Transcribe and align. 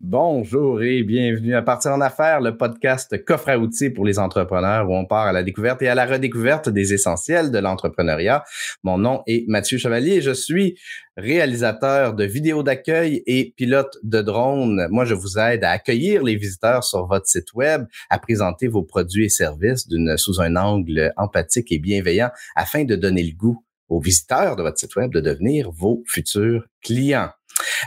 Bonjour 0.00 0.80
et 0.80 1.02
bienvenue 1.02 1.56
à 1.56 1.62
Partir 1.62 1.90
en 1.90 2.00
affaires, 2.00 2.40
le 2.40 2.56
podcast 2.56 3.24
coffre 3.24 3.48
à 3.48 3.58
outils 3.58 3.90
pour 3.90 4.04
les 4.06 4.20
entrepreneurs 4.20 4.88
où 4.88 4.94
on 4.94 5.04
part 5.04 5.26
à 5.26 5.32
la 5.32 5.42
découverte 5.42 5.82
et 5.82 5.88
à 5.88 5.96
la 5.96 6.06
redécouverte 6.06 6.68
des 6.68 6.94
essentiels 6.94 7.50
de 7.50 7.58
l'entrepreneuriat. 7.58 8.44
Mon 8.84 8.96
nom 8.96 9.24
est 9.26 9.44
Mathieu 9.48 9.76
Chevalier 9.76 10.12
et 10.12 10.20
je 10.20 10.30
suis 10.30 10.78
réalisateur 11.16 12.14
de 12.14 12.22
vidéos 12.22 12.62
d'accueil 12.62 13.24
et 13.26 13.52
pilote 13.56 13.98
de 14.04 14.22
drone. 14.22 14.86
Moi, 14.88 15.04
je 15.04 15.14
vous 15.14 15.36
aide 15.36 15.64
à 15.64 15.72
accueillir 15.72 16.22
les 16.22 16.36
visiteurs 16.36 16.84
sur 16.84 17.04
votre 17.06 17.26
site 17.26 17.52
web, 17.54 17.84
à 18.08 18.20
présenter 18.20 18.68
vos 18.68 18.84
produits 18.84 19.24
et 19.24 19.28
services 19.28 19.88
sous 20.14 20.40
un 20.40 20.54
angle 20.54 21.12
empathique 21.16 21.72
et 21.72 21.80
bienveillant 21.80 22.30
afin 22.54 22.84
de 22.84 22.94
donner 22.94 23.24
le 23.24 23.36
goût 23.36 23.64
aux 23.88 24.00
visiteurs 24.00 24.54
de 24.54 24.62
votre 24.62 24.78
site 24.78 24.94
web 24.94 25.12
de 25.12 25.20
devenir 25.20 25.72
vos 25.72 26.04
futurs 26.06 26.64
clients. 26.82 27.30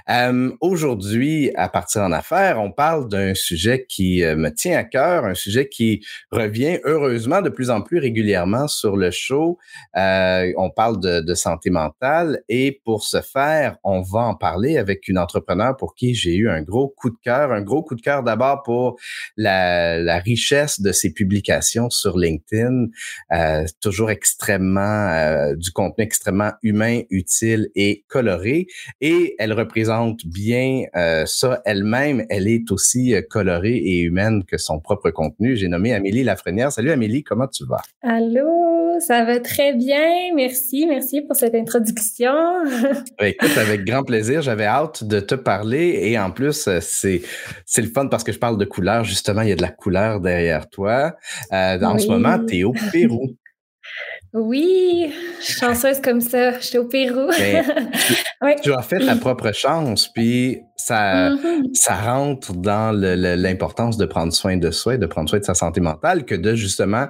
Euh, 0.09 0.51
Aujourd'hui, 0.61 1.51
à 1.55 1.69
partir 1.69 2.01
en 2.01 2.11
affaires, 2.11 2.59
on 2.59 2.71
parle 2.71 3.07
d'un 3.07 3.33
sujet 3.33 3.85
qui 3.87 4.23
euh, 4.23 4.35
me 4.35 4.49
tient 4.49 4.77
à 4.77 4.83
cœur, 4.83 5.25
un 5.25 5.33
sujet 5.33 5.67
qui 5.67 6.05
revient 6.31 6.79
heureusement 6.83 7.41
de 7.41 7.49
plus 7.49 7.69
en 7.69 7.81
plus 7.81 7.99
régulièrement 7.99 8.67
sur 8.67 8.97
le 8.97 9.11
show. 9.11 9.57
Euh, 9.97 10.51
on 10.57 10.69
parle 10.69 10.99
de, 10.99 11.33
santé 11.33 11.69
mentale 11.69 12.41
et 12.49 12.81
pour 12.83 13.03
ce 13.03 13.21
faire, 13.21 13.77
on 13.83 14.01
va 14.01 14.19
en 14.19 14.35
parler 14.35 14.77
avec 14.77 15.07
une 15.07 15.17
entrepreneur 15.17 15.75
pour 15.77 15.95
qui 15.95 16.13
j'ai 16.13 16.35
eu 16.35 16.49
un 16.49 16.61
gros 16.61 16.89
coup 16.89 17.09
de 17.09 17.15
cœur, 17.23 17.51
un 17.51 17.61
gros 17.61 17.83
coup 17.83 17.95
de 17.95 18.01
cœur 18.01 18.21
d'abord 18.21 18.61
pour 18.63 18.99
la, 19.37 20.19
richesse 20.19 20.81
de 20.81 20.91
ses 20.91 21.13
publications 21.13 21.89
sur 21.89 22.17
LinkedIn, 22.17 22.87
toujours 23.81 24.11
extrêmement 24.11 25.53
du 25.55 25.71
contenu 25.71 26.03
extrêmement 26.03 26.51
humain, 26.61 27.01
utile 27.09 27.69
et 27.75 28.03
coloré 28.09 28.67
et 28.99 29.35
elle 29.39 29.53
représente 29.61 30.25
bien 30.25 30.83
euh, 30.95 31.23
ça 31.25 31.61
elle-même. 31.65 32.25
Elle 32.29 32.47
est 32.47 32.71
aussi 32.71 33.15
euh, 33.15 33.21
colorée 33.27 33.75
et 33.75 34.01
humaine 34.01 34.43
que 34.43 34.57
son 34.57 34.79
propre 34.79 35.09
contenu. 35.11 35.55
J'ai 35.55 35.67
nommé 35.67 35.93
Amélie 35.93 36.23
Lafrenière. 36.23 36.71
Salut 36.71 36.91
Amélie, 36.91 37.23
comment 37.23 37.47
tu 37.47 37.65
vas? 37.65 37.81
Allô, 38.01 38.99
ça 38.99 39.23
va 39.23 39.39
très 39.39 39.73
bien. 39.73 40.33
Merci, 40.35 40.85
merci 40.87 41.21
pour 41.21 41.35
cette 41.35 41.55
introduction. 41.55 42.31
Ben, 43.19 43.27
écoute, 43.27 43.57
avec 43.57 43.85
grand 43.85 44.03
plaisir. 44.03 44.41
J'avais 44.41 44.65
hâte 44.65 45.03
de 45.03 45.19
te 45.19 45.35
parler 45.35 45.99
et 46.03 46.17
en 46.17 46.31
plus, 46.31 46.67
euh, 46.67 46.79
c'est 46.81 47.21
c'est 47.65 47.81
le 47.81 47.89
fun 47.89 48.07
parce 48.07 48.23
que 48.23 48.31
je 48.31 48.39
parle 48.39 48.57
de 48.57 48.65
couleur. 48.65 49.03
Justement, 49.03 49.41
il 49.41 49.49
y 49.49 49.51
a 49.51 49.55
de 49.55 49.61
la 49.61 49.69
couleur 49.69 50.19
derrière 50.19 50.69
toi. 50.69 51.15
Euh, 51.51 51.81
en 51.81 51.97
ce 51.97 52.07
moment, 52.07 52.39
tu 52.43 52.57
es 52.57 52.63
au 52.63 52.73
Pérou. 52.91 53.35
Oui, 54.33 55.13
chanceuse 55.41 55.99
comme 55.99 56.21
ça. 56.21 56.57
J'étais 56.59 56.77
au 56.77 56.85
Pérou. 56.85 57.27
Ben, 57.37 58.55
tu, 58.63 58.73
as 58.73 58.81
fait 58.81 58.99
ta 58.99 59.15
propre 59.17 59.51
chance, 59.51 60.07
puis 60.07 60.61
ça, 60.77 61.31
ça 61.73 61.95
rentre 61.95 62.53
dans 62.53 62.91
l'importance 62.91 63.97
de 63.97 64.05
prendre 64.05 64.31
soin 64.31 64.55
de 64.55 64.71
soi 64.71 64.97
de 64.97 65.05
prendre 65.05 65.29
soin 65.29 65.39
de 65.39 65.43
sa 65.43 65.53
santé 65.53 65.81
mentale 65.81 66.25
que 66.25 66.35
de 66.35 66.55
justement 66.55 67.07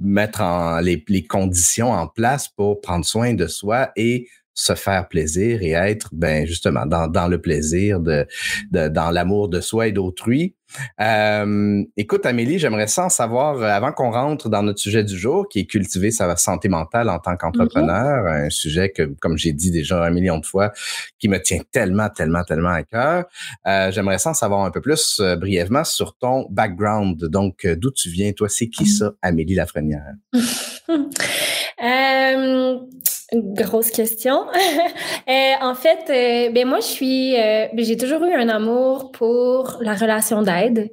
mettre 0.00 0.42
en 0.42 0.80
les, 0.80 1.04
les 1.08 1.24
conditions 1.26 1.92
en 1.92 2.08
place 2.08 2.48
pour 2.48 2.80
prendre 2.80 3.04
soin 3.04 3.34
de 3.34 3.46
soi 3.46 3.90
et 3.96 4.28
se 4.58 4.74
faire 4.74 5.06
plaisir 5.06 5.62
et 5.62 5.70
être 5.70 6.08
ben 6.12 6.44
justement 6.44 6.84
dans, 6.84 7.06
dans 7.06 7.28
le 7.28 7.40
plaisir 7.40 8.00
de, 8.00 8.26
de 8.72 8.88
dans 8.88 9.12
l'amour 9.12 9.48
de 9.48 9.60
soi 9.60 9.86
et 9.86 9.92
d'autrui. 9.92 10.56
Euh, 11.00 11.82
écoute 11.96 12.26
Amélie, 12.26 12.58
j'aimerais 12.58 12.88
ça 12.88 13.04
en 13.04 13.08
savoir 13.08 13.56
euh, 13.56 13.66
avant 13.66 13.92
qu'on 13.92 14.10
rentre 14.10 14.50
dans 14.50 14.62
notre 14.62 14.80
sujet 14.80 15.04
du 15.04 15.16
jour 15.16 15.48
qui 15.48 15.60
est 15.60 15.64
cultiver 15.64 16.10
sa 16.10 16.36
santé 16.36 16.68
mentale 16.68 17.08
en 17.08 17.20
tant 17.20 17.36
qu'entrepreneur, 17.36 18.24
mm-hmm. 18.24 18.46
un 18.46 18.50
sujet 18.50 18.90
que 18.90 19.04
comme 19.20 19.38
j'ai 19.38 19.52
dit 19.52 19.70
déjà 19.70 20.04
un 20.04 20.10
million 20.10 20.38
de 20.38 20.44
fois 20.44 20.72
qui 21.20 21.28
me 21.28 21.40
tient 21.40 21.60
tellement 21.70 22.10
tellement 22.10 22.42
tellement 22.42 22.70
à 22.70 22.82
cœur. 22.82 23.26
Euh, 23.66 23.92
j'aimerais 23.92 24.18
ça 24.18 24.30
en 24.30 24.34
savoir 24.34 24.64
un 24.64 24.72
peu 24.72 24.80
plus 24.80 25.20
euh, 25.20 25.36
brièvement 25.36 25.84
sur 25.84 26.16
ton 26.16 26.48
background. 26.50 27.24
Donc 27.26 27.64
d'où 27.64 27.92
tu 27.92 28.10
viens 28.10 28.32
toi, 28.32 28.48
c'est 28.48 28.68
qui 28.68 28.86
ça 28.86 29.12
Amélie 29.22 29.54
Lafrenière? 29.54 30.14
Grosse 33.34 33.90
question. 33.90 34.46
euh, 35.28 35.52
en 35.60 35.74
fait, 35.74 36.08
euh, 36.08 36.50
ben 36.50 36.66
moi 36.66 36.80
je 36.80 36.86
suis, 36.86 37.36
euh, 37.36 37.66
ben, 37.74 37.84
j'ai 37.84 37.98
toujours 37.98 38.24
eu 38.24 38.32
un 38.32 38.48
amour 38.48 39.12
pour 39.12 39.76
la 39.82 39.92
relation 39.92 40.40
d'aide. 40.40 40.88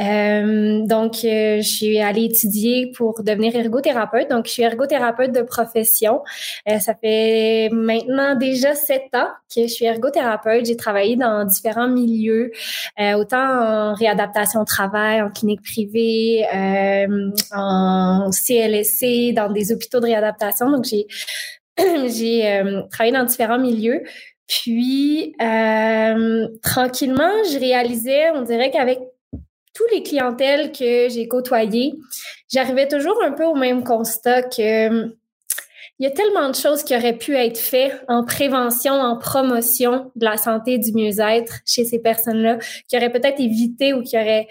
Euh, 0.00 0.84
donc, 0.84 1.18
je 1.22 1.62
suis 1.62 2.00
allée 2.00 2.24
étudier 2.24 2.90
pour 2.96 3.22
devenir 3.22 3.54
ergothérapeute. 3.54 4.28
Donc, 4.28 4.46
je 4.46 4.54
suis 4.54 4.64
ergothérapeute 4.64 5.30
de 5.30 5.42
profession. 5.42 6.22
ça 6.66 6.94
fait 7.00 7.68
maintenant 7.70 8.34
déjà 8.34 8.74
sept 8.74 9.14
ans 9.14 9.28
que 9.54 9.62
je 9.62 9.68
suis 9.68 9.84
ergothérapeute. 9.84 10.66
J'ai 10.66 10.76
travaillé 10.76 11.14
dans 11.14 11.44
différents 11.44 11.88
milieux, 11.88 12.50
autant 12.98 13.38
en 13.38 13.94
réadaptation 13.94 14.62
au 14.62 14.64
travail, 14.64 15.22
en 15.22 15.30
clinique 15.30 15.62
privée, 15.62 16.44
en 17.52 18.30
CLSC, 18.32 19.32
dans 19.32 19.52
des 19.52 19.70
hôpitaux 19.70 20.00
de 20.00 20.06
réadaptation. 20.06 20.70
Donc, 20.72 20.84
j'ai 20.84 21.06
j'ai 22.08 22.48
euh, 22.48 22.82
travaillé 22.90 23.12
dans 23.12 23.24
différents 23.24 23.58
milieux. 23.58 24.02
Puis, 24.46 25.34
euh, 25.42 26.48
tranquillement, 26.62 27.32
je 27.52 27.58
réalisais, 27.58 28.30
on 28.30 28.42
dirait 28.42 28.70
qu'avec 28.70 28.98
tous 29.74 29.84
les 29.92 30.02
clientèles 30.02 30.72
que 30.72 31.08
j'ai 31.08 31.28
côtoyées, 31.28 31.94
j'arrivais 32.52 32.88
toujours 32.88 33.22
un 33.22 33.32
peu 33.32 33.44
au 33.44 33.54
même 33.54 33.84
constat 33.84 34.42
que 34.42 35.16
il 36.00 36.04
y 36.04 36.06
a 36.06 36.12
tellement 36.12 36.48
de 36.48 36.54
choses 36.54 36.84
qui 36.84 36.94
auraient 36.94 37.16
pu 37.18 37.34
être 37.34 37.58
faites 37.58 38.04
en 38.06 38.24
prévention, 38.24 38.92
en 38.92 39.18
promotion 39.18 40.12
de 40.14 40.24
la 40.24 40.36
santé 40.36 40.78
du 40.78 40.92
mieux-être 40.92 41.58
chez 41.66 41.84
ces 41.84 41.98
personnes-là, 41.98 42.58
qui 42.88 42.96
auraient 42.96 43.10
peut-être 43.10 43.40
évité 43.40 43.92
ou 43.92 44.02
qui 44.02 44.16
auraient 44.16 44.46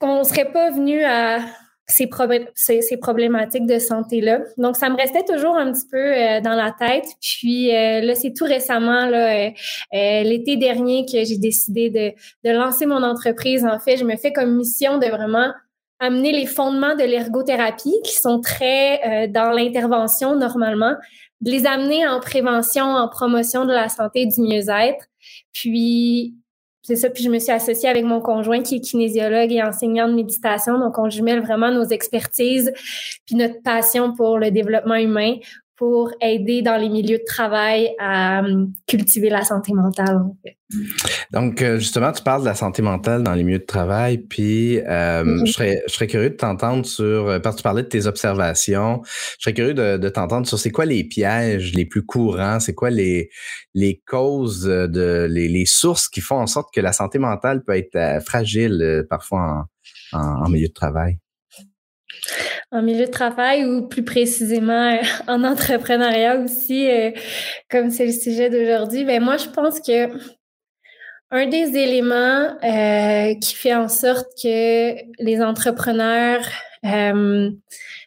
qu'on 0.00 0.24
serait 0.24 0.50
pas 0.50 0.70
venu 0.70 1.04
à 1.04 1.40
ces, 1.88 2.82
ces, 2.82 2.96
problématiques 2.98 3.66
de 3.66 3.78
santé-là. 3.78 4.40
Donc, 4.58 4.76
ça 4.76 4.90
me 4.90 4.96
restait 4.96 5.24
toujours 5.24 5.56
un 5.56 5.72
petit 5.72 5.86
peu 5.90 5.96
euh, 5.96 6.40
dans 6.40 6.54
la 6.54 6.74
tête. 6.78 7.06
Puis 7.20 7.74
euh, 7.74 8.02
là, 8.02 8.14
c'est 8.14 8.34
tout 8.34 8.44
récemment, 8.44 9.06
là, 9.06 9.46
euh, 9.46 10.22
l'été 10.22 10.56
dernier, 10.56 11.06
que 11.06 11.24
j'ai 11.24 11.38
décidé 11.38 11.88
de, 11.90 12.12
de 12.48 12.54
lancer 12.54 12.84
mon 12.84 13.02
entreprise. 13.02 13.64
En 13.64 13.78
fait, 13.78 13.96
je 13.96 14.04
me 14.04 14.16
fais 14.16 14.32
comme 14.32 14.56
mission 14.56 14.98
de 14.98 15.06
vraiment 15.06 15.50
amener 15.98 16.30
les 16.30 16.46
fondements 16.46 16.94
de 16.94 17.02
l'ergothérapie, 17.02 17.96
qui 18.04 18.14
sont 18.14 18.40
très 18.40 19.26
dans 19.28 19.50
l'intervention 19.50 20.36
normalement, 20.36 20.94
de 21.40 21.50
les 21.50 21.66
amener 21.66 22.06
en 22.06 22.20
prévention, 22.20 22.84
en 22.84 23.08
promotion 23.08 23.64
de 23.64 23.72
la 23.72 23.88
santé 23.88 24.22
et 24.22 24.26
du 24.26 24.40
mieux-être. 24.40 25.06
Puis 25.52 26.36
c'est 26.88 26.96
ça. 26.96 27.10
Puis 27.10 27.22
je 27.22 27.28
me 27.28 27.38
suis 27.38 27.52
associée 27.52 27.90
avec 27.90 28.02
mon 28.04 28.22
conjoint 28.22 28.62
qui 28.62 28.76
est 28.76 28.80
kinésiologue 28.80 29.52
et 29.52 29.62
enseignant 29.62 30.08
de 30.08 30.14
méditation. 30.14 30.78
Donc, 30.78 30.98
on 30.98 31.10
jumelle 31.10 31.42
vraiment 31.42 31.70
nos 31.70 31.84
expertises 31.84 32.72
puis 33.26 33.36
notre 33.36 33.60
passion 33.62 34.14
pour 34.14 34.38
le 34.38 34.50
développement 34.50 34.94
humain 34.94 35.34
pour 35.78 36.10
aider 36.20 36.60
dans 36.60 36.76
les 36.76 36.88
milieux 36.88 37.18
de 37.18 37.24
travail 37.24 37.94
à 38.00 38.40
hum, 38.40 38.72
cultiver 38.86 39.30
la 39.30 39.44
santé 39.44 39.72
mentale. 39.72 40.22
Donc, 41.30 41.62
euh, 41.62 41.78
justement, 41.78 42.10
tu 42.10 42.22
parles 42.22 42.40
de 42.40 42.46
la 42.46 42.56
santé 42.56 42.82
mentale 42.82 43.22
dans 43.22 43.32
les 43.32 43.44
milieux 43.44 43.60
de 43.60 43.64
travail, 43.64 44.18
puis 44.18 44.80
euh, 44.80 45.22
mm-hmm. 45.22 45.46
je, 45.46 45.52
serais, 45.52 45.82
je 45.86 45.94
serais 45.94 46.08
curieux 46.08 46.30
de 46.30 46.34
t'entendre 46.34 46.84
sur, 46.84 47.28
euh, 47.28 47.38
parce 47.38 47.54
que 47.54 47.60
tu 47.60 47.62
parlais 47.62 47.84
de 47.84 47.88
tes 47.88 48.06
observations, 48.06 49.02
je 49.04 49.44
serais 49.44 49.54
curieux 49.54 49.72
de, 49.72 49.96
de 49.96 50.08
t'entendre 50.08 50.48
sur 50.48 50.58
c'est 50.58 50.72
quoi 50.72 50.84
les 50.84 51.04
pièges 51.04 51.72
les 51.74 51.86
plus 51.86 52.04
courants, 52.04 52.58
c'est 52.58 52.74
quoi 52.74 52.90
les, 52.90 53.30
les 53.74 54.02
causes, 54.04 54.64
de 54.64 55.28
les, 55.30 55.48
les, 55.48 55.64
sources 55.64 56.08
qui 56.08 56.20
font 56.20 56.40
en 56.40 56.48
sorte 56.48 56.74
que 56.74 56.80
la 56.80 56.92
santé 56.92 57.20
mentale 57.20 57.62
peut 57.62 57.76
être 57.76 58.22
fragile 58.26 59.06
parfois 59.08 59.68
en, 60.12 60.18
en, 60.18 60.44
en 60.44 60.48
milieu 60.48 60.68
de 60.68 60.72
travail? 60.72 61.18
En 62.70 62.82
milieu 62.82 63.06
de 63.06 63.10
travail 63.10 63.64
ou 63.64 63.86
plus 63.88 64.04
précisément 64.04 64.92
euh, 64.92 65.02
en 65.26 65.44
entrepreneuriat 65.44 66.38
aussi, 66.38 66.88
euh, 66.90 67.10
comme 67.70 67.90
c'est 67.90 68.06
le 68.06 68.12
sujet 68.12 68.50
d'aujourd'hui, 68.50 69.04
ben 69.04 69.22
moi 69.22 69.36
je 69.36 69.48
pense 69.48 69.80
que 69.80 70.08
un 71.30 71.46
des 71.46 71.76
éléments 71.76 72.56
euh, 72.64 73.34
qui 73.40 73.54
fait 73.54 73.74
en 73.74 73.88
sorte 73.88 74.28
que 74.42 74.94
les 75.22 75.42
entrepreneurs 75.42 76.42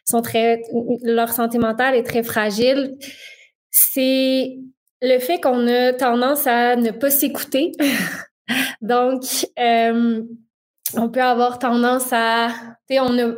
sont 0.04 0.22
très 0.22 0.62
leur 1.02 1.32
santé 1.32 1.58
mentale 1.58 1.94
est 1.94 2.02
très 2.02 2.24
fragile, 2.24 2.96
c'est 3.70 4.56
le 5.02 5.18
fait 5.18 5.40
qu'on 5.40 5.68
a 5.68 5.92
tendance 5.92 6.46
à 6.46 6.74
ne 6.74 6.90
pas 6.90 7.10
s'écouter. 7.10 7.72
Donc, 8.80 9.22
on 9.56 11.08
peut 11.08 11.22
avoir 11.22 11.60
tendance 11.60 12.12
à, 12.12 12.48
on 12.90 13.18
a 13.18 13.34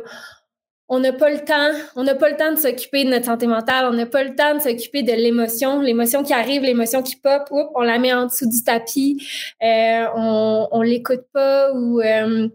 on 0.87 0.99
n'a 0.99 1.13
pas 1.13 1.31
le 1.31 1.39
temps, 1.39 1.71
on 1.95 2.03
n'a 2.03 2.13
pas 2.13 2.29
le 2.29 2.37
temps 2.37 2.51
de 2.51 2.57
s'occuper 2.57 3.05
de 3.05 3.09
notre 3.09 3.25
santé 3.25 3.47
mentale, 3.47 3.87
on 3.89 3.93
n'a 3.93 4.05
pas 4.05 4.23
le 4.23 4.35
temps 4.35 4.55
de 4.55 4.59
s'occuper 4.59 5.01
de 5.01 5.13
l'émotion, 5.13 5.81
l'émotion 5.81 6.23
qui 6.23 6.33
arrive, 6.33 6.61
l'émotion 6.61 7.01
qui 7.01 7.15
pop, 7.15 7.43
on 7.51 7.81
la 7.81 7.97
met 7.97 8.13
en 8.13 8.27
dessous 8.27 8.47
du 8.47 8.63
tapis, 8.63 9.25
euh, 9.63 10.05
on, 10.15 10.67
on 10.71 10.81
l'écoute 10.81 11.25
pas 11.33 11.73
ou 11.73 12.01
euh, 12.01 12.47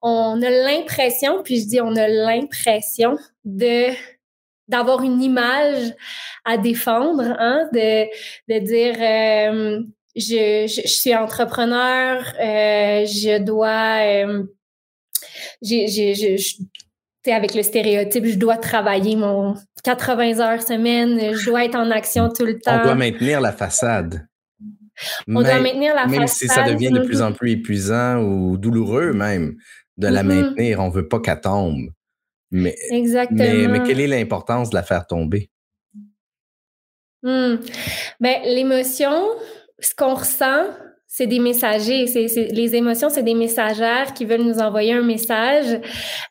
on 0.00 0.40
a 0.42 0.50
l'impression, 0.50 1.42
puis 1.42 1.60
je 1.60 1.66
dis 1.66 1.80
on 1.80 1.94
a 1.96 2.08
l'impression 2.08 3.18
de 3.44 3.88
d'avoir 4.66 5.02
une 5.02 5.22
image 5.22 5.92
à 6.46 6.56
défendre, 6.56 7.36
hein, 7.38 7.68
de, 7.74 8.06
de 8.48 8.58
dire 8.60 8.94
euh, 8.98 9.82
je, 10.16 10.66
je, 10.66 10.88
suis 10.88 11.14
entrepreneur, 11.14 12.24
je 12.38 13.38
dois, 13.42 14.38
j'ai, 15.60 16.38
avec 17.32 17.54
le 17.54 17.62
stéréotype, 17.62 18.26
je 18.26 18.36
dois 18.36 18.56
travailler 18.56 19.16
mon 19.16 19.54
80 19.82 20.40
heures 20.40 20.62
semaine, 20.62 21.34
je 21.34 21.46
dois 21.46 21.64
être 21.64 21.76
en 21.76 21.90
action 21.90 22.28
tout 22.28 22.44
le 22.44 22.58
temps. 22.58 22.80
On 22.80 22.84
doit 22.84 22.94
maintenir 22.94 23.40
la 23.40 23.52
façade. 23.52 24.26
On 25.26 25.42
doit 25.42 25.60
maintenir 25.60 25.94
la 25.94 26.02
façade. 26.02 26.18
Même 26.18 26.26
si 26.28 26.48
ça 26.48 26.62
devient 26.62 26.90
de 26.90 27.00
plus 27.00 27.22
en 27.22 27.32
plus 27.32 27.52
épuisant 27.52 28.22
ou 28.22 28.58
douloureux 28.58 29.12
même 29.12 29.56
de 29.96 30.08
la 30.08 30.22
mm-hmm. 30.22 30.26
maintenir, 30.26 30.80
on 30.80 30.88
veut 30.88 31.08
pas 31.08 31.20
qu'elle 31.20 31.40
tombe. 31.40 31.90
Mais, 32.50 32.74
Exactement. 32.90 33.38
Mais, 33.38 33.68
mais 33.68 33.82
quelle 33.82 34.00
est 34.00 34.06
l'importance 34.06 34.70
de 34.70 34.76
la 34.76 34.82
faire 34.82 35.06
tomber? 35.06 35.50
Hmm. 37.22 37.56
Ben, 38.20 38.42
l'émotion, 38.44 39.30
ce 39.80 39.94
qu'on 39.94 40.14
ressent, 40.14 40.66
c'est 41.16 41.28
des 41.28 41.38
messagers. 41.38 42.08
C'est, 42.08 42.48
les 42.50 42.74
émotions, 42.74 43.08
c'est 43.08 43.22
des 43.22 43.34
messagères 43.34 44.14
qui 44.14 44.24
veulent 44.24 44.42
nous 44.42 44.58
envoyer 44.58 44.94
un 44.94 45.02
message, 45.02 45.80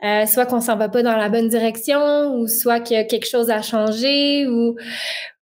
euh, 0.03 0.25
soit 0.25 0.45
qu'on 0.45 0.59
s'en 0.59 0.75
va 0.75 0.89
pas 0.89 1.01
dans 1.01 1.15
la 1.15 1.29
bonne 1.29 1.47
direction, 1.47 2.35
ou 2.35 2.49
soit 2.49 2.81
qu'il 2.81 2.97
y 2.97 2.99
a 2.99 3.05
quelque 3.05 3.29
chose 3.29 3.49
à 3.49 3.61
changer, 3.61 4.45
ou 4.45 4.75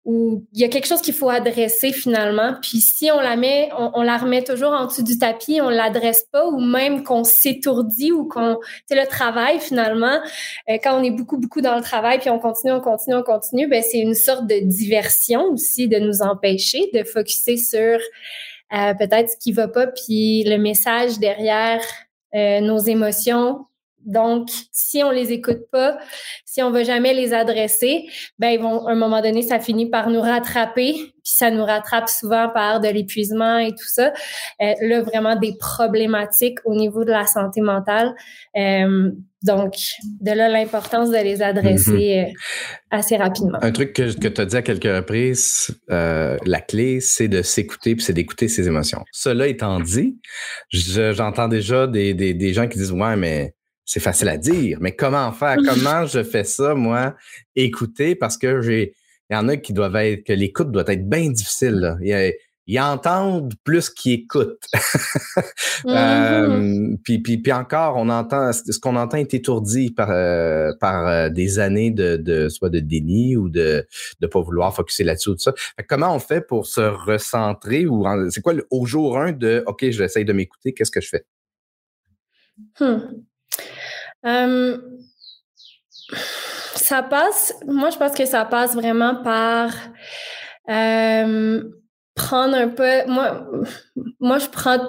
où 0.05 0.43
il 0.53 0.61
y 0.61 0.63
a 0.63 0.69
quelque 0.69 0.87
chose 0.87 1.01
qu'il 1.01 1.13
faut 1.13 1.29
adresser 1.29 1.91
finalement. 1.91 2.55
Puis 2.61 2.79
si 2.79 3.11
on 3.11 3.19
la 3.19 3.35
met, 3.35 3.69
on, 3.77 4.01
la 4.01 4.17
remet 4.17 4.41
toujours 4.41 4.71
en 4.71 4.85
dessous 4.85 5.03
du 5.03 5.19
tapis, 5.19 5.59
on 5.61 5.69
l'adresse 5.69 6.25
pas, 6.31 6.47
ou 6.47 6.59
même 6.59 7.03
qu'on 7.03 7.23
s'étourdit 7.23 8.13
ou 8.13 8.25
qu'on, 8.27 8.57
c'est 8.87 8.95
le 8.95 9.05
travail 9.05 9.59
finalement. 9.59 10.19
Euh, 10.69 10.77
quand 10.81 10.99
on 10.99 11.03
est 11.03 11.11
beaucoup 11.11 11.37
beaucoup 11.37 11.61
dans 11.61 11.75
le 11.75 11.83
travail, 11.83 12.17
puis 12.19 12.29
on 12.31 12.39
continue, 12.39 12.71
on 12.71 12.79
continue, 12.79 13.17
on 13.17 13.23
continue, 13.23 13.67
ben 13.67 13.83
c'est 13.83 13.99
une 13.99 14.15
sorte 14.15 14.47
de 14.47 14.65
diversion 14.65 15.43
aussi 15.51 15.87
de 15.89 15.99
nous 15.99 16.21
empêcher 16.21 16.89
de 16.93 17.03
focuser 17.03 17.57
sur 17.57 17.99
euh, 18.73 18.93
peut-être 18.93 19.29
ce 19.29 19.37
qui 19.37 19.51
va 19.51 19.67
pas, 19.67 19.87
puis 19.87 20.43
le 20.43 20.57
message 20.57 21.19
derrière 21.19 21.81
euh, 22.35 22.59
nos 22.59 22.79
émotions 22.79 23.66
donc, 24.07 24.47
si 24.71 25.03
on 25.03 25.11
les 25.11 25.33
écoute 25.33 25.69
pas, 25.69 25.97
si 26.45 26.63
on 26.63 26.71
veut 26.71 26.85
jamais 26.85 27.13
les 27.13 27.33
adresser, 27.33 28.05
ben 28.39 28.49
ils 28.49 28.59
vont 28.59 28.87
à 28.87 28.93
un 28.93 28.95
moment 28.95 29.21
donné, 29.21 29.41
ça 29.41 29.59
finit 29.59 29.89
par 29.89 30.09
nous 30.09 30.21
rattraper, 30.21 30.93
puis 30.93 31.11
ça 31.23 31.51
nous 31.51 31.65
rattrape 31.65 32.07
souvent 32.07 32.49
par 32.49 32.79
de 32.79 32.87
l'épuisement 32.87 33.57
et 33.57 33.71
tout 33.71 33.87
ça. 33.87 34.13
Euh, 34.61 34.73
là, 34.81 35.01
vraiment 35.01 35.35
des 35.35 35.55
problématiques 35.59 36.59
au 36.63 36.73
niveau 36.73 37.03
de 37.03 37.11
la 37.11 37.27
santé 37.27 37.59
mentale. 37.59 38.15
Euh, 38.55 39.11
donc, 39.43 39.75
de 40.21 40.31
là 40.31 40.49
l'importance 40.49 41.11
de 41.11 41.17
les 41.17 41.41
adresser 41.41 41.91
mm-hmm. 41.91 42.29
euh, 42.29 42.33
assez 42.91 43.17
rapidement. 43.17 43.59
Un 43.61 43.71
truc 43.71 43.93
que, 43.93 44.17
que 44.17 44.27
tu 44.29 44.41
as 44.41 44.45
dit 44.45 44.55
à 44.55 44.61
quelques 44.61 44.83
reprises, 44.83 45.77
euh, 45.91 46.37
la 46.45 46.61
clé, 46.61 47.01
c'est 47.01 47.27
de 47.27 47.41
s'écouter 47.41 47.95
puis 47.95 48.03
c'est 48.03 48.13
d'écouter 48.13 48.47
ses 48.47 48.67
émotions. 48.67 49.03
Cela 49.11 49.47
étant 49.47 49.79
dit, 49.79 50.17
j'entends 50.71 51.49
déjà 51.49 51.87
des, 51.87 52.13
des, 52.13 52.33
des 52.33 52.53
gens 52.53 52.67
qui 52.67 52.77
disent 52.77 52.93
Ouais, 52.93 53.15
mais 53.15 53.53
c'est 53.87 54.01
facile 54.01 54.27
à 54.27 54.37
dire, 54.37 54.77
mais 54.81 54.95
comment 54.95 55.31
faire? 55.31 55.55
Comment 55.65 56.05
je 56.05 56.21
fais 56.21 56.43
ça, 56.43 56.75
moi, 56.75 57.15
écouter? 57.55 58.15
Parce 58.15 58.37
que 58.37 58.61
j'ai. 58.61 58.93
Il 59.29 59.33
y 59.33 59.37
en 59.37 59.47
a 59.47 59.57
qui 59.57 59.73
doivent 59.73 59.95
être, 59.95 60.23
que 60.25 60.33
l'écoute 60.33 60.71
doit 60.71 60.85
être 60.87 61.07
bien 61.09 61.29
difficile. 61.29 61.75
Là. 61.75 61.97
Ils, 62.65 62.79
entendent 62.79 63.53
plus 63.63 63.89
qu'ils 63.89 64.13
écoutent. 64.13 64.67
Euh, 65.85 66.95
puis, 67.03 67.19
puis, 67.19 67.37
puis 67.37 67.53
encore, 67.53 67.97
on 67.97 68.09
entend 68.09 68.51
ce 68.51 68.79
qu'on 68.79 68.95
entend 68.95 69.17
est 69.17 69.35
étourdi 69.35 69.91
par, 69.91 70.09
euh, 70.09 70.71
par 70.79 71.07
euh, 71.07 71.29
des 71.29 71.59
années 71.59 71.91
de, 71.91 72.17
de 72.17 72.49
soit 72.49 72.69
de 72.69 72.79
déni 72.79 73.37
ou 73.37 73.47
de 73.47 73.85
ne 74.19 74.27
pas 74.27 74.41
vouloir 74.41 74.75
focuser 74.75 75.03
là-dessus 75.03 75.29
tout 75.29 75.37
ça. 75.37 75.53
comment 75.87 76.15
on 76.15 76.19
fait 76.19 76.41
pour 76.41 76.65
se 76.65 76.81
recentrer 76.81 77.85
ou 77.85 78.05
c'est 78.31 78.41
quoi 78.41 78.55
au 78.71 78.87
jour 78.87 79.19
1 79.19 79.33
de 79.33 79.63
OK, 79.67 79.87
j'essaye 79.91 80.25
de 80.25 80.33
m'écouter, 80.33 80.73
qu'est-ce 80.73 80.91
que 80.91 80.99
je 80.99 81.09
fais? 81.09 81.25
Hmm. 82.79 83.21
Euh, 84.27 84.77
ça 86.75 87.03
passe, 87.03 87.53
moi 87.65 87.89
je 87.89 87.97
pense 87.97 88.13
que 88.13 88.25
ça 88.25 88.45
passe 88.45 88.75
vraiment 88.75 89.15
par 89.23 89.71
euh, 90.69 91.63
prendre 92.15 92.55
un 92.55 92.67
peu, 92.67 93.05
moi, 93.07 93.47
moi 94.19 94.39
je 94.39 94.47
prends, 94.47 94.79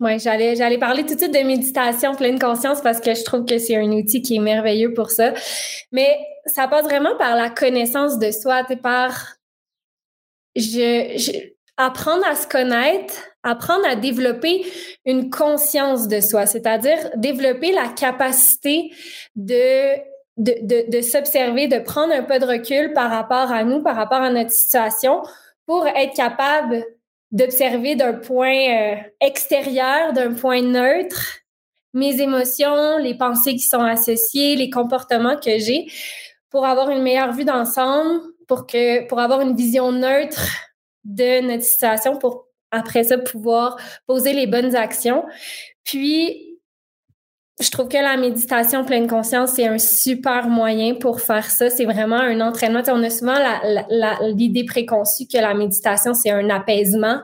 ouais, 0.00 0.18
j'allais, 0.18 0.56
j'allais 0.56 0.78
parler 0.78 1.04
tout 1.04 1.14
de 1.14 1.20
suite 1.20 1.34
de 1.34 1.46
méditation 1.46 2.14
pleine 2.14 2.38
conscience 2.38 2.80
parce 2.80 3.00
que 3.00 3.14
je 3.14 3.24
trouve 3.24 3.44
que 3.44 3.58
c'est 3.58 3.76
un 3.76 3.90
outil 3.92 4.22
qui 4.22 4.36
est 4.36 4.40
merveilleux 4.40 4.92
pour 4.94 5.10
ça. 5.10 5.32
Mais 5.90 6.16
ça 6.44 6.68
passe 6.68 6.84
vraiment 6.84 7.16
par 7.16 7.34
la 7.34 7.50
connaissance 7.50 8.18
de 8.18 8.30
soi, 8.30 8.64
par, 8.82 9.36
je, 10.54 11.14
je 11.16 11.55
apprendre 11.76 12.26
à 12.26 12.34
se 12.34 12.46
connaître, 12.46 13.14
apprendre 13.42 13.86
à 13.86 13.96
développer 13.96 14.64
une 15.04 15.30
conscience 15.30 16.08
de 16.08 16.20
soi, 16.20 16.46
c'est-à-dire 16.46 16.98
développer 17.16 17.72
la 17.72 17.88
capacité 17.88 18.90
de 19.34 19.96
de, 20.36 20.54
de, 20.60 20.90
de 20.90 21.00
s'observer, 21.00 21.66
de 21.66 21.78
prendre 21.78 22.12
un 22.12 22.22
peu 22.22 22.38
de 22.38 22.44
recul 22.44 22.92
par 22.92 23.10
rapport 23.10 23.50
à 23.50 23.64
nous, 23.64 23.82
par 23.82 23.96
rapport 23.96 24.20
à 24.20 24.30
notre 24.30 24.50
situation, 24.50 25.22
pour 25.64 25.86
être 25.86 26.14
capable 26.14 26.84
d'observer 27.32 27.96
d'un 27.96 28.14
point 28.14 28.68
euh, 28.68 28.96
extérieur, 29.20 30.12
d'un 30.12 30.34
point 30.34 30.62
neutre, 30.62 31.38
mes 31.94 32.20
émotions, 32.20 32.98
les 32.98 33.16
pensées 33.16 33.54
qui 33.54 33.64
sont 33.64 33.80
associées, 33.80 34.56
les 34.56 34.70
comportements 34.70 35.36
que 35.36 35.58
j'ai, 35.58 35.86
pour 36.50 36.66
avoir 36.66 36.90
une 36.90 37.02
meilleure 37.02 37.32
vue 37.32 37.44
d'ensemble, 37.44 38.20
pour 38.46 38.66
que 38.66 39.06
pour 39.08 39.18
avoir 39.18 39.40
une 39.40 39.56
vision 39.56 39.90
neutre 39.90 40.46
de 41.06 41.46
notre 41.46 41.62
situation 41.62 42.18
pour 42.18 42.46
après 42.70 43.04
ça 43.04 43.18
pouvoir 43.18 43.76
poser 44.06 44.32
les 44.32 44.46
bonnes 44.46 44.74
actions. 44.74 45.24
Puis, 45.84 46.58
je 47.60 47.70
trouve 47.70 47.88
que 47.88 47.96
la 47.96 48.16
méditation 48.16 48.84
pleine 48.84 49.06
conscience, 49.06 49.52
c'est 49.52 49.66
un 49.66 49.78
super 49.78 50.48
moyen 50.48 50.94
pour 50.94 51.20
faire 51.20 51.48
ça. 51.48 51.70
C'est 51.70 51.86
vraiment 51.86 52.18
un 52.18 52.40
entraînement. 52.40 52.82
on 52.88 53.02
a 53.02 53.10
souvent 53.10 53.38
l'idée 54.34 54.64
préconçue 54.64 55.26
que 55.26 55.38
la 55.38 55.54
méditation, 55.54 56.12
c'est 56.12 56.30
un 56.30 56.50
apaisement, 56.50 57.20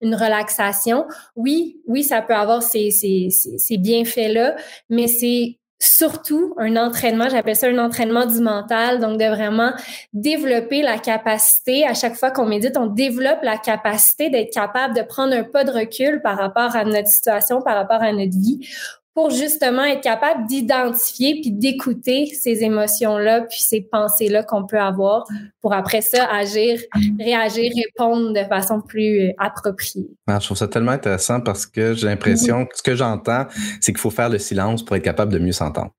une 0.00 0.14
relaxation. 0.14 1.06
Oui, 1.34 1.82
oui, 1.86 2.04
ça 2.04 2.22
peut 2.22 2.34
avoir 2.34 2.62
ces, 2.62 2.90
ces, 2.90 3.28
ces 3.30 3.76
bienfaits-là, 3.76 4.56
mais 4.88 5.08
c'est 5.08 5.58
surtout 5.78 6.54
un 6.58 6.76
entraînement, 6.76 7.28
j'appelle 7.28 7.56
ça 7.56 7.68
un 7.68 7.78
entraînement 7.78 8.26
du 8.26 8.40
mental, 8.40 9.00
donc 9.00 9.18
de 9.18 9.24
vraiment 9.24 9.72
développer 10.12 10.82
la 10.82 10.98
capacité, 10.98 11.86
à 11.86 11.94
chaque 11.94 12.14
fois 12.14 12.30
qu'on 12.30 12.46
médite, 12.46 12.76
on 12.76 12.86
développe 12.86 13.40
la 13.42 13.58
capacité 13.58 14.30
d'être 14.30 14.52
capable 14.52 14.94
de 14.94 15.02
prendre 15.02 15.34
un 15.34 15.44
pas 15.44 15.64
de 15.64 15.72
recul 15.72 16.22
par 16.22 16.38
rapport 16.38 16.74
à 16.74 16.84
notre 16.84 17.08
situation, 17.08 17.60
par 17.60 17.76
rapport 17.76 18.02
à 18.02 18.12
notre 18.12 18.38
vie, 18.38 18.66
pour 19.16 19.30
justement 19.30 19.82
être 19.82 20.02
capable 20.02 20.46
d'identifier 20.46 21.40
puis 21.40 21.50
d'écouter 21.50 22.26
ces 22.26 22.62
émotions-là 22.62 23.46
puis 23.48 23.60
ces 23.62 23.80
pensées-là 23.80 24.42
qu'on 24.42 24.66
peut 24.66 24.78
avoir 24.78 25.24
pour 25.62 25.72
après 25.72 26.02
ça 26.02 26.28
agir, 26.30 26.78
réagir, 27.18 27.72
répondre 27.74 28.34
de 28.34 28.44
façon 28.44 28.82
plus 28.82 29.20
euh, 29.20 29.32
appropriée. 29.38 30.06
Ah, 30.26 30.38
je 30.38 30.44
trouve 30.44 30.58
ça 30.58 30.68
tellement 30.68 30.92
intéressant 30.92 31.40
parce 31.40 31.64
que 31.64 31.94
j'ai 31.94 32.08
l'impression 32.08 32.66
que 32.66 32.76
ce 32.76 32.82
que 32.82 32.94
j'entends, 32.94 33.46
c'est 33.80 33.92
qu'il 33.92 34.00
faut 34.00 34.10
faire 34.10 34.28
le 34.28 34.38
silence 34.38 34.84
pour 34.84 34.94
être 34.96 35.02
capable 35.02 35.32
de 35.32 35.38
mieux 35.38 35.52
s'entendre. 35.52 35.92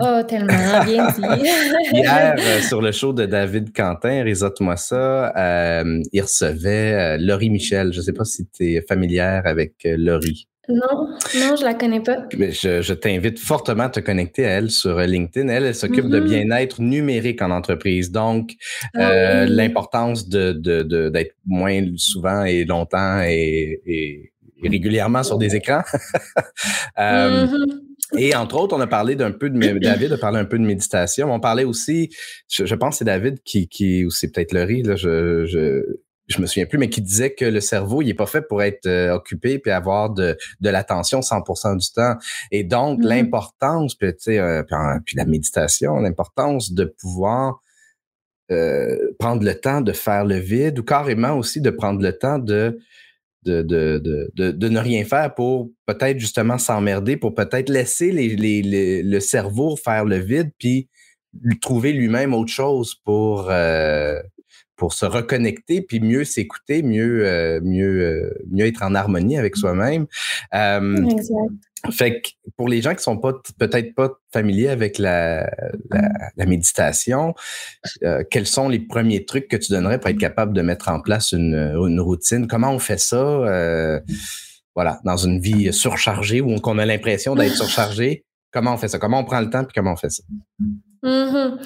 Oh, 0.00 0.22
tellement 0.26 0.82
bien 0.86 1.08
dit. 1.12 1.20
Hier, 1.92 2.36
euh, 2.38 2.60
sur 2.62 2.80
le 2.80 2.90
show 2.90 3.12
de 3.12 3.26
David 3.26 3.76
Quentin, 3.76 4.22
Risote-moi 4.22 4.78
ça, 4.78 5.36
euh, 5.36 6.00
il 6.14 6.22
recevait 6.22 7.18
Laurie 7.18 7.50
Michel. 7.50 7.92
Je 7.92 7.98
ne 7.98 8.02
sais 8.02 8.14
pas 8.14 8.24
si 8.24 8.48
tu 8.48 8.76
es 8.76 8.80
familière 8.80 9.42
avec 9.44 9.74
Laurie. 9.84 10.48
Non, 10.68 11.08
non, 11.40 11.56
je 11.56 11.64
la 11.64 11.72
connais 11.74 12.00
pas. 12.00 12.26
Je, 12.30 12.92
t'invite 12.92 13.38
fortement 13.38 13.84
à 13.84 13.88
te 13.88 14.00
connecter 14.00 14.44
à 14.44 14.50
elle 14.50 14.70
sur 14.70 14.98
LinkedIn. 14.98 15.48
Elle, 15.48 15.64
elle 15.64 15.74
s'occupe 15.74 16.08
de 16.08 16.20
mm-hmm. 16.20 16.28
bien-être 16.28 16.82
numérique 16.82 17.40
en 17.40 17.50
entreprise. 17.50 18.10
Donc, 18.10 18.52
ah 18.94 19.10
euh, 19.10 19.46
l'importance 19.46 20.28
de, 20.28 20.52
d'être 21.08 21.34
moins 21.46 21.82
souvent 21.96 22.44
et 22.44 22.64
longtemps 22.64 23.22
et, 23.22 24.30
régulièrement 24.62 25.22
sur 25.22 25.38
des 25.38 25.56
écrans. 25.56 25.82
Euh, 26.98 27.46
mm-hmm. 27.46 28.18
Et 28.18 28.34
entre 28.34 28.56
autres, 28.56 28.76
on 28.76 28.80
a 28.80 28.88
parlé 28.88 29.14
d'un 29.14 29.30
peu 29.30 29.50
de 29.50 29.78
David 29.78 30.12
a 30.12 30.18
parlé 30.18 30.40
un 30.40 30.44
peu 30.44 30.58
de 30.58 30.64
méditation. 30.64 31.32
On 31.32 31.38
parlait 31.38 31.62
aussi, 31.62 32.10
je, 32.50 32.74
pense 32.74 32.94
que 32.94 32.98
c'est 32.98 33.04
David 33.04 33.40
qui, 33.44 33.68
qui 33.68 34.04
ou 34.04 34.10
c'est 34.10 34.32
peut-être 34.32 34.52
Laurie, 34.52 34.82
là, 34.82 34.96
je, 34.96 35.46
je 35.46 35.84
je 36.28 36.40
me 36.40 36.46
souviens 36.46 36.66
plus, 36.66 36.78
mais 36.78 36.90
qui 36.90 37.00
disait 37.00 37.32
que 37.32 37.44
le 37.44 37.60
cerveau, 37.60 38.02
il 38.02 38.10
est 38.10 38.14
pas 38.14 38.26
fait 38.26 38.42
pour 38.42 38.62
être 38.62 38.86
euh, 38.86 39.14
occupé 39.14 39.58
puis 39.58 39.72
avoir 39.72 40.10
de, 40.10 40.36
de 40.60 40.68
l'attention 40.68 41.20
100% 41.20 41.78
du 41.78 41.90
temps. 41.92 42.16
Et 42.50 42.64
donc, 42.64 43.00
mm-hmm. 43.00 43.06
l'importance, 43.06 43.94
puis, 43.94 44.12
euh, 44.28 44.62
puis, 45.04 45.16
la 45.16 45.24
méditation, 45.24 45.96
l'importance 45.96 46.72
de 46.72 46.84
pouvoir 46.84 47.62
euh, 48.50 48.96
prendre 49.18 49.42
le 49.42 49.54
temps 49.54 49.80
de 49.80 49.92
faire 49.92 50.24
le 50.24 50.36
vide 50.36 50.78
ou 50.78 50.82
carrément 50.82 51.36
aussi 51.36 51.60
de 51.60 51.70
prendre 51.70 52.02
le 52.02 52.12
temps 52.12 52.38
de 52.38 52.78
de, 53.44 53.62
de, 53.62 54.30
de, 54.34 54.50
de, 54.50 54.68
ne 54.68 54.78
rien 54.78 55.04
faire 55.04 55.32
pour 55.34 55.70
peut-être 55.86 56.18
justement 56.18 56.58
s'emmerder, 56.58 57.16
pour 57.16 57.34
peut-être 57.34 57.70
laisser 57.70 58.10
les, 58.10 58.36
les, 58.36 59.02
le 59.02 59.20
cerveau 59.20 59.74
faire 59.76 60.04
le 60.04 60.18
vide, 60.18 60.50
puis 60.58 60.90
trouver 61.62 61.94
lui-même 61.94 62.34
autre 62.34 62.52
chose 62.52 62.96
pour, 63.06 63.50
pour 64.78 64.94
se 64.94 65.04
reconnecter 65.04 65.82
puis 65.82 66.00
mieux 66.00 66.24
s'écouter, 66.24 66.82
mieux 66.82 67.26
euh, 67.26 67.60
mieux 67.62 68.00
euh, 68.00 68.44
mieux 68.50 68.64
être 68.64 68.82
en 68.82 68.94
harmonie 68.94 69.36
avec 69.36 69.56
soi-même. 69.56 70.06
Euh. 70.54 71.06
Fait 71.92 72.22
que 72.22 72.28
pour 72.56 72.68
les 72.68 72.82
gens 72.82 72.94
qui 72.94 73.02
sont 73.02 73.18
pas 73.18 73.34
peut-être 73.58 73.94
pas 73.94 74.10
familiers 74.32 74.68
avec 74.68 74.98
la, 74.98 75.48
la, 76.36 76.44
méditation, 76.44 77.34
quels 78.30 78.46
sont 78.46 78.68
les 78.68 78.80
premiers 78.80 79.24
trucs 79.24 79.46
que 79.46 79.56
tu 79.56 79.70
donnerais 79.70 80.00
pour 80.00 80.10
être 80.10 80.18
capable 80.18 80.54
de 80.54 80.62
mettre 80.62 80.88
en 80.88 81.00
place 81.00 81.30
une, 81.30 81.54
une 81.54 82.00
routine? 82.00 82.48
Comment 82.48 82.72
on 82.72 82.80
fait 82.80 82.98
ça 82.98 84.00
Voilà, 84.74 84.98
dans 85.04 85.18
une 85.18 85.38
vie 85.38 85.72
surchargée 85.72 86.40
où 86.40 86.56
on 86.60 86.78
a 86.78 86.84
l'impression 86.84 87.36
d'être 87.36 87.54
surchargé. 87.54 88.24
Comment 88.50 88.74
on 88.74 88.76
fait 88.76 88.88
ça? 88.88 88.98
Comment 88.98 89.20
on 89.20 89.24
prend 89.24 89.40
le 89.40 89.48
temps 89.48 89.62
puis 89.62 89.72
comment 89.72 89.92
on 89.92 89.96
fait 89.96 90.10
ça? 90.10 90.24
Mm 91.02 91.58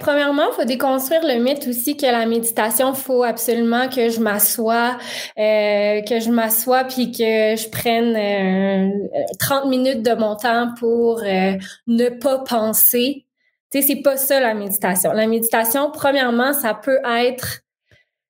premièrement, 0.00 0.44
il 0.50 0.54
faut 0.54 0.64
déconstruire 0.64 1.22
le 1.24 1.42
mythe 1.42 1.66
aussi 1.68 1.96
que 1.96 2.06
la 2.06 2.26
méditation, 2.26 2.94
faut 2.94 3.22
absolument 3.22 3.88
que 3.88 4.08
je 4.08 4.20
m'assoie, 4.20 4.98
euh, 5.38 6.00
que 6.02 6.20
je 6.20 6.30
m'assoie 6.30 6.84
puis 6.84 7.10
que 7.12 7.56
je 7.56 7.68
prenne 7.68 8.16
euh, 8.16 9.08
30 9.38 9.66
minutes 9.66 10.02
de 10.02 10.14
mon 10.14 10.36
temps 10.36 10.72
pour 10.78 11.22
euh, 11.22 11.52
ne 11.86 12.08
pas 12.08 12.38
penser. 12.38 13.26
Tu 13.72 13.80
sais, 13.80 13.86
c'est 13.86 14.02
pas 14.02 14.16
ça 14.16 14.40
la 14.40 14.54
méditation. 14.54 15.12
La 15.12 15.26
méditation, 15.26 15.90
premièrement, 15.90 16.52
ça 16.52 16.74
peut 16.74 17.00
être 17.04 17.62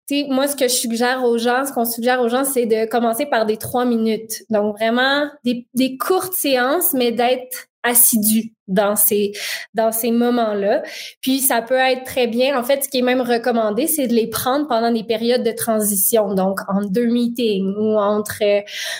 sais, 0.07 0.26
moi, 0.28 0.49
ce 0.49 0.57
que 0.57 0.69
je 0.69 0.75
suggère 0.75 1.25
aux 1.25 1.37
gens, 1.38 1.66
ce 1.66 1.73
qu'on 1.73 1.85
suggère 1.85 2.21
aux 2.21 2.28
gens, 2.28 2.45
c'est 2.45 2.66
de 2.66 2.88
commencer 2.88 3.26
par 3.26 3.45
des 3.45 3.57
trois 3.57 3.85
minutes. 3.85 4.45
Donc, 4.50 4.76
vraiment, 4.76 5.28
des, 5.45 5.66
des 5.75 5.97
courtes 5.97 6.33
séances, 6.33 6.93
mais 6.95 7.12
d'être 7.12 7.69
assidu 7.87 8.52
dans 8.69 8.97
ces 8.97 9.33
dans 9.75 9.93
ces 9.93 10.11
moments-là. 10.11 10.83
Puis 11.21 11.38
ça 11.38 11.62
peut 11.62 11.75
être 11.75 12.05
très 12.05 12.26
bien. 12.26 12.59
En 12.59 12.64
fait, 12.64 12.85
ce 12.85 12.88
qui 12.88 12.99
est 12.99 13.02
même 13.02 13.21
recommandé, 13.21 13.87
c'est 13.87 14.09
de 14.09 14.14
les 14.14 14.28
prendre 14.28 14.66
pendant 14.66 14.90
des 14.90 15.05
périodes 15.05 15.45
de 15.45 15.52
transition, 15.52 16.35
donc 16.35 16.61
en 16.69 16.83
deux 16.83 17.07
meetings 17.07 17.75
ou 17.76 17.97
entre 17.97 18.43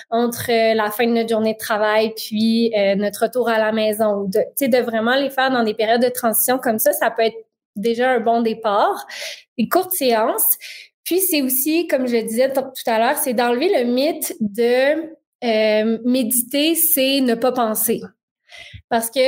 entre 0.09 0.75
la 0.75 0.89
fin 0.89 1.05
de 1.05 1.11
notre 1.11 1.29
journée 1.29 1.53
de 1.53 1.57
travail 1.57 2.13
puis 2.15 2.73
euh, 2.77 2.95
notre 2.95 3.23
retour 3.23 3.49
à 3.49 3.59
la 3.59 3.71
maison. 3.71 4.29
Tu 4.31 4.39
sais, 4.55 4.67
de 4.69 4.79
vraiment 4.79 5.15
les 5.15 5.29
faire 5.29 5.51
dans 5.51 5.63
des 5.63 5.73
périodes 5.73 6.01
de 6.01 6.09
transition 6.09 6.57
comme 6.57 6.79
ça, 6.79 6.93
ça 6.93 7.11
peut 7.11 7.23
être 7.23 7.37
déjà 7.75 8.11
un 8.11 8.19
bon 8.19 8.41
départ. 8.41 9.05
Une 9.57 9.69
courte 9.69 9.91
séance. 9.91 10.57
Puis 11.03 11.19
c'est 11.21 11.41
aussi, 11.41 11.87
comme 11.87 12.07
je 12.07 12.17
disais 12.17 12.51
tout 12.51 12.61
à 12.85 12.99
l'heure, 12.99 13.17
c'est 13.17 13.33
d'enlever 13.33 13.69
le 13.69 13.89
mythe 13.89 14.35
de 14.41 15.17
euh, 15.43 15.99
méditer, 16.03 16.75
c'est 16.75 17.21
ne 17.21 17.35
pas 17.35 17.51
penser. 17.51 18.01
Parce 18.89 19.09
que 19.09 19.19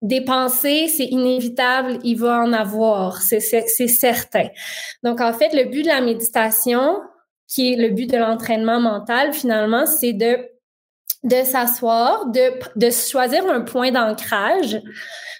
des 0.00 0.22
pensées, 0.22 0.88
c'est 0.88 1.06
inévitable, 1.06 1.98
il 2.02 2.16
va 2.16 2.40
en 2.40 2.52
avoir, 2.52 3.22
c'est 3.22 3.40
certain. 3.40 4.48
Donc, 5.02 5.20
en 5.20 5.32
fait, 5.32 5.52
le 5.52 5.64
but 5.64 5.82
de 5.82 5.88
la 5.88 6.00
méditation, 6.00 7.00
qui 7.46 7.72
est 7.72 7.76
le 7.76 7.90
but 7.90 8.10
de 8.10 8.16
l'entraînement 8.16 8.80
mental, 8.80 9.32
finalement, 9.32 9.86
c'est 9.86 10.12
de, 10.12 10.38
s'asseoir, 11.44 12.26
de, 12.26 12.52
de 12.76 12.90
choisir 12.90 13.46
un 13.48 13.60
point 13.60 13.90
d'ancrage. 13.90 14.80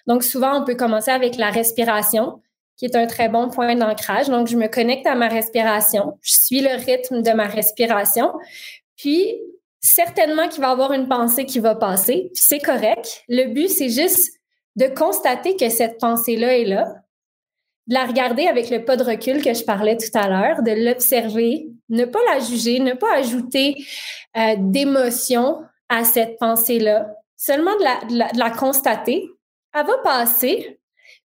Donc, 0.07 0.23
souvent, 0.23 0.61
on 0.61 0.65
peut 0.65 0.75
commencer 0.75 1.11
avec 1.11 1.37
la 1.37 1.51
respiration, 1.51 2.41
qui 2.77 2.85
est 2.85 2.97
un 2.97 3.07
très 3.07 3.29
bon 3.29 3.49
point 3.49 3.75
d'ancrage. 3.75 4.29
Donc, 4.29 4.49
je 4.49 4.57
me 4.57 4.67
connecte 4.69 5.07
à 5.07 5.15
ma 5.15 5.29
respiration, 5.29 6.19
je 6.21 6.33
suis 6.33 6.61
le 6.61 6.75
rythme 6.85 7.23
de 7.23 7.31
ma 7.31 7.47
respiration. 7.47 8.33
Puis, 8.97 9.41
certainement 9.83 10.49
qu'il 10.49 10.63
va 10.63 10.71
avoir 10.71 10.93
une 10.93 11.09
pensée 11.09 11.45
qui 11.45 11.59
va 11.59 11.75
passer, 11.75 12.31
puis 12.33 12.43
c'est 12.43 12.61
correct. 12.61 13.25
Le 13.29 13.53
but, 13.53 13.69
c'est 13.69 13.91
juste 13.91 14.33
de 14.77 14.87
constater 14.87 15.57
que 15.57 15.69
cette 15.69 15.99
pensée-là 15.99 16.57
est 16.57 16.65
là, 16.65 16.95
de 17.89 17.95
la 17.95 18.07
regarder 18.07 18.47
avec 18.47 18.71
le 18.71 18.85
pas 18.85 18.97
de 18.97 19.03
recul 19.03 19.43
que 19.43 19.53
je 19.53 19.65
parlais 19.65 19.97
tout 19.97 20.17
à 20.17 20.29
l'heure, 20.29 20.63
de 20.63 20.71
l'observer, 20.71 21.67
ne 21.89 22.05
pas 22.05 22.21
la 22.33 22.39
juger, 22.39 22.79
ne 22.79 22.95
pas 22.95 23.15
ajouter 23.17 23.75
euh, 24.37 24.55
d'émotion 24.57 25.63
à 25.89 26.05
cette 26.05 26.39
pensée-là, 26.39 27.15
seulement 27.37 27.75
de 27.77 27.83
la, 27.83 28.33
de 28.33 28.39
la 28.39 28.51
constater. 28.51 29.29
Elle 29.75 29.87
va 29.87 29.99
passer, 29.99 30.79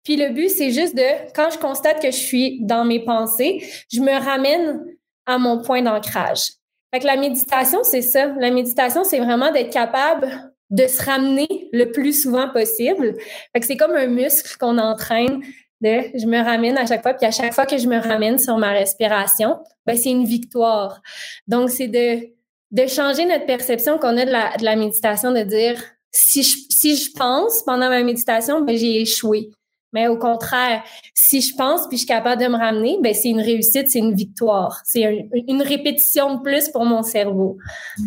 puis 0.05 0.17
le 0.17 0.29
but, 0.31 0.49
c'est 0.49 0.71
juste 0.71 0.95
de, 0.95 1.33
quand 1.35 1.51
je 1.51 1.59
constate 1.59 2.01
que 2.01 2.11
je 2.11 2.17
suis 2.17 2.61
dans 2.63 2.85
mes 2.85 3.05
pensées, 3.05 3.67
je 3.91 4.01
me 4.01 4.13
ramène 4.13 4.85
à 5.27 5.39
mon 5.39 5.61
point 5.61 5.83
d'ancrage. 5.83 6.53
Fait 6.95 7.01
que 7.01 7.07
la 7.07 7.17
méditation, 7.17 7.83
c'est 7.83 8.03
ça. 8.03 8.27
La 8.39 8.53
méditation, 8.53 9.03
c'est 9.03 9.19
vraiment 9.19 9.51
d'être 9.51 9.73
capable 9.73 10.53
de 10.71 10.87
se 10.87 11.03
ramener 11.03 11.69
le 11.73 11.91
plus 11.91 12.23
souvent 12.23 12.49
possible. 12.51 13.17
Fait 13.53 13.59
que 13.59 13.67
c'est 13.67 13.77
comme 13.77 13.97
un 13.97 14.07
muscle 14.07 14.57
qu'on 14.61 14.79
entraîne 14.79 15.43
de 15.81 16.03
je 16.15 16.27
me 16.27 16.41
ramène 16.41 16.79
à 16.79 16.87
chaque 16.87 17.03
fois, 17.03 17.15
puis 17.15 17.27
à 17.27 17.33
chaque 17.33 17.53
fois 17.53 17.67
que 17.67 17.79
je 17.79 17.89
me 17.89 17.99
ramène 17.99 18.39
sur 18.39 18.59
ma 18.59 18.71
respiration, 18.71 19.59
ben 19.85 19.97
c'est 19.97 20.11
une 20.11 20.25
victoire. 20.25 21.03
Donc, 21.49 21.69
c'est 21.69 21.89
de, 21.89 22.29
de 22.71 22.87
changer 22.87 23.27
notre 23.27 23.47
perception 23.47 23.99
qu'on 23.99 24.17
a 24.17 24.25
de 24.25 24.63
la, 24.65 24.77
méditation, 24.77 25.33
de 25.33 25.43
dire 25.43 25.83
si 26.13 26.45
je, 26.45 26.57
si 26.71 26.97
je 26.97 27.11
pense 27.11 27.65
pendant 27.65 27.89
ma 27.89 28.05
méditation, 28.05 28.61
ben 28.61 28.77
j'ai 28.77 29.01
échoué. 29.01 29.51
Mais 29.95 30.09
au 30.09 30.19
contraire, 30.19 30.83
si 31.15 31.41
je 31.41 31.55
pense 31.55 31.87
puis 31.87 31.97
je 31.97 31.99
suis 31.99 32.09
capable 32.09 32.43
de 32.43 32.49
me 32.49 32.57
ramener, 32.57 32.99
ben 33.01 33.15
c'est 33.15 33.31
une 33.31 33.41
réussite, 33.41 33.89
c'est 33.89 34.01
une 34.01 34.15
victoire. 34.15 34.83
C'est 34.85 35.29
une 35.49 35.63
répétition 35.63 36.35
de 36.37 36.43
plus 36.43 36.69
pour 36.69 36.85
mon 36.85 37.05
cerveau. 37.05 37.59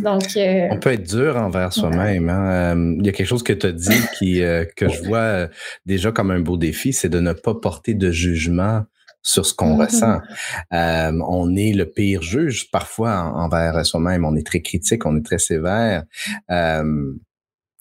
Donc, 0.03 0.35
euh, 0.35 0.67
on 0.69 0.79
peut 0.79 0.91
être 0.91 1.07
dur 1.07 1.37
envers 1.37 1.71
soi-même. 1.71 2.29
Hein. 2.29 2.75
Euh, 2.75 2.95
il 2.99 3.05
y 3.05 3.09
a 3.09 3.13
quelque 3.13 3.27
chose 3.27 3.41
que 3.41 3.53
tu 3.53 3.67
as 3.67 3.71
dit 3.71 4.01
qui 4.19 4.43
euh, 4.43 4.65
que 4.75 4.89
je 4.89 5.01
vois 5.03 5.47
déjà 5.85 6.11
comme 6.11 6.29
un 6.29 6.41
beau 6.41 6.57
défi, 6.57 6.91
c'est 6.91 7.07
de 7.07 7.21
ne 7.21 7.31
pas 7.31 7.55
porter 7.55 7.93
de 7.93 8.11
jugement 8.11 8.83
sur 9.23 9.45
ce 9.45 9.53
qu'on 9.53 9.77
ressent. 9.77 10.19
on 10.71 11.55
est 11.55 11.71
le 11.71 11.85
pire 11.85 12.21
juge 12.21 12.69
parfois 12.69 13.31
envers 13.35 13.85
soi-même. 13.85 14.25
On 14.25 14.35
est 14.35 14.45
très 14.45 14.61
critique, 14.61 15.05
on 15.05 15.15
est 15.15 15.25
très 15.25 15.39
sévère. 15.39 16.03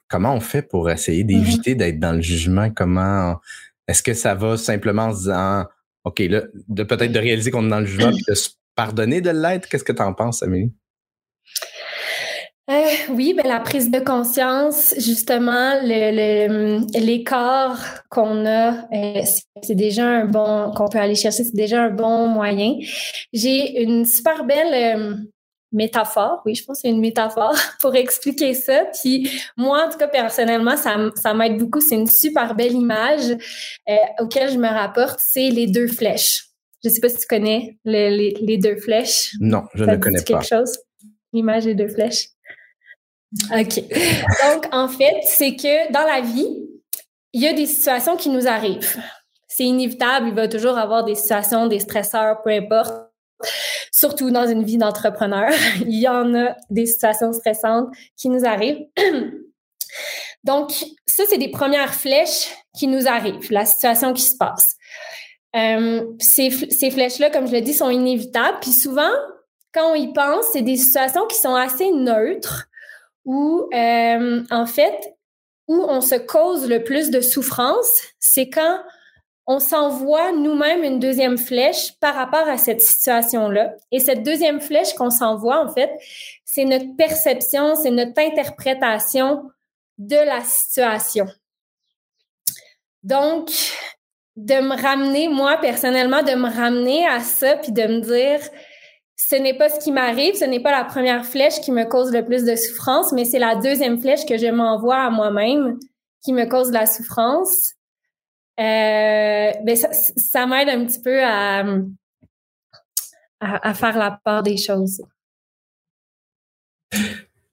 comment 0.08 0.32
on 0.32 0.40
fait 0.40 0.62
pour 0.62 0.90
essayer 0.90 1.24
mm-hmm. 1.24 1.26
d'éviter 1.26 1.74
d'être 1.74 1.98
dans 1.98 2.12
le 2.12 2.22
jugement? 2.22 2.70
Comment 2.70 3.40
est-ce 3.88 4.02
que 4.02 4.14
ça 4.14 4.34
va 4.34 4.56
simplement 4.56 5.04
en 5.04 5.12
se 5.12 5.18
disant, 5.18 5.64
OK, 6.04 6.20
là, 6.20 6.42
de 6.68 6.82
peut-être 6.82 7.12
de 7.12 7.18
réaliser 7.18 7.50
qu'on 7.50 7.66
est 7.66 7.70
dans 7.70 7.80
le 7.80 7.86
jugement 7.86 8.10
et 8.10 8.30
de 8.30 8.34
se 8.34 8.50
pardonner 8.74 9.20
de 9.20 9.30
l'être? 9.30 9.68
Qu'est-ce 9.68 9.84
que 9.84 9.92
tu 9.92 10.02
en 10.02 10.14
penses, 10.14 10.42
Amélie? 10.42 10.72
Euh, 12.68 12.84
oui, 13.10 13.32
ben 13.32 13.46
la 13.46 13.60
prise 13.60 13.92
de 13.92 14.00
conscience, 14.00 14.92
justement, 14.98 15.74
l'écart 15.84 17.80
qu'on 18.10 18.44
a, 18.44 18.88
euh, 18.92 19.22
c'est 19.62 19.76
déjà 19.76 20.04
un 20.04 20.24
bon, 20.24 20.72
qu'on 20.74 20.88
peut 20.88 20.98
aller 20.98 21.14
chercher, 21.14 21.44
c'est 21.44 21.54
déjà 21.54 21.84
un 21.84 21.90
bon 21.90 22.26
moyen. 22.26 22.74
J'ai 23.32 23.80
une 23.80 24.04
super 24.04 24.44
belle 24.44 24.74
euh, 24.74 25.14
métaphore, 25.72 26.42
oui, 26.44 26.54
je 26.54 26.64
pense 26.64 26.78
que 26.78 26.82
c'est 26.82 26.88
une 26.88 27.00
métaphore 27.00 27.54
pour 27.80 27.94
expliquer 27.94 28.54
ça. 28.54 28.84
Puis 29.02 29.30
moi, 29.56 29.86
en 29.86 29.90
tout 29.90 29.98
cas, 29.98 30.08
personnellement, 30.08 30.76
ça, 30.76 30.96
ça 31.16 31.34
m'aide 31.34 31.58
beaucoup. 31.58 31.80
C'est 31.80 31.96
une 31.96 32.06
super 32.06 32.54
belle 32.54 32.72
image 32.72 33.36
euh, 33.88 33.96
auquel 34.20 34.50
je 34.50 34.58
me 34.58 34.68
rapporte, 34.68 35.20
c'est 35.20 35.50
les 35.50 35.66
deux 35.66 35.88
flèches. 35.88 36.44
Je 36.84 36.90
sais 36.90 37.00
pas 37.00 37.08
si 37.08 37.18
tu 37.18 37.26
connais 37.26 37.78
les, 37.84 38.34
les, 38.40 38.58
deux 38.58 38.76
flèches. 38.76 39.32
Non, 39.40 39.64
je 39.74 39.84
ne 39.84 39.96
connais 39.96 40.18
pas. 40.18 40.24
quelque 40.24 40.46
chose? 40.46 40.78
L'image 41.32 41.64
des 41.64 41.74
deux 41.74 41.88
flèches? 41.88 42.28
OK. 43.52 43.76
Donc, 44.44 44.68
en 44.72 44.86
fait, 44.86 45.16
c'est 45.24 45.56
que 45.56 45.92
dans 45.92 46.04
la 46.04 46.20
vie, 46.20 46.46
il 47.32 47.42
y 47.42 47.48
a 47.48 47.52
des 47.52 47.66
situations 47.66 48.16
qui 48.16 48.28
nous 48.28 48.46
arrivent. 48.46 48.96
C'est 49.48 49.64
inévitable, 49.64 50.28
il 50.28 50.34
va 50.34 50.48
toujours 50.48 50.78
avoir 50.78 51.04
des 51.04 51.14
situations, 51.14 51.66
des 51.66 51.80
stresseurs, 51.80 52.42
peu 52.42 52.50
importe 52.50 52.92
surtout 53.90 54.30
dans 54.30 54.46
une 54.46 54.64
vie 54.64 54.78
d'entrepreneur. 54.78 55.50
Il 55.80 56.00
y 56.00 56.08
en 56.08 56.34
a 56.34 56.56
des 56.70 56.86
situations 56.86 57.32
stressantes 57.32 57.88
qui 58.16 58.28
nous 58.28 58.44
arrivent. 58.44 58.86
Donc, 60.44 60.72
ça, 61.06 61.24
c'est 61.28 61.38
des 61.38 61.50
premières 61.50 61.94
flèches 61.94 62.48
qui 62.76 62.86
nous 62.86 63.08
arrivent, 63.08 63.50
la 63.50 63.64
situation 63.64 64.12
qui 64.12 64.22
se 64.22 64.36
passe. 64.36 64.76
Euh, 65.56 66.04
ces, 66.20 66.50
flèches-là, 66.50 67.30
comme 67.30 67.46
je 67.46 67.52
l'ai 67.52 67.62
dit, 67.62 67.72
sont 67.72 67.90
inévitables. 67.90 68.58
Puis 68.60 68.72
souvent, 68.72 69.10
quand 69.72 69.92
on 69.92 69.94
y 69.94 70.12
pense, 70.12 70.44
c'est 70.52 70.62
des 70.62 70.76
situations 70.76 71.26
qui 71.26 71.36
sont 71.36 71.54
assez 71.54 71.90
neutres 71.90 72.66
où, 73.24 73.68
euh, 73.74 74.42
en 74.50 74.66
fait, 74.66 75.16
où 75.66 75.82
on 75.88 76.00
se 76.00 76.14
cause 76.14 76.68
le 76.68 76.84
plus 76.84 77.10
de 77.10 77.20
souffrance, 77.20 78.02
c'est 78.20 78.48
quand 78.48 78.80
on 79.46 79.60
s'envoie 79.60 80.32
nous-mêmes 80.32 80.82
une 80.82 80.98
deuxième 80.98 81.38
flèche 81.38 81.92
par 82.00 82.14
rapport 82.14 82.48
à 82.48 82.58
cette 82.58 82.80
situation-là. 82.80 83.74
Et 83.92 84.00
cette 84.00 84.24
deuxième 84.24 84.60
flèche 84.60 84.92
qu'on 84.94 85.10
s'envoie, 85.10 85.64
en 85.64 85.72
fait, 85.72 85.90
c'est 86.44 86.64
notre 86.64 86.96
perception, 86.96 87.76
c'est 87.76 87.90
notre 87.90 88.20
interprétation 88.20 89.48
de 89.98 90.16
la 90.16 90.42
situation. 90.42 91.26
Donc, 93.04 93.50
de 94.34 94.54
me 94.54 94.80
ramener, 94.80 95.28
moi 95.28 95.58
personnellement, 95.60 96.22
de 96.22 96.34
me 96.34 96.52
ramener 96.52 97.06
à 97.06 97.20
ça, 97.20 97.56
puis 97.56 97.72
de 97.72 97.82
me 97.82 98.00
dire, 98.00 98.40
ce 99.16 99.36
n'est 99.36 99.56
pas 99.56 99.68
ce 99.68 99.78
qui 99.78 99.92
m'arrive, 99.92 100.34
ce 100.34 100.44
n'est 100.44 100.60
pas 100.60 100.72
la 100.72 100.84
première 100.84 101.24
flèche 101.24 101.60
qui 101.60 101.72
me 101.72 101.84
cause 101.84 102.12
le 102.12 102.24
plus 102.24 102.44
de 102.44 102.56
souffrance, 102.56 103.12
mais 103.12 103.24
c'est 103.24 103.38
la 103.38 103.54
deuxième 103.54 104.00
flèche 104.00 104.26
que 104.26 104.36
je 104.36 104.48
m'envoie 104.48 104.98
à 104.98 105.10
moi-même 105.10 105.78
qui 106.22 106.32
me 106.32 106.44
cause 106.44 106.72
la 106.72 106.86
souffrance. 106.86 107.75
Euh, 108.58 109.52
ben 109.64 109.76
ça, 109.76 110.46
m'aide 110.46 110.68
un 110.68 110.86
petit 110.86 111.00
peu 111.00 111.22
à, 111.22 111.62
à 113.40 113.74
faire 113.74 113.98
la 113.98 114.18
part 114.24 114.42
des 114.42 114.56
choses. 114.56 115.02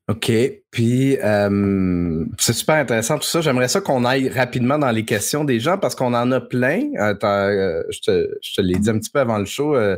OK. 0.10 0.32
Puis, 0.70 1.18
euh, 1.24 2.26
c'est 2.40 2.52
super 2.52 2.76
intéressant 2.76 3.20
tout 3.20 3.28
ça. 3.28 3.40
J'aimerais 3.42 3.68
ça 3.68 3.80
qu'on 3.80 4.04
aille 4.04 4.28
rapidement 4.28 4.80
dans 4.80 4.90
les 4.90 5.06
questions 5.06 5.44
des 5.46 5.60
gens 5.60 5.78
parce 5.78 5.94
qu'on 5.94 6.16
en 6.16 6.32
a 6.32 6.42
plein. 6.42 6.90
Euh, 6.98 7.84
je 7.90 8.00
te, 8.02 8.62
l'ai 8.62 8.80
dit 8.80 8.90
un 8.90 8.98
petit 8.98 9.12
peu 9.12 9.20
avant 9.20 9.38
le 9.38 9.46
show. 9.46 9.76
Euh, 9.76 9.96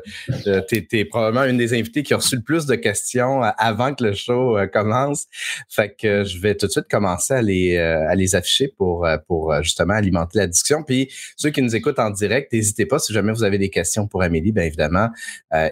tu 0.68 0.86
es, 0.92 1.06
probablement 1.06 1.46
une 1.46 1.58
des 1.58 1.74
invités 1.74 2.04
qui 2.04 2.14
a 2.14 2.18
reçu 2.18 2.36
le 2.36 2.42
plus 2.42 2.66
de 2.66 2.76
questions 2.76 3.42
avant 3.58 3.96
que 3.96 4.04
le 4.04 4.14
show 4.14 4.58
commence. 4.74 5.28
Fait 5.70 5.96
que 5.98 6.26
je 6.26 6.40
vais 6.40 6.56
tout 6.56 6.68
de 6.68 6.72
suite 6.72 6.90
commencer 6.90 7.34
à 7.34 7.42
les, 7.42 7.78
à 7.78 8.14
les 8.16 8.36
afficher 8.36 8.68
pour, 8.78 9.08
pour 9.28 9.56
justement 9.64 9.94
alimenter 9.94 10.40
la 10.40 10.48
discussion. 10.48 10.84
Puis, 10.84 11.10
ceux 11.38 11.52
qui 11.52 11.62
nous 11.62 11.74
écoutent 11.74 12.00
en 12.00 12.10
direct, 12.10 12.52
n'hésitez 12.52 12.86
pas. 12.86 13.00
Si 13.00 13.14
jamais 13.14 13.32
vous 13.32 13.46
avez 13.46 13.58
des 13.58 13.70
questions 13.70 14.08
pour 14.08 14.24
Amélie, 14.24 14.52
bien 14.52 14.66
évidemment, 14.66 15.08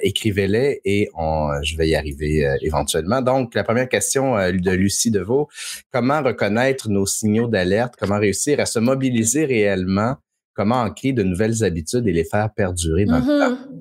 écrivez-les 0.02 0.80
et 0.86 1.10
je 1.62 1.78
vais 1.78 1.90
y 1.90 1.96
arriver 1.96 2.50
éventuellement. 2.62 3.22
Donc, 3.22 3.54
la 3.54 3.66
première 3.66 3.90
question 3.90 4.23
euh, 4.38 4.51
de 4.51 4.72
Lucie 4.72 5.12
Deveau. 5.12 5.48
Comment 5.92 6.22
reconnaître 6.22 6.89
nos 6.89 7.06
signaux 7.06 7.48
d'alerte? 7.48 7.96
Comment 8.00 8.20
réussir 8.20 8.60
à 8.60 8.65
se 8.65 8.80
mobiliser 8.80 9.46
réellement? 9.46 10.15
Comment 10.53 10.82
en 10.82 10.92
créer 10.92 11.13
de 11.13 11.24
nouvelles 11.24 11.63
habitudes 11.63 12.08
et 12.08 12.13
les 12.13 12.25
faire 12.25 12.50
perdurer 12.53 13.06
dans 13.06 13.20
le 13.20 13.24
mm-hmm. 13.24 13.56
temps? 13.56 13.74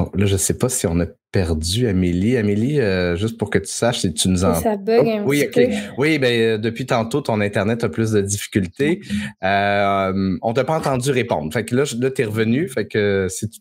Oh, 0.00 0.10
là, 0.14 0.26
je 0.26 0.34
ne 0.34 0.38
sais 0.38 0.56
pas 0.56 0.68
si 0.68 0.86
on 0.86 1.00
a 1.00 1.06
perdu 1.32 1.88
Amélie. 1.88 2.36
Amélie, 2.36 2.80
euh, 2.80 3.16
juste 3.16 3.36
pour 3.36 3.50
que 3.50 3.58
tu 3.58 3.66
saches 3.66 4.00
si 4.00 4.14
tu 4.14 4.28
nous 4.28 4.44
en... 4.44 4.54
Ça 4.54 4.76
bug 4.76 5.02
oh, 5.04 5.10
un 5.10 5.24
oui, 5.24 5.44
petit 5.48 5.76
Oui, 5.96 6.18
ben, 6.18 6.40
euh, 6.40 6.58
depuis 6.58 6.86
tantôt, 6.86 7.20
ton 7.20 7.40
Internet 7.40 7.82
a 7.82 7.88
plus 7.88 8.12
de 8.12 8.20
difficultés. 8.20 9.00
Euh, 9.42 10.38
on 10.40 10.52
t'a 10.52 10.64
pas 10.64 10.76
entendu 10.76 11.10
répondre. 11.10 11.52
Fait 11.52 11.64
que 11.64 11.74
là, 11.74 11.82
là 11.98 12.10
tu 12.12 12.22
es 12.22 12.24
revenu. 12.24 12.68
Fait 12.68 12.86
que 12.86 13.26
si 13.28 13.50
tu... 13.50 13.60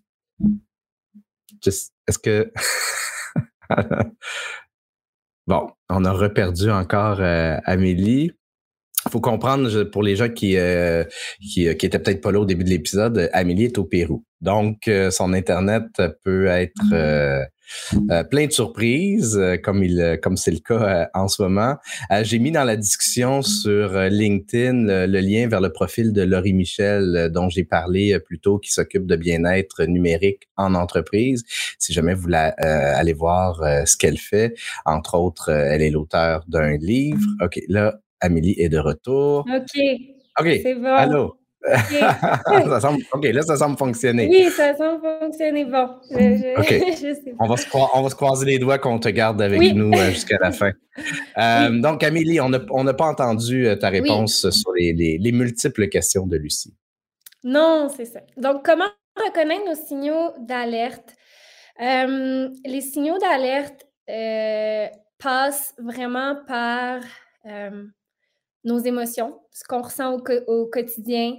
Est-ce 1.65 2.19
que... 2.19 2.51
bon, 5.47 5.71
on 5.89 6.05
a 6.05 6.11
reperdu 6.11 6.69
encore 6.69 7.19
Amélie. 7.19 8.31
Il 9.05 9.11
faut 9.11 9.21
comprendre, 9.21 9.85
pour 9.85 10.03
les 10.03 10.15
gens 10.15 10.29
qui, 10.29 10.55
qui, 11.41 11.75
qui 11.75 11.85
étaient 11.85 11.99
peut-être 11.99 12.21
pas 12.21 12.31
là 12.31 12.41
au 12.41 12.45
début 12.45 12.63
de 12.63 12.69
l'épisode, 12.69 13.29
Amélie 13.33 13.65
est 13.65 13.79
au 13.79 13.85
Pérou. 13.85 14.23
Donc, 14.41 14.87
euh, 14.87 15.09
son 15.11 15.33
Internet 15.33 15.85
peut 16.23 16.47
être 16.47 16.83
mm. 16.83 16.93
euh, 16.93 17.43
euh, 18.11 18.23
plein 18.23 18.45
de 18.45 18.51
surprises, 18.51 19.39
comme 19.63 19.83
il, 19.83 20.19
comme 20.21 20.37
c'est 20.37 20.51
le 20.51 20.59
cas 20.59 21.09
en 21.13 21.27
ce 21.27 21.41
moment. 21.41 21.75
J'ai 22.21 22.39
mis 22.39 22.51
dans 22.51 22.63
la 22.63 22.77
discussion 22.77 23.41
sur 23.41 23.91
LinkedIn 23.93 25.05
le, 25.05 25.19
lien 25.19 25.49
vers 25.49 25.59
le 25.59 25.71
profil 25.73 26.13
de 26.13 26.21
Laurie 26.21 26.53
Michel, 26.53 27.29
dont 27.33 27.49
j'ai 27.49 27.65
parlé 27.65 28.17
plus 28.19 28.39
tôt, 28.39 28.57
qui 28.57 28.71
s'occupe 28.71 29.05
de 29.05 29.17
bien-être 29.17 29.83
numérique 29.83 30.47
en 30.55 30.75
entreprise. 30.75 31.43
Si 31.77 31.91
jamais 31.91 32.13
vous 32.13 32.21
voulez 32.21 32.51
aller 32.57 33.13
voir 33.13 33.61
ce 33.85 33.97
qu'elle 33.97 34.17
fait, 34.17 34.55
entre 34.85 35.15
autres, 35.15 35.49
elle 35.49 35.81
est 35.81 35.91
l'auteur 35.91 36.45
d'un 36.47 36.77
livre. 36.77 37.19
Mm. 37.19 37.43
OK, 37.43 37.59
là, 37.67 37.99
Amélie 38.21 38.55
est 38.57 38.69
de 38.69 38.79
retour. 38.79 39.45
OK. 39.53 39.81
OK. 40.39 40.59
C'est 40.63 40.75
bon. 40.75 40.85
Allô? 40.85 41.36
ça 41.67 42.79
semble, 42.79 43.03
OK, 43.11 43.25
là, 43.25 43.41
ça 43.41 43.57
semble 43.57 43.77
fonctionner. 43.77 44.27
Oui, 44.29 44.49
ça 44.51 44.75
semble 44.75 45.01
fonctionner. 45.01 45.65
Bon, 45.65 45.89
on, 47.39 47.47
va 47.47 47.57
se 47.57 47.65
on 47.73 48.01
va 48.01 48.09
se 48.09 48.15
croiser 48.15 48.45
les 48.45 48.59
doigts 48.59 48.77
qu'on 48.77 48.99
te 48.99 49.09
garde 49.09 49.41
avec 49.41 49.73
nous 49.73 49.91
euh, 49.91 50.09
jusqu'à 50.11 50.37
la 50.39 50.51
fin. 50.51 50.71
Euh, 51.37 51.79
donc, 51.79 52.01
Amélie, 52.01 52.41
on 52.41 52.49
n'a 52.49 52.93
pas 52.95 53.05
entendu 53.05 53.67
euh, 53.67 53.75
ta 53.75 53.89
réponse 53.89 54.49
sur 54.49 54.71
les, 54.73 54.93
les, 54.93 55.31
multiples 55.31 55.89
questions 55.89 56.25
de 56.25 56.37
Lucie. 56.37 56.73
Non, 57.43 57.87
c'est 57.95 58.05
ça. 58.05 58.21
Donc, 58.35 58.65
comment 58.65 58.87
reconnaître 59.15 59.63
nos 59.67 59.75
signaux 59.75 60.31
d'alerte? 60.39 61.13
les 61.79 62.81
signaux 62.81 63.19
d'alerte 63.19 63.85
passent 65.19 65.75
vraiment 65.77 66.35
par 66.47 67.01
nos 68.63 68.79
émotions, 68.79 69.39
ce 69.57 69.63
qu'on 69.63 69.81
ressent 69.81 70.19
au, 70.47 70.65
quotidien, 70.67 71.33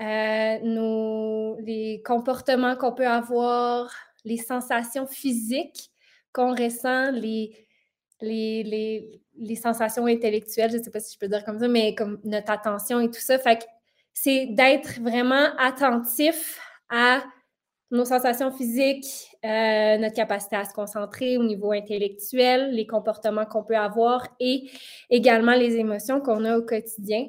euh, 0.00 0.58
nos, 0.62 1.60
les 1.60 2.02
comportements 2.02 2.76
qu'on 2.76 2.92
peut 2.92 3.06
avoir, 3.06 3.94
les 4.24 4.38
sensations 4.38 5.06
physiques 5.06 5.90
qu'on 6.32 6.54
ressent, 6.54 7.10
les, 7.10 7.52
les, 8.22 9.20
les, 9.36 9.54
sensations 9.56 10.06
intellectuelles, 10.06 10.70
je 10.70 10.78
ne 10.78 10.82
sais 10.82 10.90
pas 10.90 11.00
si 11.00 11.12
je 11.12 11.18
peux 11.18 11.28
dire 11.28 11.44
comme 11.44 11.58
ça, 11.58 11.68
mais 11.68 11.94
comme 11.94 12.18
notre 12.24 12.50
attention 12.50 13.00
et 13.00 13.10
tout 13.10 13.20
ça. 13.20 13.38
Fait 13.38 13.66
c'est 14.14 14.46
d'être 14.46 15.00
vraiment 15.02 15.48
attentif 15.58 16.58
à 16.88 17.22
nos 17.90 18.06
sensations 18.06 18.50
physiques, 18.50 19.28
euh, 19.44 19.98
notre 19.98 20.16
capacité 20.16 20.56
à 20.56 20.64
se 20.64 20.72
concentrer 20.72 21.36
au 21.36 21.44
niveau 21.44 21.72
intellectuel, 21.72 22.72
les 22.72 22.86
comportements 22.86 23.44
qu'on 23.44 23.62
peut 23.62 23.76
avoir 23.76 24.26
et 24.40 24.70
également 25.10 25.54
les 25.54 25.76
émotions 25.76 26.20
qu'on 26.20 26.46
a 26.46 26.56
au 26.56 26.62
quotidien. 26.62 27.26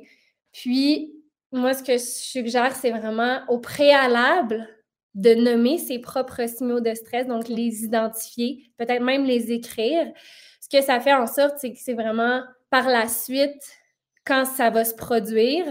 Puis, 0.62 1.14
moi, 1.54 1.74
ce 1.74 1.82
que 1.82 1.94
je 1.94 2.04
suggère, 2.04 2.76
c'est 2.76 2.92
vraiment 2.92 3.40
au 3.48 3.60
préalable 3.60 4.68
de 5.16 5.34
nommer 5.34 5.78
ses 5.78 6.00
propres 6.00 6.48
signaux 6.50 6.82
de 6.82 6.94
stress, 6.94 7.28
donc 7.28 7.48
les 7.48 7.86
identifier, 7.86 8.70
peut-être 8.78 9.02
même 9.02 9.24
les 9.24 9.54
écrire. 9.54 10.12
Ce 10.60 10.68
que 10.68 10.84
ça 10.84 11.00
fait 11.00 11.14
en 11.14 11.28
sorte, 11.28 11.56
c'est 11.60 11.72
que 11.72 11.80
c'est 11.80 11.94
vraiment 11.94 12.44
par 12.70 12.90
la 12.90 13.08
suite, 13.08 13.78
quand 14.26 14.44
ça 14.44 14.70
va 14.70 14.84
se 14.84 14.94
produire, 14.94 15.66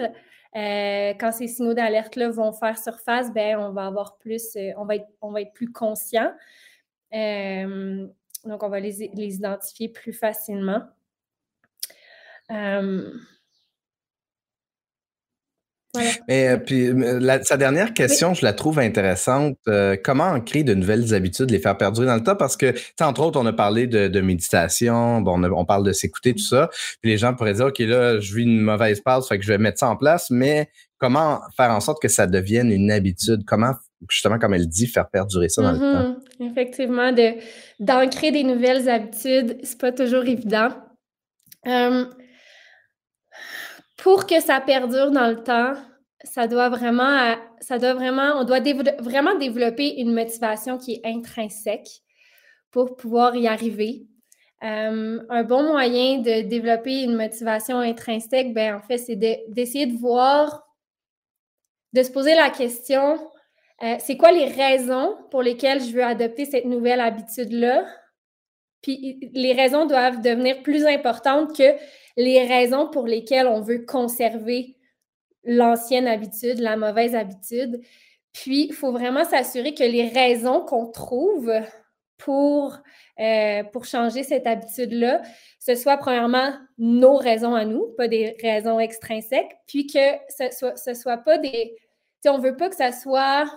euh, 0.57 1.13
quand 1.21 1.33
ces 1.33 1.49
signaux 1.49 1.75
d'alerte-là 1.75 2.31
vont 2.31 2.53
faire 2.53 2.79
surface, 2.79 3.31
ben, 3.35 3.59
on 3.59 3.73
va 3.73 3.87
avoir 3.87 4.17
plus, 4.17 4.57
euh, 4.57 4.73
on, 4.79 4.87
va 4.87 4.97
être, 4.97 5.07
on 5.21 5.33
va 5.33 5.43
être 5.43 5.53
plus 5.53 5.71
conscient. 5.71 6.33
Euh, 7.13 8.07
donc, 8.47 8.63
on 8.63 8.71
va 8.71 8.81
les, 8.81 9.11
les, 9.15 9.35
identifier 9.35 9.91
plus 9.91 10.15
facilement. 10.15 10.83
Mais 16.29 16.49
euh, 16.49 16.57
puis 16.57 16.91
sa 17.43 17.57
dernière 17.57 17.95
question, 17.95 18.35
je 18.35 18.45
la 18.45 18.53
trouve 18.53 18.79
intéressante. 18.79 19.57
Euh, 19.69 19.97
comment 20.03 20.41
créer 20.41 20.65
de 20.65 20.75
nouvelles 20.75 21.15
habitudes, 21.15 21.51
les 21.51 21.59
faire 21.59 21.77
perdurer 21.77 22.07
dans 22.07 22.15
le 22.15 22.23
temps? 22.23 22.37
Parce 22.37 22.57
que, 22.57 22.75
entre 23.01 23.23
autres, 23.23 23.41
on 23.41 23.47
a 23.47 23.53
parlé 23.53 23.87
de, 23.87 24.21
méditation, 24.21 25.21
bon, 25.21 25.43
on, 25.45 25.65
parle 25.65 25.85
de 25.85 25.93
s'écouter, 25.93 26.35
tout 26.35 26.45
ça. 26.45 26.69
Puis 27.01 27.11
les 27.11 27.19
gens 27.19 27.35
pourraient 27.35 27.55
dire, 27.55 27.67
OK, 27.67 27.79
là, 27.81 28.21
je 28.21 28.35
vis 28.35 28.43
une 28.43 28.61
mauvaise 28.61 29.01
passe, 29.01 29.29
fait 29.29 29.39
que 29.39 29.45
je 29.45 29.49
vais 29.49 29.59
mettre 29.59 29.79
ça 29.79 29.89
en 29.89 29.97
place, 29.97 30.31
mais 30.31 30.69
comment 30.99 31.41
faire 31.57 31.71
en 31.71 31.81
sorte 31.81 32.03
que 32.03 32.09
ça 32.09 32.27
devienne 32.27 32.71
une 32.71 32.91
habitude? 32.91 33.43
Comment, 33.47 33.73
justement, 34.09 34.39
comme 34.39 34.55
elle 34.55 34.69
dit, 34.69 34.87
faire 34.87 35.09
perdurer 35.09 35.49
ça 35.49 35.63
dans 35.63 35.73
le 35.73 35.79
temps? 35.79 36.21
Mm-hmm. 36.41 36.51
Effectivement, 36.51 37.13
de, 37.13 37.35
d'ancrer 37.81 38.31
des 38.31 38.45
nouvelles 38.45 38.89
habitudes, 38.89 39.59
c'est 39.63 39.79
pas 39.79 39.93
toujours 39.93 40.25
évident. 40.25 40.71
Euh, 41.67 42.05
pour 43.99 44.27
que 44.27 44.41
ça 44.41 44.61
perdure 44.61 45.11
dans 45.11 45.29
le 45.29 45.43
temps, 45.43 45.75
ça 46.25 46.49
doit 46.49 46.69
vraiment, 46.69 47.37
ça 47.61 47.79
doit 47.79 47.95
vraiment, 47.95 48.33
on 48.37 48.45
doit 48.45 48.61
vraiment 48.99 49.37
développer 49.37 50.01
une 50.01 50.13
motivation 50.13 50.79
qui 50.79 50.95
est 50.95 51.01
intrinsèque 51.05 51.89
pour 52.71 52.97
pouvoir 52.97 53.37
y 53.37 53.47
arriver. 53.47 54.07
Euh, 54.65 55.21
un 55.29 55.43
bon 55.45 55.63
moyen 55.63 56.19
de 56.19 56.43
développer 56.43 57.03
une 57.03 57.15
motivation 57.15 57.79
intrinsèque, 57.79 58.53
ben, 58.53 58.77
en 58.77 58.81
fait, 58.81 58.99
c'est 58.99 59.17
d'essayer 59.17 59.87
de, 59.87 59.97
voir, 59.97 60.67
de 61.93 62.03
se 62.03 62.11
poser 62.11 62.35
la 62.35 62.51
question, 62.51 63.19
euh, 63.85 63.95
c'est 64.01 64.17
quoi 64.17 64.33
les 64.33 64.47
raisons 64.47 65.17
pour 65.31 65.43
lesquelles 65.43 65.81
je 65.81 65.93
veux 65.93 66.03
adopter 66.03 66.45
cette 66.45 66.65
nouvelle 66.65 67.01
habitude-là? 67.01 67.87
Puis 68.83 69.31
les 69.33 69.53
raisons 69.53 69.87
doivent 69.87 70.21
devenir 70.21 70.63
plus 70.63 70.85
importantes 70.85 71.57
que 71.57 71.77
les 72.17 72.45
raisons 72.47 72.89
pour 72.89 73.07
lesquelles 73.07 73.47
on 73.47 73.61
veut 73.61 73.85
conserver 73.85 74.78
l'ancienne 75.45 76.07
habitude, 76.07 76.59
la 76.59 76.77
mauvaise 76.77 77.15
habitude. 77.15 77.81
Puis, 78.33 78.67
il 78.69 78.75
faut 78.75 78.93
vraiment 78.93 79.25
s'assurer 79.25 79.75
que 79.75 79.85
les 79.85 80.09
raisons 80.09 80.61
qu'on 80.61 80.87
trouve 80.91 81.53
pour, 82.19 82.77
euh, 83.21 83.63
pour 83.65 83.85
changer 83.85 84.23
cette 84.23 84.47
habitude-là, 84.47 85.23
ce 85.61 85.75
soit 85.75 85.97
premièrement 85.97 86.53
nos 86.77 87.17
raisons 87.17 87.55
à 87.55 87.65
nous, 87.65 87.95
pas 87.97 88.09
des 88.09 88.37
raisons 88.43 88.79
extrinsèques, 88.79 89.57
puis 89.67 89.87
que 89.87 89.99
ce 90.29 90.51
soit, 90.51 90.95
soit 90.95 91.19
pas 91.19 91.39
des... 91.39 91.77
On 92.27 92.39
ne 92.39 92.43
veut 92.43 92.57
pas 92.57 92.69
que 92.69 92.77
ça 92.77 92.93
soit 92.93 93.49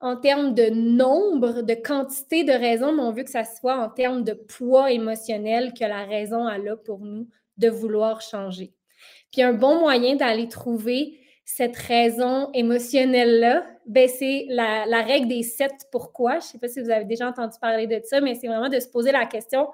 en 0.00 0.16
termes 0.16 0.54
de 0.54 0.70
nombre, 0.70 1.62
de 1.62 1.74
quantité 1.74 2.44
de 2.44 2.52
raisons, 2.52 2.92
mais 2.92 3.02
on 3.02 3.12
veut 3.12 3.24
que 3.24 3.30
ça 3.30 3.44
soit 3.44 3.76
en 3.76 3.90
termes 3.90 4.22
de 4.22 4.32
poids 4.32 4.92
émotionnel 4.92 5.72
que 5.74 5.84
la 5.84 6.04
raison 6.04 6.46
a 6.46 6.56
là 6.56 6.76
pour 6.76 7.00
nous 7.00 7.28
de 7.56 7.68
vouloir 7.68 8.20
changer. 8.20 8.72
Puis 9.32 9.42
un 9.42 9.52
bon 9.52 9.80
moyen 9.80 10.16
d'aller 10.16 10.48
trouver 10.48 11.18
cette 11.44 11.76
raison 11.76 12.50
émotionnelle-là, 12.52 13.66
ben 13.86 14.08
c'est 14.08 14.46
la, 14.50 15.02
règle 15.02 15.28
des 15.28 15.42
sept 15.42 15.72
pourquoi. 15.90 16.32
Je 16.32 16.36
ne 16.36 16.42
sais 16.42 16.58
pas 16.58 16.68
si 16.68 16.80
vous 16.80 16.90
avez 16.90 17.04
déjà 17.04 17.26
entendu 17.28 17.56
parler 17.60 17.86
de 17.86 18.00
ça, 18.04 18.20
mais 18.20 18.34
c'est 18.34 18.48
vraiment 18.48 18.68
de 18.68 18.78
se 18.80 18.88
poser 18.88 19.12
la 19.12 19.24
question, 19.24 19.68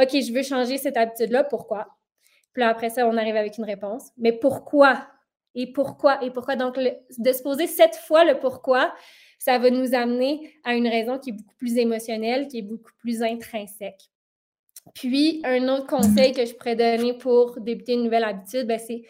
OK, 0.00 0.10
je 0.12 0.32
veux 0.32 0.42
changer 0.42 0.78
cette 0.78 0.96
habitude-là, 0.96 1.44
pourquoi? 1.44 1.88
Puis 2.52 2.62
après 2.62 2.90
ça, 2.90 3.06
on 3.06 3.16
arrive 3.16 3.36
avec 3.36 3.58
une 3.58 3.64
réponse. 3.64 4.10
Mais 4.18 4.32
pourquoi? 4.32 5.06
Et 5.54 5.72
pourquoi? 5.72 6.22
Et 6.24 6.30
pourquoi? 6.30 6.56
Donc, 6.56 6.78
de 6.78 7.32
se 7.32 7.42
poser 7.42 7.66
cette 7.66 7.96
fois 7.96 8.24
le 8.24 8.38
pourquoi, 8.38 8.94
ça 9.38 9.58
va 9.58 9.70
nous 9.70 9.94
amener 9.94 10.54
à 10.64 10.74
une 10.74 10.86
raison 10.86 11.18
qui 11.18 11.30
est 11.30 11.32
beaucoup 11.32 11.56
plus 11.56 11.76
émotionnelle, 11.76 12.46
qui 12.46 12.58
est 12.58 12.62
beaucoup 12.62 12.92
plus 12.98 13.22
intrinsèque. 13.22 14.10
Puis, 14.94 15.40
un 15.44 15.68
autre 15.68 15.86
conseil 15.86 16.32
que 16.32 16.44
je 16.44 16.54
pourrais 16.54 16.76
donner 16.76 17.14
pour 17.14 17.60
débuter 17.60 17.94
une 17.94 18.04
nouvelle 18.04 18.24
habitude, 18.24 18.66
ben, 18.66 18.78
c'est 18.78 19.02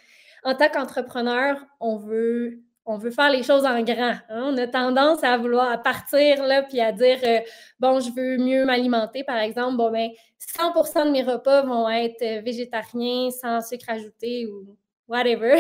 en 0.45 0.55
tant 0.55 0.69
qu'entrepreneur, 0.69 1.57
on 1.81 1.97
veut, 1.97 2.61
on 2.87 2.97
veut 2.97 3.11
faire 3.11 3.31
les 3.31 3.43
choses 3.43 3.65
en 3.65 3.83
grand. 3.83 4.15
Hein. 4.29 4.53
On 4.53 4.57
a 4.57 4.67
tendance 4.67 5.23
à 5.23 5.37
vouloir 5.37 5.83
partir 5.83 6.45
là, 6.47 6.63
puis 6.63 6.81
à 6.81 6.93
dire 6.93 7.19
euh, 7.25 7.41
bon, 7.79 8.01
je 8.01 8.11
veux 8.11 8.39
mieux 8.39 8.65
m'alimenter, 8.65 9.25
par 9.25 9.39
exemple. 9.39 9.77
Bon, 9.77 9.91
ben, 9.91 10.11
100% 10.59 11.07
de 11.07 11.11
mes 11.11 11.23
repas 11.23 11.63
vont 11.63 11.89
être 11.89 12.23
euh, 12.23 12.41
végétariens, 12.41 13.31
sans 13.31 13.61
sucre 13.61 13.91
ajouté 13.91 14.47
ou 14.47 14.77
whatever. 15.09 15.57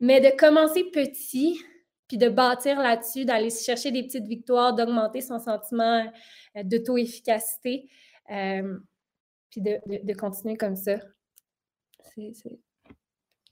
Mais 0.00 0.20
de 0.20 0.36
commencer 0.36 0.84
petit, 0.84 1.58
puis 2.08 2.18
de 2.18 2.28
bâtir 2.28 2.80
là-dessus, 2.80 3.24
d'aller 3.24 3.50
chercher 3.50 3.90
des 3.90 4.02
petites 4.02 4.26
victoires, 4.26 4.74
d'augmenter 4.74 5.20
son 5.20 5.38
sentiment 5.38 6.06
euh, 6.56 6.62
d'auto-efficacité, 6.62 7.88
puis 9.50 9.60
de, 9.60 9.78
de, 9.86 10.14
continuer 10.14 10.56
comme 10.56 10.76
ça. 10.76 10.96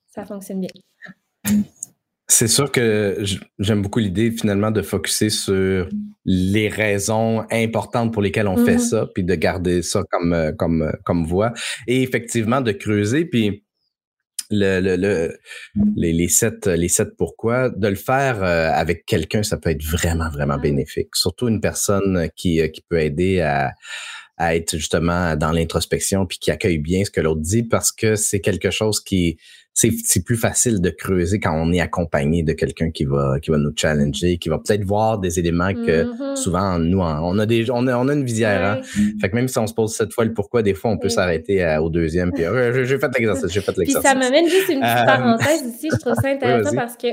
Ça 0.07 0.25
fonctionne 0.25 0.61
bien. 0.61 0.71
C'est 2.27 2.49
sûr 2.49 2.73
que 2.73 3.23
j'aime 3.59 3.83
beaucoup 3.83 3.99
l'idée 3.99 4.31
finalement 4.31 4.71
de 4.71 4.81
focuser 4.81 5.29
sur 5.29 5.89
les 6.25 6.69
raisons 6.69 7.45
importantes 7.51 8.13
pour 8.13 8.23
lesquelles 8.23 8.49
on 8.49 8.57
fait 8.65 8.77
mm-hmm. 8.77 8.89
ça, 8.89 9.07
puis 9.15 9.25
de 9.25 9.35
garder 9.35 9.83
ça 9.83 10.03
comme, 10.11 10.33
euh, 10.33 10.53
comme, 10.53 10.83
euh, 10.83 10.93
comme 11.05 11.27
voie. 11.27 11.53
Et 11.87 12.03
effectivement, 12.03 12.63
de 12.63 12.73
creuser, 12.73 13.27
puis 13.27 13.65
le, 14.51 14.81
le, 14.81 14.97
le 14.97 15.39
les, 15.97 16.13
les, 16.13 16.29
sept, 16.29 16.67
les 16.67 16.89
sept 16.89 17.11
pourquoi, 17.19 17.69
de 17.69 17.89
le 17.89 17.95
faire 17.95 18.43
euh, 18.43 18.71
avec 18.73 19.05
quelqu'un, 19.05 19.43
ça 19.43 19.59
peut 19.59 19.71
être 19.71 19.85
vraiment, 19.85 20.31
vraiment 20.31 20.59
bénéfique. 20.59 21.15
Surtout 21.15 21.49
une 21.49 21.61
personne 21.61 22.29
qui, 22.37 22.61
qui 22.73 22.83
peut 22.89 23.01
aider 23.01 23.41
à, 23.41 23.73
à 24.45 24.57
être 24.57 24.77
justement 24.77 25.37
dans 25.37 25.53
l'introspection 25.53 26.27
puis 26.27 26.39
qui 26.39 26.51
accueille 26.51 26.79
bien 26.79 27.05
ce 27.05 27.11
que 27.11 27.21
l'autre 27.21 27.41
dit 27.41 27.63
parce 27.63 27.93
que 27.93 28.17
c'est 28.17 28.41
quelque 28.41 28.71
chose 28.71 29.01
qui 29.01 29.39
c'est 29.77 30.25
plus 30.25 30.37
facile 30.37 30.81
de 30.81 30.89
creuser 30.89 31.41
quand 31.41 31.53
on 31.53 31.73
est 31.73 31.81
accompagné 31.81 32.45
de 32.45 32.53
quelqu'un 32.53 32.93
qui 32.93 33.05
va 33.05 33.41
qui 33.43 33.51
va 33.51 33.59
nous 33.59 33.73
challenger, 33.75 34.39
qui 34.39 34.49
va 34.49 34.59
peut-être 34.59 34.85
voir 34.85 35.19
des 35.19 35.41
éléments 35.41 35.75
que 35.75 36.05
mm-hmm. 36.05 36.37
souvent 36.37 36.79
nous 36.79 37.01
on 37.01 37.39
a 37.41 37.47
des 37.47 37.69
on 37.73 37.87
a, 37.89 37.97
on 37.97 38.09
a 38.09 38.15
une 38.15 38.25
visière. 38.25 38.65
Hein? 38.65 38.81
Fait 39.21 39.31
que 39.31 39.35
même 39.35 39.49
si 39.49 39.59
on 39.59 39.67
se 39.67 39.75
pose 39.75 39.93
cette 39.93 40.13
fois 40.13 40.25
le 40.25 40.33
pourquoi, 40.33 40.63
des 40.63 40.75
fois 40.75 40.93
on 40.93 40.99
peut 40.99 41.09
s'arrêter 41.09 41.77
au 41.81 41.91
deuxième 41.91 42.33
puis 42.33 42.45
euh, 42.45 42.85
j'ai 42.85 42.99
fait 42.99 43.11
l'exercice, 43.19 43.51
j'ai 43.51 43.61
fait 43.61 43.77
l'exercice. 43.77 44.01
Puis 44.01 44.09
ça 44.09 44.15
m'amène 44.15 44.49
juste 44.49 44.69
une 44.69 44.81
petite 44.81 44.97
euh, 44.97 45.07
parenthèse 45.07 45.63
ici, 45.63 45.89
je 45.93 45.99
trouve 45.99 46.15
ça 46.15 46.29
intéressant 46.29 46.77
parce 46.77 46.97
que 46.97 47.09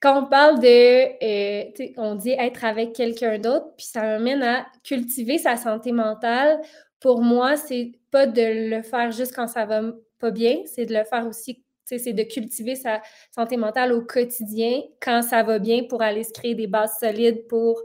quand 0.00 0.22
on 0.22 0.26
parle 0.26 0.60
de, 0.60 0.66
euh, 0.66 1.92
on 1.96 2.14
dit 2.14 2.30
être 2.30 2.64
avec 2.64 2.92
quelqu'un 2.92 3.38
d'autre, 3.38 3.74
puis 3.76 3.86
ça 3.86 4.02
m'amène 4.02 4.42
à 4.42 4.66
cultiver 4.82 5.38
sa 5.38 5.56
santé 5.56 5.92
mentale. 5.92 6.60
Pour 7.00 7.22
moi, 7.22 7.56
c'est 7.56 7.92
pas 8.10 8.26
de 8.26 8.70
le 8.70 8.82
faire 8.82 9.10
juste 9.12 9.34
quand 9.34 9.46
ça 9.46 9.64
va 9.66 9.82
pas 10.18 10.30
bien, 10.30 10.58
c'est 10.66 10.86
de 10.86 10.94
le 10.94 11.04
faire 11.04 11.26
aussi, 11.26 11.62
c'est 11.84 12.12
de 12.12 12.22
cultiver 12.22 12.76
sa 12.76 13.02
santé 13.34 13.56
mentale 13.56 13.92
au 13.92 14.02
quotidien 14.02 14.82
quand 15.00 15.22
ça 15.22 15.42
va 15.42 15.58
bien 15.58 15.84
pour 15.84 16.02
aller 16.02 16.24
se 16.24 16.32
créer 16.32 16.54
des 16.54 16.66
bases 16.66 16.98
solides 17.00 17.46
pour 17.46 17.82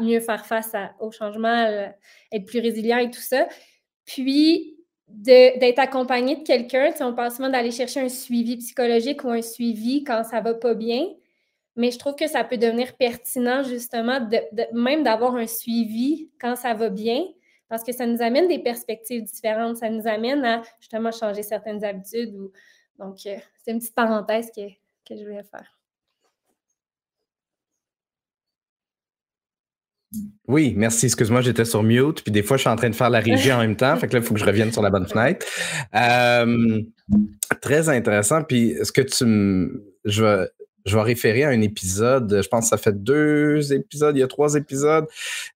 mieux 0.00 0.20
faire 0.20 0.46
face 0.46 0.72
au 1.00 1.10
changement, 1.10 1.90
être 2.32 2.46
plus 2.46 2.60
résilient 2.60 2.98
et 2.98 3.10
tout 3.10 3.20
ça. 3.20 3.46
Puis, 4.04 4.76
d'être 5.08 5.78
accompagné 5.78 6.36
de 6.36 6.42
quelqu'un, 6.42 6.92
on 7.00 7.14
parle 7.14 7.30
souvent 7.30 7.50
d'aller 7.50 7.70
chercher 7.70 8.00
un 8.00 8.08
suivi 8.08 8.56
psychologique 8.56 9.22
ou 9.24 9.28
un 9.30 9.42
suivi 9.42 10.02
quand 10.02 10.24
ça 10.24 10.40
va 10.40 10.54
pas 10.54 10.74
bien 10.74 11.06
mais 11.76 11.90
je 11.90 11.98
trouve 11.98 12.14
que 12.14 12.26
ça 12.26 12.42
peut 12.42 12.56
devenir 12.56 12.96
pertinent 12.96 13.62
justement 13.62 14.18
même 14.72 15.04
d'avoir 15.04 15.36
un 15.36 15.46
suivi 15.46 16.30
quand 16.40 16.56
ça 16.56 16.74
va 16.74 16.88
bien, 16.88 17.22
parce 17.68 17.82
que 17.82 17.92
ça 17.92 18.06
nous 18.06 18.22
amène 18.22 18.48
des 18.48 18.58
perspectives 18.58 19.24
différentes, 19.24 19.76
ça 19.76 19.90
nous 19.90 20.06
amène 20.06 20.44
à 20.44 20.62
justement 20.80 21.12
changer 21.12 21.42
certaines 21.42 21.84
habitudes. 21.84 22.34
Ou, 22.34 22.52
donc, 22.98 23.18
euh, 23.26 23.36
c'est 23.62 23.72
une 23.72 23.78
petite 23.78 23.94
parenthèse 23.94 24.50
que, 24.54 24.68
que 25.06 25.16
je 25.16 25.22
voulais 25.22 25.44
faire. 25.44 25.72
Oui, 30.48 30.72
merci. 30.76 31.06
Excuse-moi, 31.06 31.40
j'étais 31.40 31.64
sur 31.64 31.82
mute, 31.82 32.22
puis 32.22 32.32
des 32.32 32.42
fois, 32.42 32.56
je 32.56 32.62
suis 32.62 32.70
en 32.70 32.76
train 32.76 32.88
de 32.88 32.94
faire 32.94 33.10
la 33.10 33.20
régie 33.20 33.52
en 33.52 33.58
même 33.58 33.76
temps. 33.76 33.96
Fait 33.96 34.06
que 34.06 34.14
là, 34.14 34.20
il 34.20 34.24
faut 34.24 34.32
que 34.32 34.40
je 34.40 34.44
revienne 34.44 34.72
sur 34.72 34.80
la 34.80 34.90
bonne 34.90 35.06
fenêtre. 35.06 35.44
Euh, 35.94 36.80
très 37.60 37.88
intéressant. 37.88 38.42
Puis, 38.44 38.76
ce 38.82 38.92
que 38.92 39.02
tu 39.02 39.24
me. 39.24 39.84
Je 40.04 40.46
je 40.86 40.96
vais 40.96 41.02
référer 41.02 41.44
à 41.44 41.48
un 41.48 41.60
épisode, 41.60 42.40
je 42.42 42.48
pense 42.48 42.66
que 42.66 42.68
ça 42.70 42.78
fait 42.78 43.02
deux 43.02 43.72
épisodes, 43.72 44.16
il 44.16 44.20
y 44.20 44.22
a 44.22 44.28
trois 44.28 44.54
épisodes. 44.54 45.06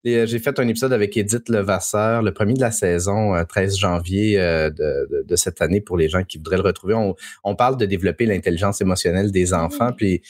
Euh, 0.06 0.26
j'ai 0.26 0.38
fait 0.40 0.58
un 0.58 0.66
épisode 0.66 0.92
avec 0.92 1.16
Edith 1.16 1.48
Levasseur, 1.48 2.22
le 2.22 2.32
premier 2.32 2.54
de 2.54 2.60
la 2.60 2.72
saison, 2.72 3.32
13 3.48 3.72
euh, 3.72 3.76
janvier 3.78 4.40
euh, 4.40 4.70
de, 4.70 5.36
cette 5.36 5.62
année, 5.62 5.80
pour 5.80 5.96
les 5.96 6.08
gens 6.08 6.24
qui 6.24 6.38
voudraient 6.38 6.56
le 6.56 6.62
retrouver. 6.62 6.94
On, 6.94 7.14
on 7.44 7.54
parle 7.54 7.76
de 7.76 7.86
développer 7.86 8.26
l'intelligence 8.26 8.80
émotionnelle 8.80 9.30
des 9.30 9.54
enfants, 9.54 9.92
puis 9.92 10.20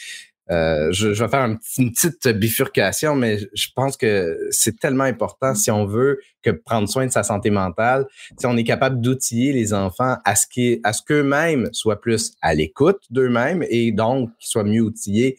euh, 0.50 0.88
je, 0.90 1.08
vais 1.08 1.28
faire 1.28 1.44
une 1.78 1.92
petite 1.92 2.28
bifurcation, 2.28 3.14
mais 3.14 3.38
je 3.54 3.68
pense 3.74 3.96
que 3.96 4.36
c'est 4.50 4.78
tellement 4.78 5.04
important 5.04 5.54
si 5.54 5.70
on 5.70 5.86
veut 5.86 6.20
que 6.42 6.50
prendre 6.50 6.88
soin 6.88 7.06
de 7.06 7.12
sa 7.12 7.22
santé 7.22 7.50
mentale, 7.50 8.06
si 8.38 8.46
on 8.46 8.56
est 8.56 8.64
capable 8.64 9.00
d'outiller 9.00 9.52
les 9.52 9.74
enfants 9.74 10.16
à 10.24 10.34
ce 10.34 10.46
qui, 10.46 10.80
à 10.82 10.92
ce 10.92 11.02
qu'eux-mêmes 11.02 11.68
soient 11.72 12.00
plus 12.00 12.32
à 12.42 12.54
l'écoute 12.54 13.00
d'eux-mêmes 13.10 13.64
et 13.68 13.92
donc 13.92 14.30
qu'ils 14.38 14.48
soient 14.48 14.64
mieux 14.64 14.80
outillés 14.80 15.38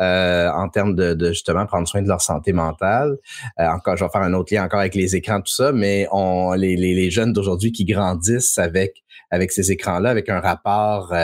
euh, 0.00 0.50
en 0.50 0.68
termes 0.68 0.94
de, 0.94 1.28
justement 1.28 1.64
prendre 1.66 1.88
soin 1.88 2.02
de 2.02 2.08
leur 2.08 2.20
santé 2.20 2.52
mentale. 2.52 3.16
Euh, 3.58 3.66
encore, 3.68 3.96
je 3.96 4.04
vais 4.04 4.10
faire 4.10 4.22
un 4.22 4.34
autre 4.34 4.54
lien 4.54 4.64
encore 4.64 4.80
avec 4.80 4.94
les 4.94 5.16
écrans 5.16 5.40
tout 5.40 5.52
ça, 5.52 5.72
mais 5.72 6.06
on 6.12 6.52
les, 6.52 6.76
les, 6.76 6.94
les 6.94 7.10
jeunes 7.10 7.32
d'aujourd'hui 7.32 7.72
qui 7.72 7.84
grandissent 7.84 8.58
avec 8.58 9.02
avec 9.32 9.52
ces 9.52 9.70
écrans-là, 9.70 10.10
avec 10.10 10.28
un 10.28 10.40
rapport 10.40 11.14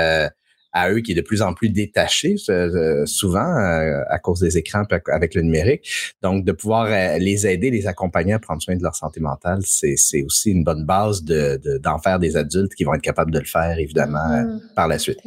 à 0.76 0.90
eux 0.90 1.00
qui 1.00 1.12
est 1.12 1.14
de 1.14 1.22
plus 1.22 1.40
en 1.40 1.54
plus 1.54 1.70
détaché 1.70 2.36
euh, 2.50 3.06
souvent 3.06 3.56
euh, 3.56 4.02
à 4.10 4.18
cause 4.18 4.40
des 4.40 4.58
écrans 4.58 4.82
avec 5.10 5.34
le 5.34 5.40
numérique. 5.40 5.88
Donc, 6.22 6.44
de 6.44 6.52
pouvoir 6.52 6.86
euh, 6.86 7.18
les 7.18 7.46
aider, 7.46 7.70
les 7.70 7.86
accompagner 7.86 8.34
à 8.34 8.38
prendre 8.38 8.60
soin 8.60 8.76
de 8.76 8.82
leur 8.82 8.94
santé 8.94 9.18
mentale, 9.20 9.60
c'est 9.64 10.22
aussi 10.22 10.50
une 10.50 10.64
bonne 10.64 10.84
base 10.84 11.22
d'en 11.22 11.34
de, 11.34 11.78
d'en 11.78 11.98
faire 11.98 12.18
des 12.18 12.36
adultes 12.36 12.74
qui 12.74 12.84
vont 12.84 12.92
être 12.92 13.02
capables 13.02 13.30
de 13.30 13.38
le 13.38 13.46
faire, 13.46 13.78
évidemment, 13.78 14.18
mm-hmm. 14.18 14.74
par 14.74 14.86
la 14.86 14.98
suite. 14.98 15.18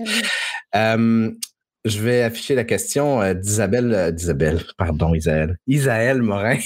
je 0.76 2.00
vais 2.00 2.22
afficher 2.22 2.54
la 2.54 2.64
question 2.64 3.34
d'Isabelle, 3.34 4.14
d'Isabelle, 4.14 4.62
pardon, 4.78 5.16
Isaël, 5.16 5.58
Isaël 5.66 6.22
Morin, 6.22 6.60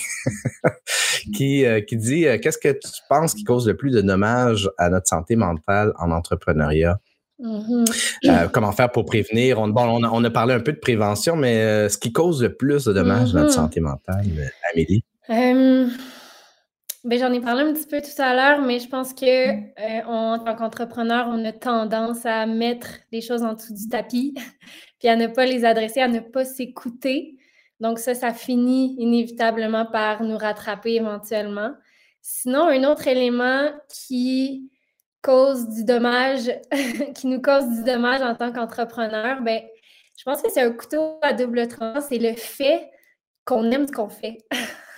qui, 1.35 1.63
qui 1.87 1.97
dit 1.97 2.25
Qu'est-ce 2.41 2.57
que 2.57 2.73
tu 2.73 2.89
penses 3.07 3.33
qui 3.33 3.45
cause 3.45 3.65
le 3.65 3.77
plus 3.77 3.91
de 3.91 4.01
dommages 4.01 4.69
à 4.77 4.89
notre 4.89 5.07
santé 5.07 5.37
mentale 5.37 5.93
en 5.97 6.11
entrepreneuriat? 6.11 6.99
Mm-hmm. 7.43 8.29
Euh, 8.29 8.47
comment 8.47 8.71
faire 8.71 8.89
pour 8.89 9.03
prévenir? 9.05 9.59
On, 9.59 9.67
bon, 9.67 10.01
on 10.01 10.23
a, 10.23 10.29
parlé 10.31 10.53
un 10.53 10.61
peu 10.61 10.71
de 10.71 10.79
prévention, 10.79 11.35
mais 11.35 11.57
euh, 11.57 11.89
ce 11.89 11.97
qui 11.97 12.13
cause 12.13 12.41
le 12.41 12.55
plus 12.55 12.85
de 12.85 12.93
dommages 12.93 13.35
à 13.35 13.39
notre 13.39 13.51
mm-hmm. 13.51 13.53
santé 13.53 13.81
mentale, 13.81 14.25
euh, 14.37 14.47
Amélie? 14.71 15.03
Ben, 17.05 17.19
j'en 17.19 17.33
ai 17.33 17.41
parlé 17.41 17.63
un 17.63 17.73
petit 17.73 17.85
peu 17.85 17.99
tout 17.99 18.21
à 18.21 18.33
l'heure, 18.33 18.61
mais 18.61 18.79
je 18.79 18.87
pense 18.87 19.13
que 19.13 20.07
en 20.07 20.39
tant 20.39 20.55
qu'entrepreneur, 20.55 21.27
on 21.29 21.43
a 21.43 21.51
tendance 21.51 22.25
à 22.25 22.45
mettre 22.45 22.87
les 23.11 23.19
choses 23.19 23.43
en 23.43 23.55
dessous 23.55 23.73
du 23.73 23.89
tapis, 23.89 24.33
puis 24.99 25.09
à 25.09 25.17
ne 25.17 25.27
pas 25.27 25.45
les 25.45 25.65
adresser, 25.65 25.99
à 25.99 26.07
ne 26.07 26.21
pas 26.21 26.45
s'écouter. 26.45 27.35
Donc 27.81 27.99
ça, 27.99 28.13
ça 28.13 28.33
finit 28.33 28.95
inévitablement 28.99 29.85
par 29.85 30.23
nous 30.23 30.37
rattraper 30.37 30.93
éventuellement. 30.93 31.71
Sinon, 32.21 32.69
un 32.69 32.85
autre 32.85 33.05
élément 33.09 33.69
qui 33.89 34.71
cause 35.23 35.67
du 35.69 35.83
dommage, 35.83 36.51
qui 37.15 37.27
nous 37.27 37.41
cause 37.41 37.67
du 37.69 37.83
dommage 37.83 38.21
en 38.21 38.35
tant 38.35 38.51
qu'entrepreneur, 38.51 39.41
ben, 39.41 39.61
je 40.17 40.23
pense 40.23 40.41
que 40.41 40.51
c'est 40.51 40.61
un 40.61 40.71
couteau 40.71 41.17
à 41.21 41.33
double 41.33 41.67
tranchant. 41.67 42.01
C'est 42.01 42.19
le 42.19 42.33
fait 42.33 42.91
qu'on 43.45 43.71
aime 43.71 43.87
ce 43.87 43.91
qu'on 43.91 44.09
fait. 44.09 44.37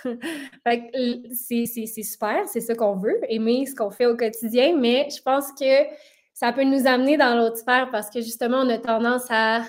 c'est 1.32 1.66
super, 2.04 2.46
c'est 2.46 2.60
ce 2.60 2.72
qu'on 2.72 2.96
veut, 2.96 3.18
aimer 3.28 3.66
ce 3.66 3.74
qu'on 3.74 3.90
fait 3.90 4.06
au 4.06 4.16
quotidien, 4.16 4.76
mais 4.76 5.08
je 5.10 5.22
pense 5.22 5.52
que 5.52 5.86
ça 6.34 6.52
peut 6.52 6.64
nous 6.64 6.86
amener 6.86 7.16
dans 7.16 7.34
l'autre 7.34 7.56
sphère 7.56 7.88
parce 7.90 8.10
que 8.10 8.20
justement, 8.20 8.58
on 8.58 8.68
a 8.68 8.78
tendance 8.78 9.24
à. 9.30 9.62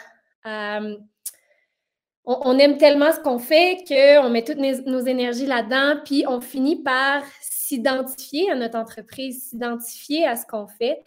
On, 2.27 2.59
aime 2.59 2.77
tellement 2.77 3.13
ce 3.13 3.19
qu'on 3.21 3.39
fait 3.39 3.85
qu'on 3.87 4.29
met 4.29 4.43
toutes 4.43 4.57
nos 4.57 4.99
énergies 4.99 5.45
là-dedans, 5.45 6.01
puis 6.03 6.25
on 6.27 6.41
finit 6.41 6.75
par 6.75 7.23
s'identifier 7.39 8.51
à 8.51 8.55
notre 8.55 8.77
entreprise, 8.77 9.49
s'identifier 9.49 10.27
à 10.27 10.35
ce 10.35 10.45
qu'on 10.45 10.67
fait. 10.67 11.01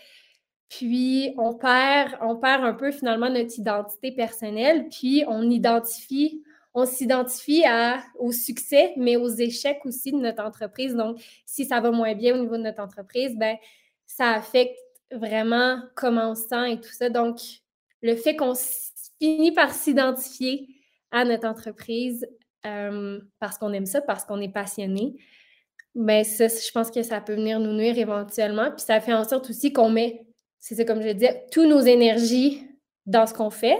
Puis 0.70 1.34
on 1.36 1.52
perd, 1.54 2.16
on 2.22 2.36
perd 2.36 2.64
un 2.64 2.72
peu 2.72 2.90
finalement 2.90 3.28
notre 3.28 3.58
identité 3.58 4.12
personnelle, 4.12 4.88
puis 4.88 5.24
on 5.26 5.42
s'identifie 6.86 7.64
au 8.18 8.32
succès, 8.32 8.94
mais 8.96 9.16
aux 9.16 9.28
échecs 9.28 9.84
aussi 9.84 10.12
de 10.12 10.18
notre 10.18 10.42
entreprise. 10.42 10.94
Donc, 10.94 11.20
si 11.44 11.66
ça 11.66 11.80
va 11.80 11.90
moins 11.90 12.14
bien 12.14 12.34
au 12.34 12.38
niveau 12.38 12.56
de 12.56 12.62
notre 12.62 12.82
entreprise, 12.82 13.36
ben 13.36 13.56
ça 14.06 14.30
affecte 14.30 14.78
vraiment 15.12 15.82
comment 15.96 16.30
on 16.30 16.34
se 16.34 16.48
sent 16.48 16.72
et 16.72 16.80
tout 16.80 16.92
ça. 16.92 17.10
Donc, 17.10 17.40
le 18.00 18.16
fait 18.16 18.36
qu'on 18.36 18.54
finit 19.20 19.52
par 19.52 19.74
s'identifier 19.74 20.68
à 21.10 21.24
notre 21.24 21.46
entreprise 21.46 22.26
parce 22.62 23.58
qu'on 23.58 23.72
aime 23.72 23.86
ça, 23.86 24.00
parce 24.00 24.24
qu'on 24.24 24.40
est 24.40 24.52
passionné, 24.52 25.16
mais 25.94 26.24
ça, 26.24 26.46
je 26.48 26.70
pense 26.70 26.90
que 26.90 27.02
ça 27.02 27.20
peut 27.20 27.34
venir 27.34 27.58
nous 27.58 27.72
nuire 27.72 27.98
éventuellement. 27.98 28.70
Puis 28.70 28.84
ça 28.84 29.00
fait 29.00 29.14
en 29.14 29.24
sorte 29.24 29.50
aussi 29.50 29.72
qu'on 29.72 29.90
met, 29.90 30.26
c'est 30.60 30.74
ça 30.74 30.84
comme 30.84 31.02
je 31.02 31.08
disais, 31.08 31.46
tous 31.50 31.66
nos 31.66 31.80
énergies 31.80 32.66
dans 33.06 33.26
ce 33.26 33.34
qu'on 33.34 33.50
fait. 33.50 33.78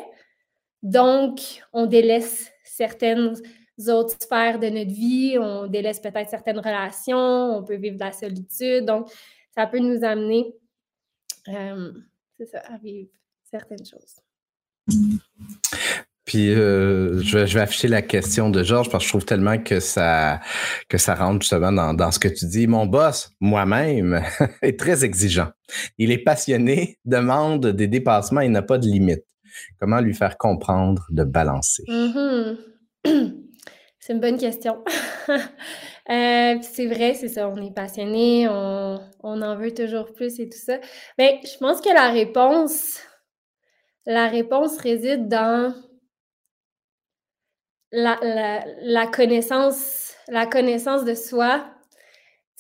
Donc, 0.83 1.63
on 1.73 1.87
délaisse 1.87 2.51
certaines 2.65 3.35
autres 3.89 4.17
sphères 4.21 4.59
de 4.59 4.69
notre 4.69 4.91
vie, 4.91 5.37
on 5.39 5.67
délaisse 5.67 6.01
peut-être 6.01 6.31
certaines 6.31 6.59
relations, 6.59 7.57
on 7.57 7.63
peut 7.63 7.77
vivre 7.77 7.97
de 7.97 8.01
la 8.01 8.13
solitude. 8.13 8.87
Donc, 8.87 9.11
ça 9.55 9.67
peut 9.67 9.79
nous 9.79 10.03
amener 10.03 10.55
ça, 11.45 12.59
à 12.65 12.79
vivre 12.79 13.11
certaines 13.45 13.85
choses. 13.85 14.17
Puis 16.31 16.55
euh, 16.55 17.21
je, 17.25 17.39
vais, 17.39 17.61
afficher 17.61 17.89
la 17.89 18.03
question 18.03 18.51
de 18.51 18.63
Georges 18.63 18.89
parce 18.89 19.03
que 19.03 19.07
je 19.07 19.11
trouve 19.11 19.25
tellement 19.25 19.59
que 19.59 19.81
ça 19.81 20.39
que 20.89 20.97
ça 20.97 21.17
rentre 21.17 21.41
justement 21.41 21.73
dans, 21.73 21.93
dans 21.93 22.13
ce 22.13 22.21
que 22.21 22.29
tu 22.29 22.47
dis. 22.47 22.69
Mon 22.69 22.87
boss, 22.87 23.33
moi-même, 23.41 24.23
est 24.63 24.79
très 24.79 25.05
exigeant. 25.05 25.49
Il 25.99 26.13
est 26.13 26.23
passionné, 26.23 27.01
demande 27.05 27.67
des 27.67 27.89
dépassements 27.89 28.43
et 28.43 28.49
n'a 28.49 28.63
pas 28.63 28.79
de 28.79 28.87
limite. 28.87 29.25
Comment 29.81 29.99
lui 29.99 30.15
faire 30.15 30.39
comprendre 30.39 31.05
de 31.11 31.25
balancer? 31.25 31.83
Mm-hmm. 31.89 32.59
C'est 33.99 34.13
une 34.13 34.21
bonne 34.21 34.39
question. 34.39 34.85
Euh, 36.09 36.57
c'est 36.63 36.87
vrai, 36.87 37.15
c'est 37.15 37.29
ça, 37.29 37.49
on 37.49 37.65
est 37.65 37.73
passionné, 37.73 38.49
on, 38.49 38.99
on, 39.23 39.43
en 39.43 39.55
veut 39.55 39.73
toujours 39.73 40.13
plus 40.13 40.41
et 40.41 40.49
tout 40.49 40.59
ça. 40.59 40.79
Mais 41.19 41.39
je 41.45 41.57
pense 41.59 41.81
que 41.81 41.95
la 41.95 42.11
réponse, 42.11 42.99
la 44.07 44.27
réponse 44.27 44.77
réside 44.79 45.29
dans 45.29 45.73
la, 47.93 49.07
connaissance, 49.07 50.15
de 50.29 51.15
soi. 51.15 51.65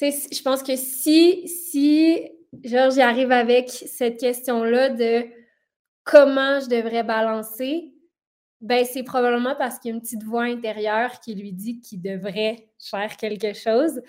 Je 0.01 0.43
pense 0.43 0.63
que 0.63 0.77
si, 0.77 1.49
si 1.49 2.31
Georges 2.65 2.99
arrive 2.99 3.33
avec 3.33 3.71
cette 3.71 4.19
question-là 4.19 4.91
de 4.91 5.27
comment 6.05 6.61
je 6.61 6.69
devrais 6.69 7.05
balancer, 7.05 7.93
ben 8.61 8.85
c'est 8.85 9.05
probablement 9.05 9.55
parce 9.57 9.79
qu'il 9.79 9.91
y 9.91 9.93
a 9.93 9.97
une 9.97 10.03
petite 10.03 10.25
voix 10.25 10.43
intérieure 10.43 11.21
qui 11.21 11.35
lui 11.35 11.53
dit 11.53 11.81
qu'il 11.81 12.03
devrait 12.03 12.69
faire 12.79 13.17
quelque 13.17 13.55
chose. 13.55 14.03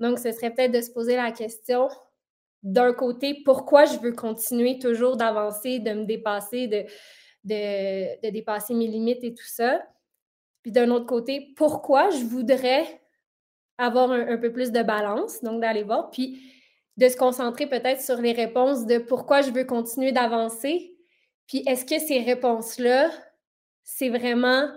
Donc, 0.00 0.18
ce 0.18 0.32
serait 0.32 0.52
peut-être 0.52 0.72
de 0.72 0.80
se 0.80 0.90
poser 0.90 1.16
la 1.16 1.30
question 1.32 1.88
d'un 2.62 2.94
côté, 2.94 3.42
pourquoi 3.44 3.84
je 3.84 3.98
veux 3.98 4.12
continuer 4.12 4.78
toujours 4.78 5.16
d'avancer, 5.16 5.78
de 5.78 5.92
me 5.92 6.04
dépasser, 6.04 6.66
de, 6.66 6.84
de, 7.44 8.30
dépasser 8.30 8.74
mes 8.74 8.86
limites 8.86 9.22
et 9.22 9.34
tout 9.34 9.46
ça. 9.46 9.82
Puis 10.64 10.72
d'un 10.72 10.90
autre 10.90 11.04
côté, 11.04 11.52
pourquoi 11.56 12.08
je 12.08 12.24
voudrais 12.24 12.86
avoir 13.76 14.10
un, 14.10 14.38
peu 14.38 14.50
plus 14.50 14.72
de 14.72 14.82
balance, 14.82 15.42
donc 15.42 15.60
d'aller 15.60 15.82
voir, 15.82 16.10
puis 16.10 16.40
de 16.96 17.06
se 17.06 17.18
concentrer 17.18 17.66
peut-être 17.66 18.00
sur 18.00 18.16
les 18.16 18.32
réponses 18.32 18.86
de 18.86 18.96
pourquoi 18.96 19.42
je 19.42 19.50
veux 19.50 19.64
continuer 19.64 20.10
d'avancer, 20.10 20.96
puis 21.46 21.62
est-ce 21.66 21.84
que 21.84 21.98
ces 21.98 22.20
réponses-là, 22.20 23.10
c'est 23.82 24.08
vraiment 24.08 24.70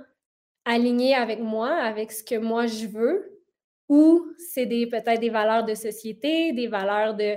aligné 0.65 1.15
avec 1.15 1.39
moi, 1.39 1.69
avec 1.69 2.12
ce 2.12 2.21
que 2.21 2.36
moi 2.36 2.67
je 2.67 2.88
veux, 2.88 3.39
ou 3.88 4.28
c'est 4.52 4.65
des 4.65 4.88
peut-être 4.88 5.21
des 5.21 5.30
valeurs 5.30 5.63
de 5.63 5.73
société, 5.73 6.52
des 6.52 6.67
valeurs 6.67 7.13
de, 7.13 7.36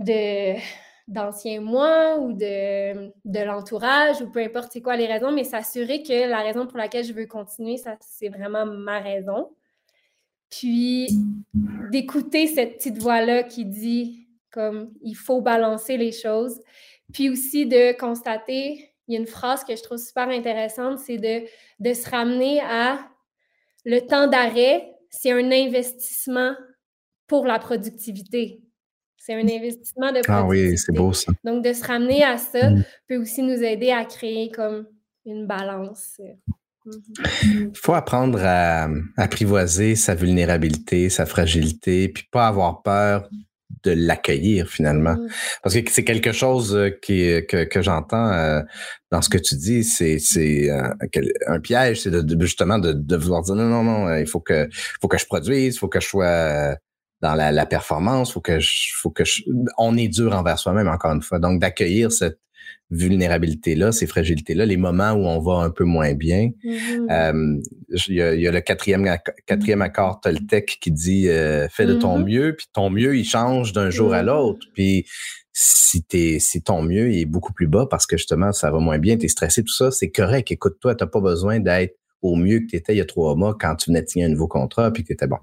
de 0.00 0.58
d'anciens 1.08 1.60
moi 1.60 2.18
ou 2.18 2.32
de, 2.32 3.12
de 3.24 3.40
l'entourage 3.44 4.20
ou 4.22 4.30
peu 4.30 4.40
importe 4.40 4.72
c'est 4.72 4.82
quoi 4.82 4.96
les 4.96 5.06
raisons, 5.06 5.32
mais 5.32 5.44
s'assurer 5.44 6.02
que 6.02 6.28
la 6.28 6.40
raison 6.40 6.66
pour 6.66 6.78
laquelle 6.78 7.04
je 7.04 7.12
veux 7.12 7.26
continuer, 7.26 7.76
ça 7.76 7.96
c'est 8.00 8.28
vraiment 8.28 8.66
ma 8.66 9.00
raison. 9.00 9.50
Puis 10.50 11.08
d'écouter 11.90 12.46
cette 12.46 12.76
petite 12.76 12.98
voix-là 12.98 13.42
qui 13.42 13.64
dit 13.64 14.26
comme 14.50 14.90
il 15.02 15.14
faut 15.14 15.42
balancer 15.42 15.96
les 15.96 16.12
choses. 16.12 16.60
Puis 17.12 17.28
aussi 17.28 17.66
de 17.66 17.96
constater, 17.98 18.90
il 19.06 19.14
y 19.14 19.16
a 19.16 19.20
une 19.20 19.26
phrase 19.26 19.62
que 19.64 19.76
je 19.76 19.82
trouve 19.82 19.98
super 19.98 20.28
intéressante, 20.28 20.98
c'est 20.98 21.18
de, 21.18 21.46
de 21.78 21.92
se 21.94 22.08
ramener 22.08 22.60
à 22.60 22.98
le 23.84 24.00
temps 24.00 24.26
d'arrêt, 24.26 24.92
c'est 25.10 25.30
un 25.30 25.52
investissement 25.52 26.54
pour 27.26 27.46
la 27.46 27.58
productivité. 27.58 28.60
C'est 29.26 29.34
un 29.34 29.40
investissement 29.40 30.12
de 30.12 30.20
productivité. 30.20 30.30
Ah 30.30 30.46
oui, 30.46 30.78
c'est 30.78 30.94
beau 30.94 31.12
ça. 31.12 31.32
Donc, 31.42 31.64
de 31.64 31.72
se 31.72 31.84
ramener 31.84 32.22
à 32.22 32.38
ça 32.38 32.70
mm. 32.70 32.84
peut 33.08 33.16
aussi 33.16 33.42
nous 33.42 33.60
aider 33.60 33.90
à 33.90 34.04
créer 34.04 34.52
comme 34.52 34.86
une 35.24 35.48
balance. 35.48 36.20
Il 37.42 37.72
faut 37.74 37.94
apprendre 37.94 38.38
à 38.44 38.88
apprivoiser 39.16 39.96
sa 39.96 40.14
vulnérabilité, 40.14 41.10
sa 41.10 41.26
fragilité, 41.26 42.08
puis 42.08 42.28
pas 42.30 42.46
avoir 42.46 42.82
peur 42.82 43.28
de 43.82 43.90
l'accueillir 43.90 44.68
finalement. 44.68 45.14
Mm. 45.14 45.28
Parce 45.64 45.74
que 45.74 45.90
c'est 45.90 46.04
quelque 46.04 46.30
chose 46.30 46.76
euh, 46.76 46.90
qui, 46.90 47.44
que, 47.48 47.64
que 47.64 47.82
j'entends 47.82 48.30
euh, 48.30 48.62
dans 49.10 49.22
ce 49.22 49.28
que 49.28 49.38
tu 49.38 49.56
dis, 49.56 49.82
c'est 49.82 50.20
euh, 50.70 50.88
un 51.48 51.58
piège, 51.58 52.02
c'est 52.02 52.12
de, 52.12 52.40
justement 52.44 52.78
de, 52.78 52.92
de, 52.92 53.16
vouloir 53.16 53.42
dire 53.42 53.56
non 53.56 53.66
non 53.68 53.82
non, 53.82 54.16
il 54.18 54.28
faut 54.28 54.40
que 54.40 54.68
faut 55.00 55.08
que 55.08 55.18
je 55.18 55.26
produise, 55.26 55.74
il 55.74 55.78
faut 55.78 55.88
que 55.88 55.98
je 55.98 56.06
sois 56.06 56.76
dans 57.26 57.34
la, 57.34 57.50
la 57.50 57.66
performance, 57.66 58.32
faut 58.32 58.40
que 58.40 58.60
je, 58.60 58.92
faut 58.94 59.10
que 59.10 59.24
je, 59.24 59.42
on 59.78 59.96
est 59.96 60.08
dur 60.08 60.32
envers 60.32 60.58
soi-même 60.58 60.88
encore 60.88 61.12
une 61.12 61.22
fois. 61.22 61.40
Donc 61.40 61.60
d'accueillir 61.60 62.12
cette 62.12 62.38
vulnérabilité-là, 62.90 63.90
ces 63.90 64.06
fragilités-là, 64.06 64.64
les 64.64 64.76
moments 64.76 65.10
où 65.12 65.26
on 65.26 65.40
va 65.40 65.64
un 65.64 65.70
peu 65.70 65.82
moins 65.82 66.14
bien. 66.14 66.50
Mm-hmm. 66.64 67.10
Euh, 67.10 67.60
il, 68.06 68.14
y 68.14 68.46
a, 68.46 68.52
le 68.52 68.60
quatrième, 68.60 69.08
quatrième 69.44 69.82
accord 69.82 70.20
Toltec 70.20 70.78
qui 70.80 70.92
dit 70.92 71.28
euh, 71.28 71.68
fais 71.68 71.84
de 71.84 71.94
ton 71.94 72.20
mm-hmm. 72.20 72.24
mieux, 72.24 72.54
puis 72.56 72.68
ton 72.72 72.90
mieux, 72.90 73.16
il 73.16 73.24
change 73.24 73.72
d'un 73.72 73.90
jour 73.90 74.14
à 74.14 74.22
mm-hmm. 74.22 74.26
l'autre. 74.26 74.66
Puis 74.72 75.06
si 75.52 76.04
t'es 76.04 76.38
si 76.38 76.62
ton 76.62 76.82
mieux 76.82 77.10
il 77.10 77.20
est 77.22 77.24
beaucoup 77.24 77.54
plus 77.54 77.66
bas 77.66 77.86
parce 77.90 78.06
que 78.06 78.18
justement 78.18 78.52
ça 78.52 78.70
va 78.70 78.78
moins 78.78 78.98
bien, 78.98 79.16
t'es 79.16 79.28
stressé, 79.28 79.64
tout 79.64 79.74
ça, 79.74 79.90
c'est 79.90 80.10
correct. 80.10 80.52
Écoute-toi, 80.52 80.94
t'as 80.94 81.06
pas 81.06 81.20
besoin 81.20 81.58
d'être 81.58 81.96
au 82.22 82.36
mieux 82.36 82.60
que 82.60 82.66
tu 82.66 82.76
étais 82.76 82.94
il 82.94 82.98
y 82.98 83.00
a 83.00 83.04
trois 83.04 83.34
mois 83.34 83.56
quand 83.58 83.76
tu 83.76 83.90
venais 83.90 84.02
de 84.02 84.08
signer 84.08 84.24
un 84.24 84.30
nouveau 84.30 84.48
contrat 84.48 84.90
puis 84.92 85.02
que 85.02 85.08
tu 85.08 85.12
étais 85.12 85.26
bon. 85.26 85.38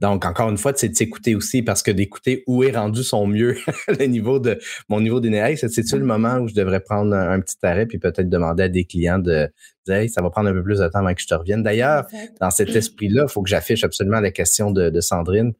Donc, 0.00 0.24
encore 0.24 0.50
une 0.50 0.58
fois, 0.58 0.72
c'est 0.74 0.88
de 0.88 0.94
s'écouter 0.94 1.34
aussi 1.34 1.62
parce 1.62 1.82
que 1.82 1.90
d'écouter 1.90 2.44
où 2.46 2.62
est 2.62 2.70
rendu 2.70 3.02
son 3.02 3.26
mieux, 3.26 3.56
le 3.88 4.04
niveau 4.06 4.38
de 4.38 4.58
mon 4.88 5.00
niveau 5.00 5.20
d'énergie, 5.20 5.56
c'est-tu 5.56 5.98
le 5.98 6.04
moment 6.04 6.36
où 6.38 6.48
je 6.48 6.54
devrais 6.54 6.80
prendre 6.80 7.14
un, 7.14 7.40
petit 7.40 7.56
arrêt 7.62 7.86
puis 7.86 7.98
peut-être 7.98 8.28
demander 8.28 8.64
à 8.64 8.68
des 8.68 8.84
clients 8.84 9.18
de 9.18 9.48
dire 9.86 10.08
ça 10.08 10.22
va 10.22 10.30
prendre 10.30 10.48
un 10.48 10.52
peu 10.52 10.62
plus 10.62 10.78
de 10.78 10.88
temps 10.88 11.00
avant 11.00 11.14
que 11.14 11.20
je 11.20 11.26
te 11.26 11.34
revienne? 11.34 11.62
D'ailleurs, 11.62 12.06
dans 12.40 12.50
cet 12.50 12.74
esprit-là, 12.74 13.26
il 13.28 13.32
faut 13.32 13.42
que 13.42 13.50
j'affiche 13.50 13.84
absolument 13.84 14.20
la 14.20 14.30
question 14.30 14.70
de, 14.70 15.00
Sandrine 15.00 15.52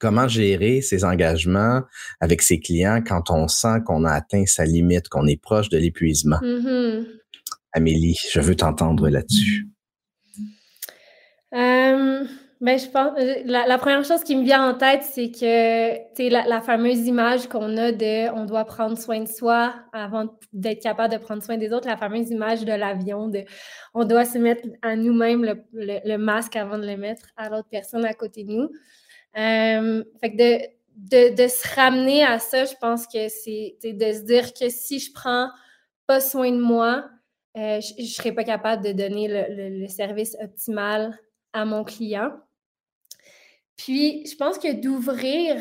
comment 0.00 0.26
gérer 0.26 0.80
ses 0.80 1.04
engagements 1.04 1.82
avec 2.20 2.40
ses 2.40 2.58
clients 2.58 3.02
quand 3.06 3.30
on 3.30 3.46
sent 3.46 3.80
qu'on 3.84 4.04
a 4.04 4.10
atteint 4.10 4.44
sa 4.46 4.64
limite, 4.64 5.08
qu'on 5.08 5.26
est 5.26 5.40
proche 5.40 5.68
de 5.68 5.76
l'épuisement? 5.76 6.38
Mm-hmm. 6.40 7.04
Amélie, 7.72 8.18
je 8.30 8.40
veux 8.40 8.54
t'entendre 8.54 9.08
là-dessus. 9.08 9.68
Euh, 11.54 12.24
ben, 12.62 12.78
je 12.78 12.86
pense, 12.86 13.18
euh, 13.18 13.42
la, 13.44 13.76
première 13.76 14.04
chose 14.04 14.22
qui 14.22 14.36
me 14.36 14.44
vient 14.44 14.70
en 14.70 14.74
tête, 14.74 15.02
c'est 15.02 15.32
que 15.32 16.30
la, 16.30 16.46
la 16.46 16.60
fameuse 16.60 17.06
image 17.08 17.48
qu'on 17.48 17.76
a 17.76 17.92
de 17.92 18.30
on 18.34 18.44
doit 18.44 18.64
prendre 18.64 18.96
soin 18.96 19.20
de 19.20 19.28
soi 19.28 19.74
avant 19.92 20.28
d'être 20.52 20.80
capable 20.80 21.12
de 21.12 21.18
prendre 21.18 21.42
soin 21.42 21.56
des 21.56 21.72
autres, 21.72 21.88
la 21.88 21.96
fameuse 21.96 22.30
image 22.30 22.64
de 22.64 22.72
l'avion, 22.72 23.26
de 23.28 23.44
on 23.94 24.04
doit 24.04 24.24
se 24.24 24.38
mettre 24.38 24.68
à 24.80 24.94
nous-mêmes 24.94 25.60
le, 25.72 26.16
masque 26.18 26.54
avant 26.54 26.78
de 26.78 26.86
le 26.86 26.96
mettre 26.96 27.26
à 27.36 27.48
l'autre 27.48 27.68
personne 27.68 28.04
à 28.04 28.14
côté 28.14 28.44
de 28.44 28.52
nous. 28.52 28.70
Euh, 29.36 30.04
fait 30.20 30.30
que 30.30 30.36
de, 30.36 30.64
de, 30.96 31.42
de, 31.42 31.48
se 31.48 31.74
ramener 31.74 32.22
à 32.22 32.38
ça, 32.38 32.64
je 32.64 32.74
pense 32.80 33.06
que 33.06 33.28
c'est 33.28 33.76
de 33.82 34.12
se 34.12 34.20
dire 34.20 34.54
que 34.54 34.68
si 34.68 35.00
je 35.00 35.12
prends 35.12 35.48
pas 36.06 36.20
soin 36.20 36.52
de 36.52 36.60
moi, 36.60 37.10
euh, 37.56 37.80
je 37.80 38.02
ne 38.02 38.06
serais 38.06 38.32
pas 38.32 38.44
capable 38.44 38.82
de 38.84 38.92
donner 38.92 39.28
le, 39.28 39.86
service 39.88 40.36
optimal 40.40 41.18
à 41.52 41.64
mon 41.64 41.84
client. 41.84 42.30
Puis, 43.76 44.26
je 44.26 44.36
pense 44.36 44.58
que 44.58 44.72
d'ouvrir, 44.72 45.56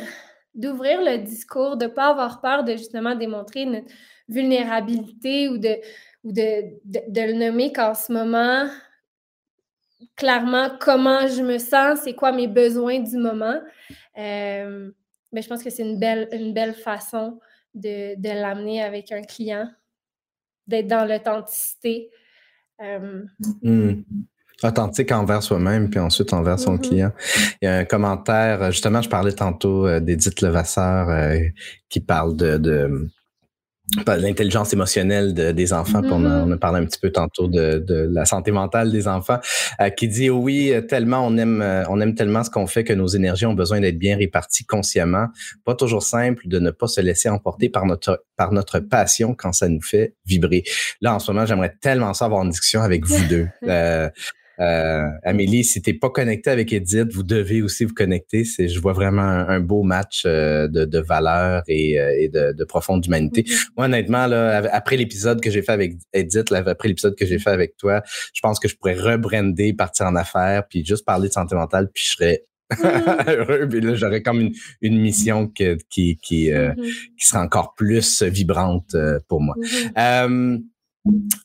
d'ouvrir 0.56 1.02
le 1.02 1.18
discours, 1.18 1.76
de 1.76 1.86
ne 1.86 1.90
pas 1.90 2.10
avoir 2.10 2.40
peur 2.40 2.64
de 2.64 2.74
justement 2.74 3.16
démontrer 3.16 3.66
notre 3.66 3.92
vulnérabilité 4.30 5.50
ou 5.50 5.58
de, 5.58 5.76
ou 6.24 6.32
de, 6.32 6.80
de, 6.86 7.22
le 7.22 7.34
nommer 7.34 7.74
qu'en 7.74 7.94
ce 7.94 8.14
moment, 8.14 8.70
clairement, 10.16 10.70
comment 10.80 11.28
je 11.28 11.42
me 11.42 11.58
sens, 11.58 12.00
c'est 12.04 12.16
quoi 12.16 12.32
mes 12.32 12.48
besoins 12.48 13.00
du 13.00 13.18
moment. 13.18 13.60
Euh, 14.18 14.92
mais 15.34 15.42
je 15.42 15.48
pense 15.50 15.64
que 15.64 15.70
c'est 15.70 15.84
une 15.84 16.00
belle, 16.00 16.30
une 16.32 16.54
belle 16.54 16.74
façon 16.74 17.40
de 17.74 18.16
l'amener 18.24 18.82
avec 18.82 19.12
un 19.12 19.24
client 19.24 19.70
d'être 20.68 20.88
dans 20.88 21.06
l'authenticité. 21.06 22.10
Hmm. 23.62 24.02
authentique 24.64 25.12
envers 25.12 25.44
soi-même, 25.44 25.92
puis 25.92 26.00
ensuite 26.00 26.34
envers 26.34 26.58
son 26.58 26.78
mm-hmm. 26.78 26.90
client. 26.90 27.12
Il 27.62 27.66
y 27.66 27.68
a 27.68 27.78
un 27.78 27.86
commentaire, 27.86 28.72
justement, 28.72 29.04
je 29.04 29.10
parlais 29.10 29.34
tantôt 29.34 30.00
d'Edith 30.00 30.42
Levasseur 30.42 31.32
qui 31.90 32.00
parle 32.00 32.36
de 32.36 33.12
l'intelligence 34.08 34.74
émotionnelle 34.74 35.34
des 35.34 35.74
enfants. 35.74 36.02
on, 36.04 36.26
a, 36.26 36.30
mm-hmm. 36.30 36.48
on, 36.48 36.52
a, 36.52 36.58
parlé 36.58 36.80
un 36.80 36.86
petit 36.86 37.00
peu 37.00 37.12
tantôt 37.12 37.48
de, 37.48 37.84
de 37.86 38.10
la 38.12 38.26
santé 38.26 38.52
mentale 38.52 38.92
des 38.92 39.08
enfants, 39.08 39.40
euh, 39.80 39.90
qui 39.90 40.08
dit 40.08 40.30
oh 40.30 40.38
oui, 40.38 40.74
tellement 40.88 41.26
on 41.26 41.38
aime, 41.38 41.62
euh, 41.62 41.84
on 41.90 42.00
aime 42.02 42.16
tellement 42.16 42.44
ce 42.44 42.50
qu'on 42.50 42.68
fait 42.68 42.84
que 42.84 42.94
nos 42.94 43.08
énergies 43.08 43.46
ont 43.46 43.54
besoin 43.54 43.80
d'être 43.80 43.98
bien 43.98 44.18
réparties 44.18 44.66
consciemment. 44.66 45.28
Pas 45.66 45.76
toujours 45.76 46.04
simple 46.04 46.48
de 46.48 46.60
ne 46.60 46.72
pas 46.72 46.88
se 46.88 47.02
laisser 47.02 47.30
emporter 47.30 47.70
par 47.70 47.86
notre 47.86 48.24
par 48.38 48.52
notre 48.52 48.80
passion 48.80 49.36
quand 49.36 49.54
ça 49.54 49.68
nous 49.70 49.82
fait 49.82 50.16
vibrer. 50.26 50.64
Là, 51.02 51.16
en 51.16 51.20
ce 51.20 51.32
moment, 51.32 51.46
j'aimerais 51.46 51.76
tellement 51.82 52.14
ça 52.14 52.26
avoir 52.26 52.44
une 52.44 52.50
discussion 52.50 52.82
avec 52.82 53.06
vous 53.06 53.24
deux. 53.28 53.48
Euh, 53.68 54.10
euh, 54.62 55.10
Amélie, 55.24 55.64
si 55.64 55.82
t'es 55.82 55.94
pas 55.94 56.10
connecté 56.10 56.52
avec 56.52 56.72
Edith, 56.72 57.12
vous 57.14 57.24
devez 57.24 57.64
aussi 57.64 57.86
vous 57.86 57.94
connecter. 57.94 58.46
C'est, 58.46 58.68
je 58.68 58.80
vois 58.80 58.94
vraiment 58.94 59.22
un, 59.22 59.60
beau 59.60 59.82
match 59.82 60.24
euh, 60.26 60.68
de, 60.68 60.86
de 60.86 61.00
valeur 61.00 61.64
et, 61.68 62.00
euh, 62.00 62.16
et 62.20 62.30
de, 62.30 62.54
de, 62.54 62.64
profonde 62.64 63.04
humanité. 63.06 63.42
Mm-hmm. 63.42 63.68
Moi, 63.78 63.86
honnêtement, 63.88 64.28
là, 64.28 64.62
après 64.72 64.98
l'épisode 64.98 65.42
que 65.42 65.50
j'ai 65.50 65.64
fait 65.64 65.72
avec 65.72 65.94
Edith, 66.14 66.52
après 66.52 66.88
l'épisode 66.88 67.16
que 67.16 67.26
j'ai 67.26 67.40
fait 67.40 67.50
avec 67.50 67.76
toi, 67.78 68.04
je 68.34 68.40
pense 68.42 68.60
que 68.60 68.68
je 68.68 68.76
pourrais 68.76 68.94
rebrander, 68.94 69.74
partir 69.74 70.06
en 70.06 70.16
affaires, 70.16 70.64
puis 70.70 70.86
juste 70.86 71.06
parler 71.06 71.30
de 71.30 71.34
santé 71.34 71.56
mentale, 71.56 71.90
puis 71.92 72.04
je 72.06 72.12
serais 72.12 72.44
mm-hmm. 72.72 73.30
heureux. 73.36 73.68
Puis 73.68 73.82
là, 73.82 73.96
j'aurais 73.96 74.22
comme 74.22 74.42
une, 74.42 74.54
une 74.82 75.00
mission 75.00 75.48
qui, 75.48 75.76
qui, 75.90 76.18
qui, 76.18 76.50
mm-hmm. 76.50 76.76
qui 77.18 77.28
sera 77.28 77.42
encore 77.42 77.74
plus 77.74 78.22
vibrante 78.22 78.96
pour 79.28 79.42
moi. 79.42 79.56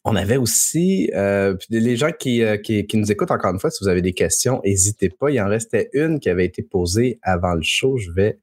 On 0.04 0.16
avait 0.16 0.36
aussi 0.36 1.10
euh, 1.14 1.56
les 1.70 1.96
gens 1.96 2.10
euh, 2.26 2.56
qui, 2.58 2.86
nous 2.94 3.10
écoutent 3.10 3.30
encore 3.30 3.52
une 3.52 3.58
fois, 3.58 3.70
si 3.70 3.82
vous 3.82 3.88
avez 3.88 4.02
des 4.02 4.12
questions, 4.12 4.60
n'hésitez 4.64 5.08
pas. 5.08 5.30
Il 5.30 5.40
en 5.40 5.48
restait 5.48 5.88
une 5.94 6.20
qui 6.20 6.28
avait 6.28 6.44
été 6.44 6.62
posée 6.62 7.18
avant 7.22 7.54
le 7.54 7.62
show. 7.62 7.96
Je 7.96 8.10
vais 8.10 8.38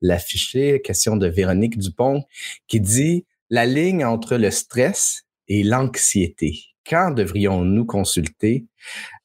l'afficher. 0.00 0.80
Question 0.80 1.16
de 1.16 1.26
Véronique 1.26 1.78
Dupont 1.78 2.24
qui 2.66 2.80
dit 2.80 3.26
la 3.50 3.66
ligne 3.66 4.04
entre 4.04 4.36
le 4.36 4.50
stress 4.50 5.24
et 5.48 5.62
l'anxiété. 5.62 6.58
Quand 6.88 7.10
devrions-nous 7.10 7.84
consulter? 7.84 8.66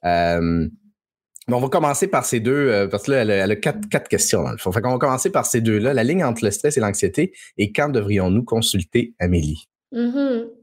Euh, 0.04 0.67
on 1.47 1.60
va 1.60 1.69
commencer 1.69 2.08
par 2.08 2.25
ces 2.25 2.39
deux, 2.39 2.88
parce 2.91 3.04
que 3.06 3.12
là, 3.12 3.23
elle 3.23 3.52
a, 3.52 3.56
quatre, 3.56 4.08
questions 4.08 4.43
dans 4.43 4.52
le 4.52 4.58
fond. 4.58 4.71
Fait 4.71 4.82
qu'on 4.82 4.91
va 4.91 4.99
commencer 4.99 5.32
par 5.32 5.47
ces 5.47 5.62
deux-là, 5.62 5.95
la 5.95 6.04
ligne 6.04 6.23
entre 6.23 6.45
le 6.45 6.52
stress 6.52 6.78
et 6.78 6.80
l'anxiété. 6.80 7.34
Et 7.58 7.71
quand 7.71 7.89
devrions-nous 7.89 8.43
consulter 8.43 9.15
Amélie? 9.17 9.67
Mm-hmm. 9.91 10.59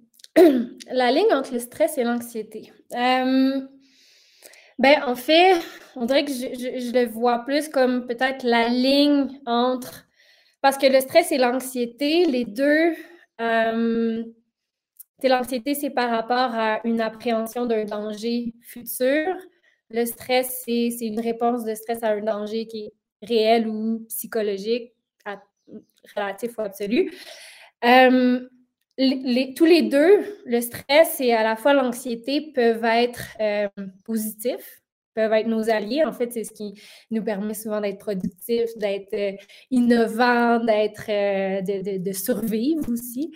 La 0.90 1.10
ligne 1.10 1.32
entre 1.32 1.52
le 1.52 1.58
stress 1.58 1.98
et 1.98 2.04
l'anxiété. 2.04 2.72
Euh, 2.94 3.60
ben, 4.78 5.02
en 5.06 5.14
fait, 5.14 5.56
on 5.94 6.04
dirait 6.04 6.24
que 6.24 6.32
je, 6.32 6.92
le 6.92 7.06
vois 7.06 7.44
plus 7.44 7.68
comme 7.68 8.06
peut-être 8.06 8.44
la 8.44 8.68
ligne 8.68 9.28
entre. 9.46 10.06
Parce 10.60 10.78
que 10.78 10.86
le 10.86 11.00
stress 11.00 11.32
et 11.32 11.38
l'anxiété, 11.38 12.24
les 12.26 12.44
deux. 12.44 12.94
Euh, 13.40 14.24
l'anxiété, 15.22 15.74
c'est 15.74 15.90
par 15.90 16.10
rapport 16.10 16.54
à 16.54 16.80
une 16.84 17.00
appréhension 17.00 17.66
d'un 17.66 17.84
danger 17.84 18.52
futur. 18.62 19.34
Le 19.90 20.04
stress, 20.04 20.62
c'est 20.64 20.90
une 21.00 21.20
réponse 21.20 21.64
de 21.64 21.74
stress 21.74 22.02
à 22.02 22.10
un 22.10 22.22
danger 22.22 22.66
qui 22.66 22.86
est 22.86 22.92
réel 23.26 23.68
ou 23.68 24.04
psychologique, 24.08 24.92
relatif 26.14 26.58
ou 26.58 26.60
absolu. 26.62 27.12
Euh, 27.84 28.40
tous 28.96 29.64
les 29.64 29.82
deux, 29.82 30.24
le 30.46 30.60
stress 30.60 31.20
et 31.20 31.32
à 31.32 31.42
la 31.42 31.56
fois 31.56 31.74
l'anxiété 31.74 32.52
peuvent 32.54 32.84
être 32.84 33.22
euh, 33.40 33.68
positifs, 34.04 34.82
peuvent 35.14 35.32
être 35.32 35.48
nos 35.48 35.68
alliés. 35.70 36.04
En 36.04 36.12
fait, 36.12 36.32
c'est 36.32 36.44
ce 36.44 36.52
qui 36.52 36.80
nous 37.10 37.22
permet 37.22 37.54
souvent 37.54 37.80
d'être 37.80 37.98
productifs, 37.98 38.76
d'être 38.76 39.12
euh, 39.14 39.32
innovants, 39.70 40.60
d'être, 40.60 41.10
euh, 41.10 41.60
de, 41.62 42.12
survivre 42.12 42.90
aussi. 42.90 43.32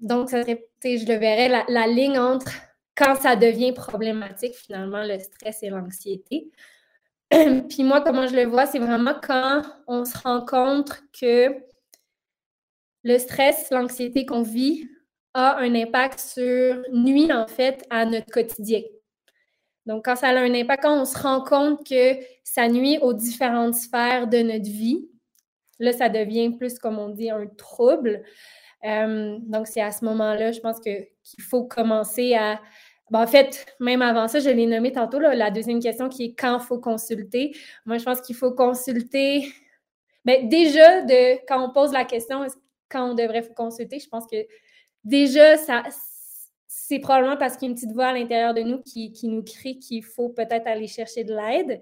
donc, 0.00 0.30
ça 0.30 0.42
je 0.42 1.06
le 1.06 1.18
verrais, 1.18 1.64
la, 1.68 1.86
ligne 1.86 2.18
entre 2.18 2.52
quand 2.94 3.16
ça 3.16 3.36
devient 3.36 3.72
problématique, 3.72 4.54
finalement, 4.54 5.02
le 5.02 5.18
stress 5.18 5.62
et 5.62 5.70
l'anxiété. 5.70 6.50
Puis 7.30 7.82
moi, 7.82 8.00
comment 8.00 8.26
je 8.26 8.36
le 8.36 8.44
vois, 8.44 8.66
c'est 8.66 8.78
vraiment 8.78 9.14
quand 9.22 9.62
on 9.86 10.04
se 10.04 10.16
rend 10.18 10.44
compte 10.44 11.02
que 11.18 11.73
le 13.04 13.18
stress, 13.18 13.70
l'anxiété 13.70 14.26
qu'on 14.26 14.42
vit 14.42 14.88
a 15.34 15.58
un 15.58 15.74
impact 15.74 16.20
sur, 16.20 16.82
nuit 16.92 17.32
en 17.32 17.46
fait 17.46 17.84
à 17.90 18.06
notre 18.06 18.30
quotidien. 18.30 18.82
Donc, 19.86 20.06
quand 20.06 20.16
ça 20.16 20.28
a 20.28 20.38
un 20.38 20.54
impact, 20.54 20.82
quand 20.82 21.00
on 21.00 21.04
se 21.04 21.18
rend 21.18 21.42
compte 21.42 21.86
que 21.86 22.16
ça 22.42 22.68
nuit 22.68 22.98
aux 23.02 23.12
différentes 23.12 23.74
sphères 23.74 24.26
de 24.28 24.38
notre 24.38 24.64
vie, 24.64 25.08
là, 25.78 25.92
ça 25.92 26.08
devient 26.08 26.50
plus, 26.50 26.78
comme 26.78 26.98
on 26.98 27.10
dit, 27.10 27.30
un 27.30 27.46
trouble. 27.46 28.22
Euh, 28.84 29.36
donc, 29.42 29.66
c'est 29.66 29.82
à 29.82 29.90
ce 29.90 30.04
moment-là, 30.06 30.52
je 30.52 30.60
pense 30.60 30.78
que, 30.78 31.02
qu'il 31.22 31.42
faut 31.42 31.64
commencer 31.64 32.34
à. 32.34 32.60
Ben, 33.10 33.20
en 33.22 33.26
fait, 33.26 33.66
même 33.80 34.00
avant 34.00 34.28
ça, 34.28 34.40
je 34.40 34.48
l'ai 34.48 34.66
nommé 34.66 34.92
tantôt, 34.92 35.18
la 35.18 35.50
deuxième 35.50 35.80
question 35.80 36.08
qui 36.08 36.24
est 36.24 36.34
quand 36.34 36.58
faut 36.58 36.78
consulter. 36.78 37.54
Moi, 37.84 37.98
je 37.98 38.04
pense 38.04 38.22
qu'il 38.22 38.36
faut 38.36 38.52
consulter. 38.52 39.52
Mais 40.24 40.40
ben, 40.42 40.48
déjà, 40.48 41.02
de, 41.02 41.46
quand 41.46 41.62
on 41.62 41.70
pose 41.70 41.92
la 41.92 42.04
question, 42.06 42.46
quand 42.94 43.10
on 43.10 43.14
devrait 43.14 43.46
consulter, 43.54 43.98
je 43.98 44.08
pense 44.08 44.26
que 44.26 44.46
déjà, 45.02 45.56
ça, 45.56 45.82
c'est 46.68 47.00
probablement 47.00 47.36
parce 47.36 47.56
qu'il 47.56 47.66
y 47.66 47.68
a 47.68 47.70
une 47.70 47.74
petite 47.74 47.92
voix 47.92 48.06
à 48.06 48.12
l'intérieur 48.12 48.54
de 48.54 48.62
nous 48.62 48.80
qui, 48.80 49.12
nous 49.24 49.42
crie 49.42 49.78
qu'il 49.78 50.04
faut 50.04 50.28
peut-être 50.28 50.66
aller 50.66 50.86
chercher 50.86 51.24
de 51.24 51.34
l'aide. 51.34 51.80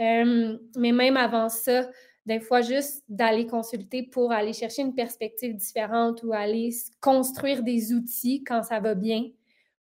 Euh, 0.00 0.56
mais 0.76 0.92
même 0.92 1.16
avant 1.16 1.48
ça, 1.48 1.88
des 2.24 2.38
fois, 2.38 2.60
juste 2.60 3.02
d'aller 3.08 3.46
consulter 3.46 4.04
pour 4.04 4.30
aller 4.30 4.52
chercher 4.52 4.82
une 4.82 4.94
perspective 4.94 5.56
différente 5.56 6.22
ou 6.22 6.32
aller 6.32 6.70
construire 7.00 7.62
des 7.62 7.92
outils 7.92 8.44
quand 8.44 8.62
ça 8.62 8.80
va 8.80 8.94
bien 8.94 9.24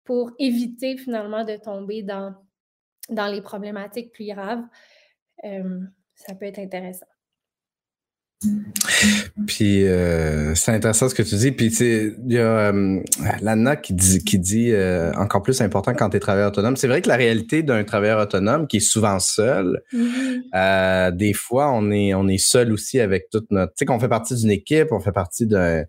pour 0.04 0.30
éviter 0.38 0.96
finalement 0.96 1.44
de 1.44 1.56
tomber 1.56 2.02
dans, 2.02 2.34
dans 3.10 3.26
les 3.26 3.42
problématiques 3.42 4.12
plus 4.12 4.26
graves, 4.26 4.62
euh, 5.44 5.80
ça 6.14 6.34
peut 6.34 6.46
être 6.46 6.60
intéressant. 6.60 7.06
Puis 9.46 9.86
euh, 9.86 10.54
c'est 10.54 10.72
intéressant 10.72 11.08
ce 11.08 11.14
que 11.14 11.22
tu 11.22 11.36
dis. 11.36 11.52
Puis 11.52 11.66
il 11.78 12.32
y 12.32 12.38
a 12.38 12.72
euh, 12.72 13.00
Lana 13.40 13.76
qui 13.76 13.94
dit, 13.94 14.22
qui 14.24 14.38
dit 14.38 14.72
euh, 14.72 15.12
encore 15.14 15.42
plus 15.42 15.60
important 15.62 15.94
quand 15.94 16.10
tu 16.10 16.18
es 16.18 16.20
travailleur 16.20 16.48
autonome. 16.48 16.76
C'est 16.76 16.88
vrai 16.88 17.00
que 17.00 17.08
la 17.08 17.16
réalité 17.16 17.62
d'un 17.62 17.82
travailleur 17.84 18.20
autonome 18.20 18.66
qui 18.66 18.78
est 18.78 18.80
souvent 18.80 19.18
seul, 19.20 19.82
mm-hmm. 19.92 21.16
des 21.16 21.32
fois 21.32 21.72
on 21.72 21.90
est 21.90 22.14
on 22.14 22.28
est 22.28 22.38
seul 22.38 22.72
aussi 22.72 23.00
avec 23.00 23.30
toute 23.30 23.50
notre. 23.50 23.72
Tu 23.72 23.78
sais 23.78 23.84
qu'on 23.86 24.00
fait 24.00 24.08
partie 24.08 24.34
d'une 24.34 24.50
équipe, 24.50 24.88
on 24.92 25.00
fait 25.00 25.12
partie 25.12 25.46
d'un 25.46 25.84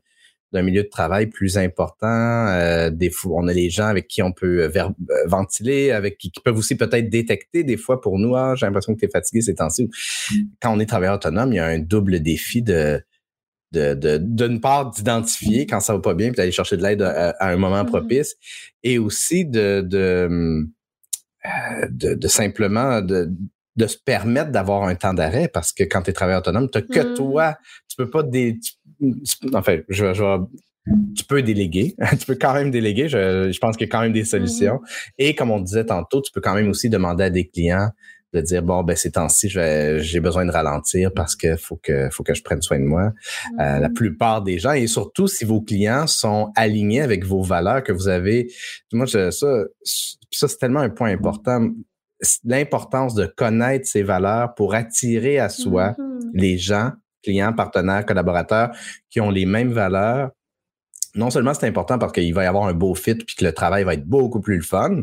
d'un 0.53 0.61
milieu 0.61 0.83
de 0.83 0.87
travail 0.87 1.27
plus 1.27 1.57
important. 1.57 2.47
Euh, 2.47 2.89
des 2.89 3.09
fois, 3.09 3.41
on 3.41 3.47
a 3.47 3.53
les 3.53 3.69
gens 3.69 3.87
avec 3.87 4.07
qui 4.07 4.21
on 4.21 4.31
peut 4.31 4.63
euh, 4.63 4.71
euh, 4.75 4.91
ventiler, 5.25 5.91
avec 5.91 6.17
qui, 6.17 6.31
peuvent 6.43 6.57
aussi 6.57 6.75
peut-être 6.75 7.09
détecter 7.09 7.63
des 7.63 7.77
fois 7.77 7.99
pour 7.99 8.17
nous, 8.17 8.35
ah, 8.35 8.53
j'ai 8.55 8.65
l'impression 8.65 8.93
que 8.93 8.99
tu 8.99 9.05
es 9.05 9.09
fatigué 9.09 9.41
ces 9.41 9.55
temps-ci. 9.55 9.89
Quand 10.61 10.73
on 10.73 10.79
est 10.79 10.85
travailleur 10.85 11.15
autonome, 11.15 11.51
il 11.51 11.57
y 11.57 11.59
a 11.59 11.65
un 11.65 11.79
double 11.79 12.21
défi 12.21 12.61
de 12.61 13.01
de 13.73 14.17
d'une 14.23 14.61
part 14.61 14.91
d'identifier 14.91 15.65
quand 15.65 15.81
ça 15.81 15.91
va 15.91 15.99
pas 15.99 16.13
bien 16.13 16.29
puis 16.29 16.37
d'aller 16.37 16.53
chercher 16.53 16.77
de 16.77 16.83
l'aide 16.83 17.01
à, 17.01 17.35
un 17.41 17.57
moment 17.57 17.83
mm-hmm. 17.83 17.87
propice 17.87 18.35
et 18.81 18.97
aussi 18.97 19.43
de 19.43 19.81
de, 19.81 20.65
de, 21.89 22.27
simplement 22.29 23.01
de 23.01 23.29
de 23.75 23.87
se 23.87 23.97
permettre 23.97 24.51
d'avoir 24.51 24.83
un 24.83 24.95
temps 24.95 25.13
d'arrêt 25.13 25.49
parce 25.49 25.73
que 25.73 25.83
quand 25.83 26.01
tu 26.01 26.11
es 26.11 26.13
travailleur 26.13 26.39
autonome, 26.39 26.69
tu 26.71 26.81
que 26.81 26.99
mm-hmm. 26.99 27.15
toi. 27.15 27.57
Tu 27.89 27.95
peux 27.97 28.09
pas 28.09 28.23
des, 28.23 28.57
fait, 29.61 29.85
je, 29.89 30.13
je, 30.13 30.43
tu 31.15 31.23
peux 31.25 31.41
déléguer. 31.41 31.95
tu 32.19 32.25
peux 32.25 32.35
quand 32.35 32.53
même 32.53 32.71
déléguer. 32.71 33.09
Je, 33.09 33.51
je 33.51 33.59
pense 33.59 33.77
qu'il 33.77 33.87
y 33.87 33.89
a 33.89 33.91
quand 33.91 34.01
même 34.01 34.13
des 34.13 34.25
solutions. 34.25 34.75
Mm-hmm. 34.75 35.13
Et 35.19 35.35
comme 35.35 35.51
on 35.51 35.59
disait 35.59 35.85
tantôt, 35.85 36.21
tu 36.21 36.31
peux 36.31 36.41
quand 36.41 36.53
même 36.53 36.69
aussi 36.69 36.89
demander 36.89 37.25
à 37.25 37.29
des 37.29 37.47
clients 37.47 37.89
de 38.33 38.41
dire 38.41 38.61
bon 38.61 38.83
ben 38.83 38.95
ces 38.95 39.11
temps-ci 39.11 39.47
j'ai 39.47 40.19
besoin 40.19 40.45
de 40.45 40.51
ralentir 40.51 41.11
parce 41.15 41.33
que 41.33 41.55
faut 41.55 41.77
que 41.77 42.09
faut 42.09 42.23
que 42.23 42.33
je 42.33 42.43
prenne 42.43 42.61
soin 42.61 42.77
de 42.77 42.83
moi. 42.83 43.13
Euh, 43.59 43.79
la 43.79 43.87
mm-hmm. 43.87 43.93
plupart 43.93 44.41
des 44.41 44.59
gens 44.59 44.73
et 44.73 44.87
surtout 44.87 45.27
si 45.27 45.45
vos 45.45 45.61
clients 45.61 46.07
sont 46.07 46.51
alignés 46.55 47.01
avec 47.01 47.25
vos 47.25 47.41
valeurs 47.41 47.83
que 47.83 47.93
vous 47.93 48.09
avez. 48.09 48.51
Moi 48.91 49.07
ça 49.07 49.31
ça 49.31 49.63
c'est 50.31 50.57
tellement 50.59 50.81
un 50.81 50.89
point 50.89 51.09
important 51.09 51.69
l'importance 52.43 53.13
de 53.13 53.27
connaître 53.27 53.87
ses 53.87 54.03
valeurs 54.03 54.55
pour 54.55 54.73
attirer 54.73 55.39
à 55.39 55.49
soi 55.49 55.91
mm-hmm. 55.91 56.29
les 56.33 56.57
gens 56.57 56.91
clients, 57.23 57.53
partenaires, 57.53 58.05
collaborateurs 58.05 58.71
qui 59.09 59.21
ont 59.21 59.29
les 59.29 59.45
mêmes 59.45 59.71
valeurs, 59.71 60.31
non 61.15 61.29
seulement 61.29 61.53
c'est 61.53 61.67
important 61.67 61.97
parce 61.97 62.13
qu'il 62.13 62.33
va 62.33 62.43
y 62.43 62.47
avoir 62.47 62.65
un 62.65 62.73
beau 62.73 62.95
fit 62.95 63.15
puis 63.15 63.35
que 63.35 63.45
le 63.45 63.51
travail 63.51 63.83
va 63.83 63.93
être 63.95 64.05
beaucoup 64.05 64.39
plus 64.39 64.57
le 64.57 64.63
fun 64.63 65.01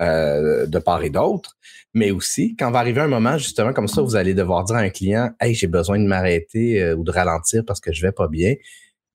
euh, 0.00 0.66
de 0.66 0.78
part 0.78 1.02
et 1.02 1.10
d'autre, 1.10 1.56
mais 1.94 2.10
aussi 2.10 2.56
quand 2.56 2.70
va 2.70 2.78
arriver 2.78 3.02
un 3.02 3.08
moment 3.08 3.36
justement 3.38 3.72
comme 3.72 3.88
ça, 3.88 4.02
vous 4.02 4.16
allez 4.16 4.34
devoir 4.34 4.64
dire 4.64 4.76
à 4.76 4.80
un 4.80 4.90
client, 4.90 5.30
hey, 5.40 5.54
j'ai 5.54 5.66
besoin 5.66 5.98
de 5.98 6.06
m'arrêter 6.06 6.82
euh, 6.82 6.96
ou 6.96 7.04
de 7.04 7.10
ralentir 7.10 7.62
parce 7.66 7.80
que 7.80 7.92
je 7.92 8.02
vais 8.02 8.12
pas 8.12 8.28
bien. 8.28 8.54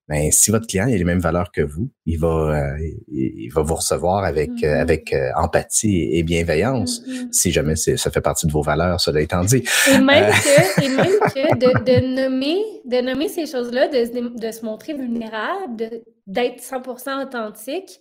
Mais 0.08 0.32
si 0.32 0.51
votre 0.51 0.68
client 0.68 0.86
a 0.86 0.89
les 0.89 1.03
mêmes 1.03 1.20
valeurs 1.20 1.51
que 1.51 1.62
vous, 1.62 1.91
il 2.05 2.18
va, 2.18 2.28
euh, 2.28 2.78
il, 3.10 3.49
va 3.49 3.62
vous 3.62 3.76
recevoir 3.76 4.24
avec, 4.24 4.49
euh, 4.49 4.53
mm-hmm. 4.53 4.80
avec 4.80 5.14
euh, 5.14 5.32
empathie 5.36 6.10
et 6.14 6.24
bienveillance, 6.24 7.01
mm-hmm. 7.01 7.34
si 7.34 7.51
jamais 7.51 7.76
ça 7.76 8.10
fait 8.10 8.22
partie 8.22 8.47
de 8.47 8.51
vos 8.53 8.62
valeurs, 8.62 9.01
cela 9.01 9.20
étant 9.20 9.43
dit. 9.43 9.64
Et 9.91 9.97
même 9.97 10.32
que, 10.32 10.82
et 10.82 10.89
même 10.95 11.05
que 11.05 11.58
de, 11.58 11.84
de, 11.84 12.22
nommer, 12.22 12.58
de 12.86 13.01
nommer 13.01 13.28
ces 13.28 13.45
choses-là, 13.45 13.89
de, 13.89 14.39
de, 14.39 14.51
se 14.51 14.64
montrer 14.64 14.93
vulnérable, 14.93 15.89
d'être 16.26 16.62
100% 16.64 17.24
authentique, 17.24 17.99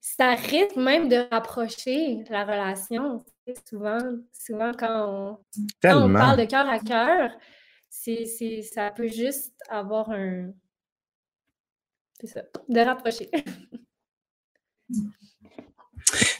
ça 0.00 0.34
risque 0.34 0.74
même 0.76 1.08
de 1.08 1.28
rapprocher 1.30 2.24
la 2.28 2.44
relation. 2.44 3.22
Souvent, 3.68 3.98
souvent 4.32 4.72
quand 4.76 5.06
on, 5.08 5.38
quand 5.82 6.08
on 6.08 6.12
parle 6.12 6.38
de 6.38 6.44
cœur 6.44 6.68
à 6.68 6.78
cœur, 6.78 7.30
c'est, 7.88 8.62
ça 8.62 8.90
peut 8.90 9.08
juste 9.08 9.52
avoir 9.68 10.10
un 10.10 10.50
c'est 12.20 12.26
ça, 12.26 12.42
de 12.68 12.80
rapprocher. 12.80 13.30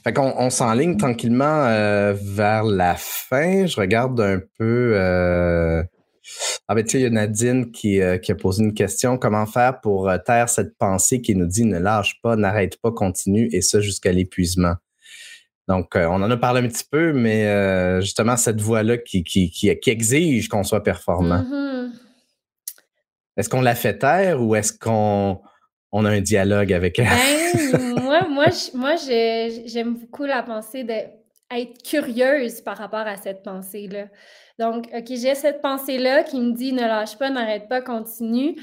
Fait 0.03 0.13
qu'on 0.13 0.35
on 0.37 0.51
s'enligne 0.51 0.97
tranquillement 0.97 1.67
euh, 1.67 2.15
vers 2.17 2.65
la 2.65 2.97
fin. 2.97 3.67
Je 3.67 3.77
regarde 3.77 4.21
un 4.21 4.41
peu. 4.59 4.93
Euh... 4.95 5.83
Ah 6.69 6.75
ben 6.75 6.85
tu 6.85 6.91
sais, 6.91 6.99
il 7.01 7.03
y 7.03 7.07
a 7.07 7.11
Nadine 7.11 7.71
qui, 7.71 8.01
euh, 8.01 8.19
qui, 8.19 8.33
a 8.33 8.35
posé 8.35 8.63
une 8.63 8.75
question. 8.75 9.19
Comment 9.19 9.47
faire 9.47 9.81
pour 9.81 10.11
taire 10.25 10.49
cette 10.49 10.77
pensée 10.79 11.21
qui 11.21 11.35
nous 11.35 11.47
dit 11.47 11.65
ne 11.65 11.79
lâche 11.79 12.21
pas, 12.23 12.37
n'arrête 12.37 12.81
pas, 12.81 12.93
continue, 12.93 13.49
et 13.53 13.61
ça 13.61 13.81
jusqu'à 13.81 14.13
l'épuisement? 14.13 14.75
Donc, 15.69 15.93
on 15.95 16.23
en 16.23 16.31
a 16.31 16.37
parlé 16.37 16.63
un 16.63 16.69
petit 16.69 16.87
peu, 16.91 17.13
mais 17.13 18.01
justement, 18.01 18.37
cette 18.37 18.61
voie-là 18.61 18.99
qui, 18.99 19.23
qui, 19.23 19.51
qui, 19.51 19.91
exige 19.91 20.49
qu'on 20.49 20.65
soit 20.65 20.83
performant. 20.83 21.43
Mm-hmm. 21.43 21.91
Est-ce 23.37 23.49
qu'on 23.49 23.61
la 23.61 23.77
fait 23.77 23.99
taire 23.99 24.43
ou 24.43 24.57
est-ce 24.57 24.73
qu'on 24.73 25.41
on 25.93 26.05
a 26.05 26.11
un 26.11 26.21
dialogue 26.21 26.73
avec 26.73 26.99
elle. 26.99 27.09
Ben, 27.73 27.95
moi, 28.03 28.27
moi, 28.29 28.47
moi 28.75 28.97
j'aime 28.97 29.95
beaucoup 29.95 30.25
la 30.25 30.43
pensée 30.43 30.85
d'être 30.85 31.83
curieuse 31.83 32.61
par 32.61 32.77
rapport 32.77 33.01
à 33.01 33.17
cette 33.17 33.43
pensée-là. 33.43 34.09
Donc, 34.59 34.89
OK, 34.95 35.07
j'ai 35.09 35.35
cette 35.35 35.61
pensée-là 35.63 36.23
qui 36.23 36.39
me 36.39 36.53
dit 36.53 36.73
ne 36.73 36.83
lâche 36.83 37.17
pas, 37.17 37.31
n'arrête 37.31 37.69
pas, 37.69 37.81
continue. 37.81 38.57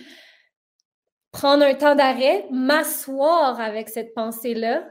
Prendre 1.31 1.63
un 1.63 1.73
temps 1.73 1.95
d'arrêt, 1.95 2.45
m'asseoir 2.51 3.59
avec 3.59 3.89
cette 3.89 4.13
pensée-là. 4.13 4.87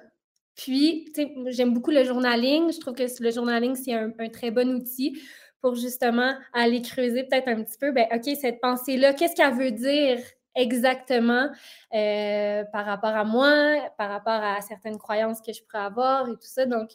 Puis, 0.54 1.12
j'aime 1.48 1.72
beaucoup 1.72 1.90
le 1.90 2.04
journaling. 2.04 2.72
Je 2.72 2.80
trouve 2.80 2.94
que 2.94 3.04
le 3.20 3.30
journaling, 3.30 3.74
c'est 3.74 3.94
un, 3.94 4.10
un, 4.18 4.28
très 4.28 4.50
bon 4.50 4.68
outil 4.74 5.20
pour 5.60 5.74
justement 5.74 6.34
aller 6.52 6.82
creuser 6.82 7.24
peut-être 7.24 7.48
un 7.48 7.62
petit 7.62 7.78
peu, 7.78 7.92
ben, 7.92 8.06
OK, 8.12 8.30
cette 8.40 8.60
pensée-là, 8.60 9.14
qu'est-ce 9.14 9.34
qu'elle 9.34 9.54
veut 9.54 9.70
dire? 9.70 10.18
Exactement 10.56 11.48
euh, 11.94 12.64
par 12.72 12.86
rapport 12.86 13.14
à 13.14 13.24
moi, 13.24 13.90
par 13.96 14.10
rapport 14.10 14.42
à 14.42 14.60
certaines 14.62 14.98
croyances 14.98 15.40
que 15.40 15.52
je 15.52 15.62
pourrais 15.62 15.84
avoir 15.84 16.28
et 16.28 16.32
tout 16.32 16.38
ça. 16.40 16.66
Donc, 16.66 16.90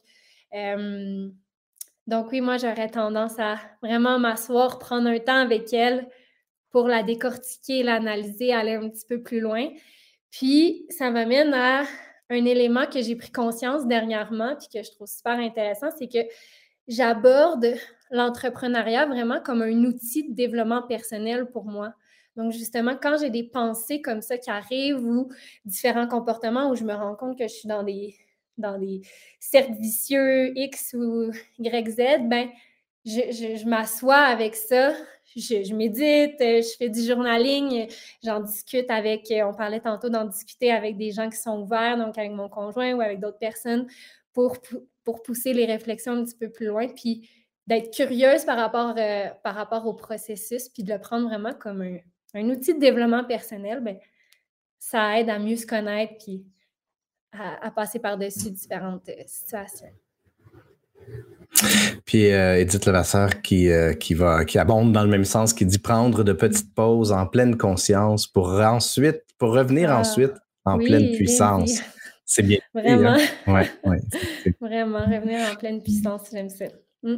euh, 0.53 1.30
donc 2.07 2.32
oui, 2.32 2.41
moi, 2.41 2.57
j'aurais 2.57 2.89
tendance 2.89 3.39
à 3.39 3.57
vraiment 3.82 4.20
m'asseoir, 4.20 4.80
prendre 4.80 5.07
un 5.07 5.20
temps 5.20 5.39
avec 5.39 5.72
elle 5.72 6.07
pour 6.72 6.88
la 6.88 7.03
décortiquer, 7.03 7.84
l'analyser, 7.84 8.53
aller 8.53 8.74
un 8.74 8.89
petit 8.89 9.05
peu 9.05 9.22
plus 9.22 9.39
loin. 9.39 9.70
Puis, 10.32 10.86
ça 10.89 11.12
m'amène 11.12 11.53
à 11.53 11.84
un 12.30 12.45
élément 12.45 12.86
que 12.86 13.01
j'ai 13.01 13.16
pris 13.16 13.32
conscience 13.32 13.86
dernièrement, 13.86 14.55
puis 14.55 14.68
que 14.74 14.84
je 14.84 14.91
trouve 14.91 15.07
super 15.07 15.38
intéressant, 15.38 15.89
c'est 15.97 16.07
que 16.07 16.20
j'aborde 16.88 17.76
l'entrepreneuriat 18.09 19.05
vraiment 19.05 19.41
comme 19.41 19.62
un 19.62 19.84
outil 19.84 20.30
de 20.30 20.34
développement 20.34 20.82
personnel 20.82 21.49
pour 21.49 21.66
moi. 21.66 21.93
Donc, 22.36 22.51
justement, 22.51 22.95
quand 23.01 23.17
j'ai 23.19 23.29
des 23.29 23.43
pensées 23.43 24.01
comme 24.01 24.21
ça 24.21 24.38
qui 24.38 24.49
arrivent 24.49 25.03
ou 25.03 25.29
différents 25.65 26.07
comportements 26.07 26.69
où 26.69 26.75
je 26.75 26.84
me 26.84 26.93
rends 26.93 27.15
compte 27.15 27.38
que 27.38 27.47
je 27.47 27.53
suis 27.53 27.67
dans 27.67 27.84
des, 27.84 28.15
dans 28.57 28.77
des 28.77 29.01
cercles 29.39 29.73
vicieux 29.73 30.57
X 30.57 30.95
ou 30.97 31.32
Y, 31.59 31.89
Z, 31.89 32.27
ben, 32.29 32.49
je, 33.05 33.67
m'assois 33.67 34.15
avec 34.15 34.55
ça, 34.55 34.93
je, 35.36 35.73
médite, 35.73 36.36
je 36.39 36.75
fais 36.77 36.89
du 36.89 37.01
journaling, 37.01 37.88
j'en 38.23 38.39
discute 38.39 38.89
avec, 38.89 39.34
on 39.43 39.53
parlait 39.53 39.79
tantôt 39.79 40.09
d'en 40.09 40.25
discuter 40.25 40.71
avec 40.71 40.97
des 40.97 41.11
gens 41.11 41.29
qui 41.29 41.38
sont 41.38 41.61
ouverts, 41.61 41.97
donc 41.97 42.17
avec 42.17 42.32
mon 42.32 42.47
conjoint 42.47 42.93
ou 42.93 43.01
avec 43.01 43.19
d'autres 43.19 43.39
personnes 43.39 43.88
pour, 44.34 44.57
pour 45.03 45.23
pousser 45.23 45.53
les 45.53 45.65
réflexions 45.65 46.13
un 46.13 46.23
petit 46.23 46.38
peu 46.38 46.49
plus 46.49 46.67
loin, 46.67 46.88
puis 46.88 47.29
d'être 47.67 47.93
curieuse 47.93 48.45
par 48.45 48.57
rapport, 48.57 48.95
euh, 48.97 49.29
par 49.43 49.55
rapport 49.55 49.88
au 49.88 49.93
processus, 49.93 50.69
puis 50.69 50.84
de 50.84 50.93
le 50.93 50.99
prendre 50.99 51.27
vraiment 51.27 51.53
comme 51.53 51.82
un, 51.82 51.97
un 52.34 52.49
outil 52.49 52.73
de 52.73 52.79
développement 52.79 53.23
personnel, 53.23 53.82
ben, 53.82 53.97
ça 54.79 55.19
aide 55.19 55.29
à 55.29 55.39
mieux 55.39 55.57
se 55.57 55.65
connaître 55.65 56.13
puis 56.23 56.45
à, 57.32 57.71
passer 57.71 57.99
par-dessus 57.99 58.51
différentes 58.51 59.07
euh, 59.09 59.23
situations. 59.25 59.88
Puis 62.05 62.32
euh, 62.32 62.59
Edith 62.59 62.86
Levasseur 62.86 63.41
qui, 63.41 63.69
euh, 63.69 63.93
qui, 63.93 64.13
va, 64.13 64.45
qui 64.45 64.57
abonde 64.57 64.91
dans 64.91 65.03
le 65.03 65.09
même 65.09 65.25
sens, 65.25 65.53
qui 65.53 65.65
dit 65.65 65.79
prendre 65.79 66.23
de 66.23 66.34
petites 66.34 66.73
pauses 66.73 67.11
en 67.11 67.27
pleine 67.27 67.57
conscience 67.57 68.27
pour 68.27 68.49
ensuite, 68.49 69.23
pour 69.38 69.53
revenir 69.53 69.91
ah, 69.91 69.99
ensuite 69.99 70.34
en 70.65 70.77
pleine 70.77 71.15
puissance. 71.15 71.82
C'est 72.25 72.43
bien. 72.43 72.59
Hein? 72.75 72.82
Vraiment. 72.82 73.17
Ouais, 73.47 73.69
Vraiment, 74.61 74.99
revenir 74.99 75.51
en 75.51 75.55
pleine 75.55 75.82
puissance, 75.82 76.29
j'aime 76.32 76.49
ça. 76.49 76.65
Mm. 77.03 77.17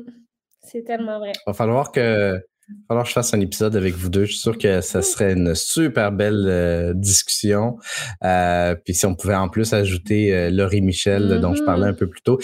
C'est 0.64 0.84
tellement 0.84 1.20
vrai. 1.20 1.34
Il 1.36 1.44
va 1.46 1.54
falloir 1.54 1.92
que 1.92 2.42
il 2.70 2.76
va 2.76 2.82
falloir 2.88 3.04
que 3.04 3.10
je 3.10 3.14
fasse 3.14 3.34
un 3.34 3.42
épisode 3.42 3.76
avec 3.76 3.94
vous 3.94 4.10
deux. 4.10 4.26
Je 4.26 4.32
suis 4.32 4.42
sûr 4.42 4.58
que 4.58 4.82
ça 4.82 5.02
serait 5.02 5.34
une 5.34 5.54
super 5.54 6.12
belle 6.12 6.46
euh, 6.48 6.94
discussion. 6.94 7.78
Euh, 8.24 8.76
puis 8.76 8.94
si 8.94 9.06
on 9.06 9.16
pouvait 9.16 9.36
en 9.36 9.50
plus 9.50 9.74
ajouter 9.74 10.34
euh, 10.34 10.50
Laurie 10.50 10.82
Michel, 10.82 11.42
dont 11.42 11.54
je 11.56 11.64
parlais 11.64 11.88
un 11.88 11.92
mm-hmm. 11.92 11.96
peu 11.96 12.08
plus 12.08 12.22
tôt. 12.22 12.40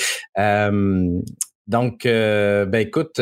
donc, 1.67 2.03
ben 2.03 2.75
écoute, 2.75 3.21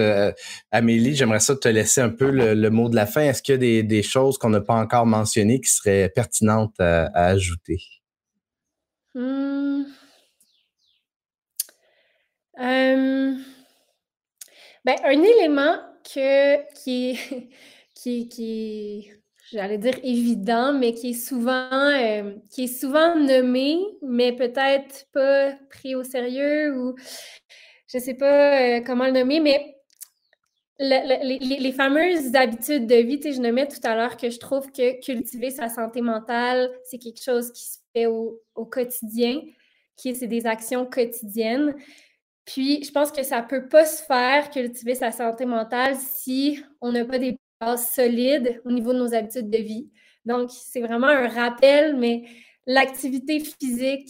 Amélie, 0.72 1.16
j'aimerais 1.16 1.40
ça 1.40 1.56
te 1.56 1.68
laisser 1.68 2.02
un 2.02 2.10
peu 2.10 2.32
le, 2.32 2.70
mot 2.70 2.90
de 2.90 2.96
la 2.96 3.06
fin. 3.06 3.22
Est-ce 3.22 3.44
qu'il 3.44 3.62
y 3.62 3.80
a 3.80 3.84
des, 3.84 4.04
choses 4.04 4.38
qu'on 4.38 4.50
n'a 4.50 4.62
pas 4.62 4.76
encore 4.76 5.06
mentionnées 5.06 5.60
qui 5.60 5.72
seraient 5.72 6.10
pertinentes 6.10 6.80
à, 6.80 7.10
ajouter? 7.14 7.80
Hmm. 9.14 9.84
Ben, 14.86 14.96
un 15.04 15.22
élément 15.22 15.76
que, 16.14 16.74
qui, 16.74 17.12
est, 17.12 17.50
qui, 17.94 18.30
qui 18.30 19.12
j'allais 19.52 19.78
dire 19.78 19.98
évident, 20.04 20.74
mais 20.74 20.94
qui 20.94 21.12
est 21.12 21.14
souvent, 21.14 21.70
euh, 21.72 22.36
qui 22.50 22.66
est 22.66 22.80
souvent 22.80 23.16
nommé, 23.16 23.80
mais 24.02 24.36
peut-être 24.36 25.06
pas 25.14 25.54
pris 25.70 25.96
au 25.96 26.04
sérieux 26.04 26.78
ou 26.78 26.96
je 27.88 28.00
sais 28.00 28.16
pas 28.16 28.62
euh, 28.62 28.82
comment 28.86 29.06
le 29.06 29.12
nommer, 29.12 29.40
mais 29.40 29.74
les, 30.80 31.72
fameuses 31.72 32.36
habitudes 32.36 32.86
de 32.86 32.96
vie, 32.96 33.20
je 33.24 33.42
nommais 33.42 33.68
tout 33.68 33.80
à 33.84 33.96
l'heure 33.96 34.18
que 34.18 34.30
je 34.30 34.38
trouve 34.38 34.72
que 34.72 35.02
cultiver 35.02 35.50
sa 35.50 35.70
santé 35.70 36.02
mentale, 36.02 36.70
c'est 36.84 37.00
quelque 37.00 37.24
chose 37.24 37.52
qui 37.52 37.64
se 37.64 37.78
fait 37.94 38.06
au, 38.06 38.42
au 38.54 38.66
quotidien, 38.66 39.42
qui 39.96 40.16
c'est 40.16 40.28
des 40.28 40.46
actions 40.46 40.86
quotidiennes. 40.86 41.76
Puis, 42.48 42.82
je 42.82 42.92
pense 42.92 43.12
que 43.12 43.24
ça 43.24 43.42
ne 43.42 43.48
peut 43.48 43.68
pas 43.68 43.86
se 43.86 44.02
faire 44.04 44.50
cultiver 44.50 44.96
sa 44.96 45.12
santé 45.12 45.46
mentale 45.46 45.98
si 45.98 46.64
on 46.80 46.94
n'a 46.94 47.04
pas 47.04 47.20
des 47.20 47.38
bases 47.60 47.90
solides 47.90 48.62
au 48.64 48.72
niveau 48.72 48.94
de 48.94 49.00
nos 49.00 49.14
habitudes 49.14 49.50
de 49.50 49.58
vie. 49.58 49.92
Donc, 50.26 50.50
c'est 50.50 50.80
vraiment 50.80 51.08
un 51.08 51.28
rappel, 51.28 51.98
mais 51.98 52.24
l'activité 52.66 53.42
physique, 53.42 54.10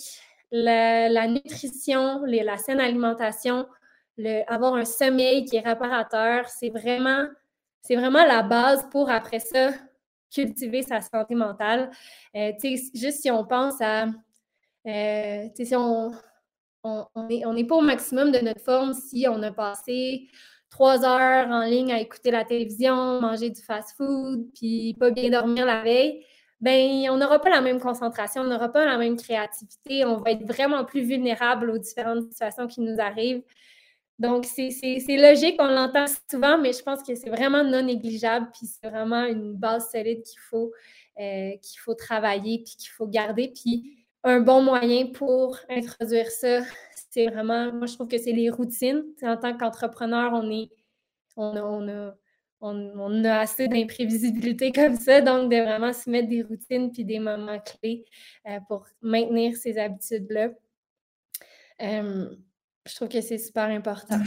la, 0.52 1.28
nutrition, 1.28 2.22
la 2.26 2.58
saine 2.58 2.80
alimentation, 2.80 3.66
avoir 4.48 4.76
un 4.76 4.86
sommeil 4.86 5.44
qui 5.46 5.56
est 5.56 5.68
réparateur, 5.68 6.48
c'est 6.48 6.70
vraiment, 6.70 7.26
c'est 7.82 7.96
vraiment 7.96 8.24
la 8.24 8.44
base 8.44 8.88
pour, 8.92 9.10
après 9.10 9.40
ça, 9.40 9.72
cultiver 10.32 10.84
sa 10.84 11.02
santé 11.02 11.34
mentale. 11.34 11.90
Euh, 12.36 12.52
juste 12.94 13.22
si 13.22 13.32
on 13.32 13.46
pense 13.46 13.82
à, 13.82 14.06
euh, 14.86 15.48
si 15.56 15.76
on, 15.76 16.12
on 16.84 17.54
n'est 17.54 17.66
pas 17.66 17.76
au 17.76 17.82
maximum 17.82 18.32
de 18.32 18.40
notre 18.40 18.62
forme 18.62 18.94
si 18.94 19.28
on 19.30 19.42
a 19.44 19.52
passé 19.52 20.28
trois 20.70 21.06
heures 21.06 21.48
en 21.48 21.64
ligne 21.64 21.92
à 21.92 22.00
écouter 22.00 22.32
la 22.32 22.44
télévision, 22.44 23.22
manger 23.22 23.50
du 23.50 23.62
fast-food, 23.62 24.48
puis 24.54 24.96
pas 25.00 25.12
bien 25.12 25.30
dormir 25.30 25.66
la 25.66 25.82
veille. 25.82 26.24
Ben, 26.60 27.08
on 27.10 27.18
n'aura 27.18 27.40
pas 27.40 27.50
la 27.50 27.62
même 27.62 27.80
concentration, 27.80 28.42
on 28.42 28.48
n'aura 28.48 28.70
pas 28.70 28.84
la 28.86 28.98
même 28.98 29.16
créativité, 29.16 30.06
on 30.06 30.18
va 30.18 30.32
être 30.32 30.46
vraiment 30.46 30.84
plus 30.86 31.02
vulnérable 31.02 31.70
aux 31.70 31.78
différentes 31.78 32.24
situations 32.32 32.68
qui 32.68 32.82
nous 32.82 33.00
arrivent. 33.00 33.44
Donc, 34.18 34.46
c'est 34.46 34.72
logique, 35.10 35.58
on 35.60 35.68
l'entend 35.68 36.06
souvent, 36.30 36.58
mais 36.58 36.74
je 36.74 36.82
pense 36.82 37.04
que 37.04 37.14
c'est 37.14 37.30
vraiment 37.30 37.64
non 37.64 37.84
négligeable, 37.84 38.50
puis 38.52 38.66
c'est 38.66 38.90
vraiment 38.90 39.26
une 39.26 39.54
base 39.54 39.92
solide 39.92 40.24
qu'il 40.24 40.40
faut, 40.40 40.72
euh, 41.20 41.52
travailler, 42.00 42.64
puis 42.66 42.76
qu'il 42.76 42.90
faut 42.90 43.06
garder. 43.06 43.54
Un 44.28 44.42
bon 44.42 44.62
moyen 44.62 45.08
pour 45.08 45.58
introduire 45.70 46.30
ça, 46.30 46.62
c'est 47.10 47.28
vraiment, 47.28 47.72
moi 47.74 47.88
je 47.88 47.94
trouve 47.94 48.08
que 48.08 48.18
c'est 48.18 48.32
les 48.32 48.50
routines. 48.50 49.04
en 49.24 49.38
tant 49.38 49.58
qu'entrepreneur, 49.58 50.32
on 50.34 50.52
est, 50.52 50.70
on 51.36 51.56
a, 51.56 52.14
on, 52.62 53.24
a 53.24 53.40
assez 53.40 53.68
d'imprévisibilité 53.68 54.72
comme 54.76 54.96
ça, 54.96 55.22
donc 55.22 55.52
de 55.52 55.58
vraiment 55.58 55.94
se 55.94 56.10
mettre 56.10 56.30
des 56.30 56.44
routines 56.44 56.92
puis 56.92 57.06
des 57.06 57.20
moments 57.20 57.60
clés 57.60 58.06
euh, 58.48 58.60
pour 58.68 58.86
maintenir 59.02 59.56
ces 59.56 59.78
habitudes-là. 59.78 60.50
Euh, 61.82 62.30
je 62.88 62.96
trouve 62.96 63.10
que 63.10 63.22
c'est 63.22 63.38
super 63.38 63.66
important. 63.66 64.20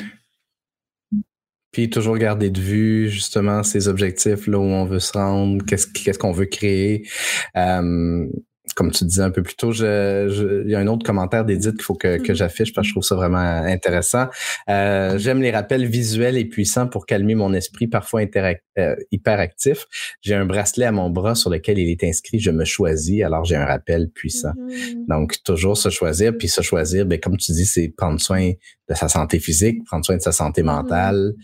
Puis 1.73 1.89
toujours 1.89 2.19
garder 2.19 2.51
de 2.51 2.61
vue 2.61 3.09
justement 3.09 3.63
ces 3.63 3.87
objectifs 3.87 4.47
là 4.49 4.59
où 4.59 4.63
on 4.63 4.85
veut 4.85 4.99
se 4.99 5.13
rendre, 5.13 5.65
qu'est-ce 5.65 6.19
qu'on 6.19 6.33
veut 6.33 6.47
créer. 6.47 7.09
Euh, 7.57 8.27
comme 8.75 8.91
tu 8.91 9.05
disais 9.05 9.23
un 9.23 9.31
peu 9.31 9.43
plus 9.43 9.55
tôt, 9.55 9.73
je, 9.73 10.65
il 10.65 10.71
y 10.71 10.75
a 10.75 10.79
un 10.79 10.87
autre 10.87 11.05
commentaire 11.05 11.45
d'Edith 11.45 11.73
qu'il 11.73 11.83
faut 11.83 11.95
que, 11.95 12.19
que 12.19 12.33
mm-hmm. 12.33 12.35
j'affiche 12.35 12.75
parce 12.75 12.87
que 12.87 12.89
je 12.89 12.95
trouve 12.95 13.05
ça 13.05 13.15
vraiment 13.15 13.39
intéressant. 13.39 14.27
Euh, 14.69 15.19
J'aime 15.19 15.43
les 15.43 15.51
rappels 15.51 15.87
visuels 15.87 16.37
et 16.37 16.45
puissants 16.45 16.87
pour 16.87 17.07
calmer 17.07 17.35
mon 17.35 17.53
esprit 17.53 17.87
parfois 17.87 18.23
euh, 18.23 18.97
hyperactif. 19.11 19.87
J'ai 20.23 20.35
un 20.35 20.45
bracelet 20.45 20.87
à 20.87 20.93
mon 20.93 21.11
bras 21.11 21.35
sur 21.35 21.51
lequel 21.51 21.79
il 21.79 21.91
est 21.91 22.05
inscrit 22.05 22.39
Je 22.39 22.51
me 22.51 22.65
choisis, 22.65 23.23
alors 23.23 23.45
j'ai 23.45 23.57
un 23.57 23.67
rappel 23.67 24.11
puissant. 24.11 24.53
Mm-hmm. 24.57 25.09
Donc, 25.09 25.43
toujours 25.45 25.77
se 25.77 25.91
choisir, 25.91 26.37
puis 26.37 26.49
se 26.49 26.63
choisir, 26.63 27.07
ben, 27.07 27.19
comme 27.19 27.37
tu 27.37 27.53
dis, 27.53 27.67
c'est 27.67 27.89
prendre 27.89 28.21
soin 28.21 28.53
de 28.89 28.95
sa 28.95 29.09
santé 29.09 29.39
physique, 29.39 29.85
prendre 29.85 30.05
soin 30.05 30.17
de 30.17 30.23
sa 30.23 30.33
santé 30.33 30.63
mm-hmm. 30.63 30.65
mentale, 30.65 31.35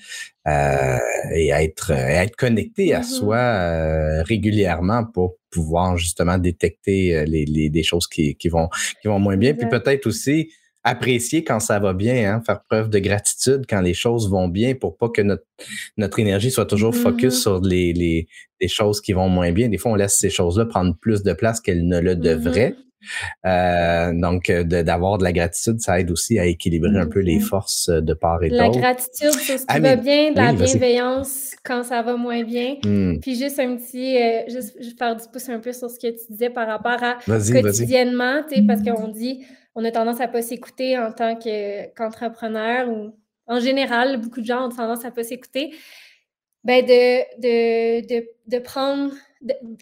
euh, 0.47 0.99
et 1.35 1.49
être, 1.49 1.91
être 1.91 2.37
connecté 2.37 2.95
à 2.95 3.03
soi 3.03 3.37
euh, 3.37 4.23
régulièrement 4.23 5.05
pour 5.05 5.37
pouvoir 5.51 5.97
justement 5.97 6.39
détecter 6.39 7.17
euh, 7.17 7.25
les, 7.25 7.45
les, 7.47 7.69
des 7.69 7.83
choses 7.83 8.07
qui, 8.07 8.37
qui, 8.37 8.49
vont, 8.49 8.69
qui 9.03 9.09
vont 9.09 9.19
moins 9.19 9.37
bien. 9.37 9.55
Puis 9.55 9.69
peut-être 9.69 10.07
aussi 10.07 10.51
apprécier 10.85 11.43
quand 11.43 11.59
ça 11.59 11.81
va 11.81 11.95
bien, 11.95 12.33
hein, 12.33 12.43
faire 12.47 12.63
preuve 12.71 12.91
de 12.91 13.01
gratitude 13.01 13.65
quand 13.69 13.81
les 13.81 13.95
choses 13.95 14.31
vont 14.31 14.47
bien 14.47 14.77
pour 14.77 14.97
pas 14.97 15.09
que 15.09 15.21
notre, 15.21 15.43
notre 15.97 16.21
énergie 16.21 16.53
soit 16.53 16.67
toujours 16.67 16.95
focus 16.95 17.35
mm-hmm. 17.35 17.43
sur 17.43 17.61
les, 17.61 17.93
les, 17.93 18.29
les, 18.61 18.69
choses 18.69 19.01
qui 19.01 19.13
vont 19.13 19.29
moins 19.29 19.51
bien. 19.51 19.69
Des 19.69 19.79
fois, 19.79 19.91
on 19.91 19.97
laisse 19.97 20.17
ces 20.17 20.31
choses-là 20.31 20.67
prendre 20.67 20.97
plus 20.97 21.25
de 21.25 21.33
place 21.33 21.61
qu'elles 21.61 21.89
ne 21.89 21.99
le 21.99 22.15
mm-hmm. 22.15 22.21
devraient. 22.21 22.77
Euh, 23.45 24.13
donc, 24.13 24.51
d'avoir 24.51 25.19
de, 25.19 25.25
la 25.25 25.33
gratitude, 25.33 25.81
ça 25.81 26.01
aide 26.01 26.11
aussi 26.11 26.39
à 26.39 26.47
équilibrer 26.47 26.97
un 26.99 27.07
peu 27.07 27.21
les 27.21 27.39
mm-hmm. 27.39 27.49
forces 27.49 27.89
de 27.89 28.15
part 28.15 28.43
et 28.43 28.51
d'autre. 28.51 28.63
La 28.63 28.69
gratitude 28.69 29.33
sur 29.33 29.59
ce 29.59 29.67
qui 29.67 29.81
va 29.81 29.97
bien, 29.97 30.33
de 30.33 30.37
la 30.37 30.53
bienveillance 30.53 31.55
quand 31.65 31.83
ça 31.83 32.03
va 32.03 32.17
moins 32.17 32.43
bien. 32.43 32.77
Mm. 32.85 33.19
Puis 33.21 33.37
juste 33.37 33.59
un 33.59 33.77
petit, 33.77 34.17
euh, 34.17 34.43
juste, 34.49 34.99
faire 34.99 35.17
du 35.17 35.25
pouce 35.33 35.49
un 35.49 35.59
peu 35.59 35.73
sur 35.73 35.91
ce 35.91 35.99
que 35.99 36.09
tu 36.09 36.33
disais 36.33 36.51
par 36.51 36.67
rapport 36.67 37.03
à 37.03 37.19
quotidiennement, 37.27 38.43
tu 38.49 38.57
sais, 38.57 38.63
parce 38.63 38.83
qu'on 38.83 39.09
dit, 39.09 39.45
on 39.75 39.85
a 39.85 39.91
tendance 39.91 40.21
à 40.21 40.29
pas 40.29 40.43
s'écouter 40.43 40.99
en 40.99 41.13
tant 41.13 41.37
qu'entrepreneur 41.37 42.89
ou 42.89 43.13
en 43.47 43.61
général, 43.61 44.21
beaucoup 44.21 44.41
de 44.41 44.47
gens 44.47 44.67
ont 44.67 44.71
tendance 44.71 45.05
à 45.05 45.11
pas 45.11 45.23
s'écouter. 45.23 45.75
Ben 46.65 46.85
de, 46.85 47.41
de, 47.41 48.07
de, 48.09 48.27
de 48.49 48.59
prendre 48.59 49.13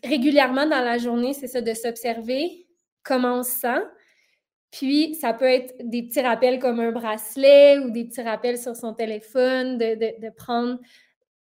régulièrement 0.04 0.66
dans 0.66 0.84
la 0.84 0.98
journée, 0.98 1.32
c'est 1.32 1.46
ça, 1.46 1.60
de 1.60 1.72
s'observer, 1.72 2.66
comment 3.04 3.38
on 3.38 3.42
se 3.42 3.52
sent. 3.52 3.82
Puis, 4.70 5.14
ça 5.14 5.32
peut 5.32 5.44
être 5.44 5.72
des 5.80 6.02
petits 6.02 6.20
rappels 6.20 6.58
comme 6.58 6.80
un 6.80 6.90
bracelet 6.90 7.78
ou 7.78 7.90
des 7.90 8.06
petits 8.06 8.22
rappels 8.22 8.58
sur 8.58 8.74
son 8.74 8.92
téléphone, 8.92 9.78
de, 9.78 10.30
prendre 10.30 10.80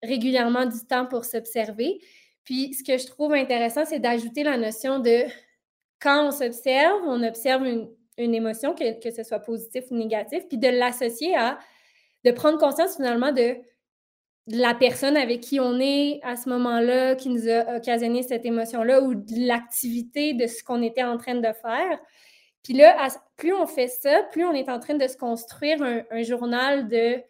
régulièrement 0.02 0.66
du 0.66 0.80
temps 0.86 1.06
pour 1.06 1.24
s'observer. 1.24 1.98
Puis, 2.44 2.74
ce 2.74 2.84
que 2.84 2.98
je 2.98 3.06
trouve 3.06 3.32
intéressant, 3.32 3.86
c'est 3.86 4.00
d'ajouter 4.00 4.42
la 4.42 4.58
notion 4.58 4.98
de 4.98 5.24
quand 5.98 6.28
on 6.28 6.30
s'observe, 6.30 7.00
on 7.06 7.22
observe 7.22 7.64
une, 7.64 8.34
émotion, 8.34 8.74
que, 8.74 9.00
que, 9.00 9.10
ce 9.10 9.22
soit 9.22 9.38
positif 9.38 9.84
ou 9.90 9.94
négatif, 9.94 10.46
puis 10.48 10.58
de 10.58 10.68
l'associer 10.68 11.34
à, 11.34 11.58
de 12.24 12.32
prendre 12.32 12.58
conscience 12.58 12.96
finalement 12.96 13.32
de 13.32 13.56
la 14.46 14.74
personne 14.74 15.16
avec 15.16 15.40
qui 15.40 15.60
on 15.60 15.78
est 15.78 16.20
à 16.22 16.36
ce 16.36 16.48
moment-là, 16.48 17.14
qui 17.14 17.28
nous 17.28 17.48
a 17.48 17.76
occasionné 17.76 18.22
cette 18.22 18.44
émotion-là, 18.44 19.00
ou 19.02 19.14
de 19.14 19.46
l'activité 19.46 20.34
de 20.34 20.46
ce 20.46 20.64
qu'on 20.64 20.82
était 20.82 21.04
en 21.04 21.16
train 21.16 21.36
de 21.36 21.52
faire. 21.52 21.98
Puis 22.62 22.74
là, 22.74 23.08
plus 23.36 23.52
on 23.52 23.66
fait 23.66 23.88
ça, 23.88 24.22
plus 24.32 24.44
on 24.44 24.52
est 24.52 24.68
en 24.68 24.78
train 24.78 24.94
de 24.94 25.06
se 25.06 25.16
construire 25.16 25.82
un, 25.82 26.22
journal 26.22 26.88
de, 26.88 27.22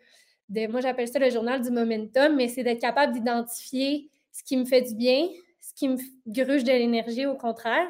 moi 0.69 0.81
j'appelle 0.81 1.09
ça 1.09 1.19
le 1.19 1.31
journal 1.31 1.63
du 1.63 1.71
momentum, 1.71 2.37
mais 2.37 2.49
c'est 2.49 2.63
d'être 2.63 2.81
capable 2.81 3.15
d'identifier 3.15 4.11
ce 4.31 4.43
qui 4.43 4.57
me 4.57 4.65
fait 4.65 4.83
du 4.83 4.95
bien, 4.95 5.29
ce 5.61 5.73
qui 5.75 5.89
me 5.89 5.97
gruge 6.27 6.65
de 6.65 6.73
l'énergie 6.73 7.27
au 7.27 7.37
contraire, 7.37 7.89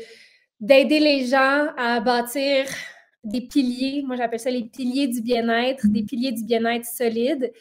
d'aider 0.60 1.00
les 1.00 1.26
gens 1.26 1.68
à 1.76 2.00
bâtir 2.02 2.66
des 3.24 3.42
piliers. 3.42 4.04
Moi, 4.06 4.16
j'appelle 4.16 4.40
ça 4.40 4.52
les 4.52 4.64
piliers 4.64 5.08
du 5.08 5.22
bien-être, 5.22 5.88
des 5.88 6.04
piliers 6.04 6.32
du 6.32 6.44
bien-être 6.44 6.86
solide. 6.86 7.52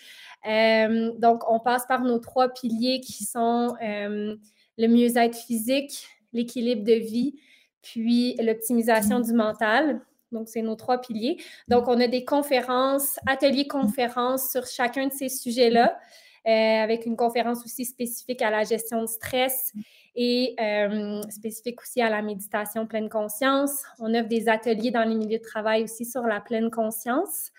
Euh, 0.46 1.12
donc, 1.18 1.42
on 1.50 1.60
passe 1.60 1.86
par 1.86 2.02
nos 2.02 2.18
trois 2.18 2.48
piliers 2.50 3.00
qui 3.00 3.24
sont 3.24 3.74
euh, 3.82 4.36
le 4.78 4.88
mieux-être 4.88 5.36
physique, 5.36 6.06
l'équilibre 6.32 6.84
de 6.84 6.92
vie, 6.92 7.40
puis 7.82 8.36
l'optimisation 8.36 9.20
du 9.20 9.32
mental. 9.32 10.00
Donc, 10.32 10.48
c'est 10.48 10.62
nos 10.62 10.76
trois 10.76 11.00
piliers. 11.00 11.38
Donc, 11.68 11.88
on 11.88 11.98
a 12.00 12.06
des 12.06 12.24
conférences, 12.24 13.18
ateliers 13.26 13.66
conférences 13.66 14.50
sur 14.50 14.66
chacun 14.66 15.08
de 15.08 15.12
ces 15.12 15.28
sujets-là, 15.28 15.98
avec 16.44 17.06
une 17.06 17.16
conférence 17.16 17.64
aussi 17.64 17.84
spécifique 17.84 18.42
à 18.42 18.50
la 18.50 18.64
gestion 18.64 19.02
de 19.02 19.06
stress 19.06 19.72
et 20.14 20.54
euh, 20.60 21.22
spécifique 21.30 21.80
aussi 21.80 22.00
à 22.00 22.10
la 22.10 22.22
méditation 22.22 22.86
pleine 22.86 23.08
conscience. 23.08 23.82
On 23.98 24.14
offre 24.14 24.28
des 24.28 24.48
ateliers 24.48 24.90
dans 24.90 25.04
les 25.04 25.14
milieux 25.14 25.38
de 25.38 25.42
travail 25.42 25.84
aussi 25.84 26.04
sur 26.04 26.22
la 26.22 26.40
pleine 26.40 26.70
conscience. 26.70 27.50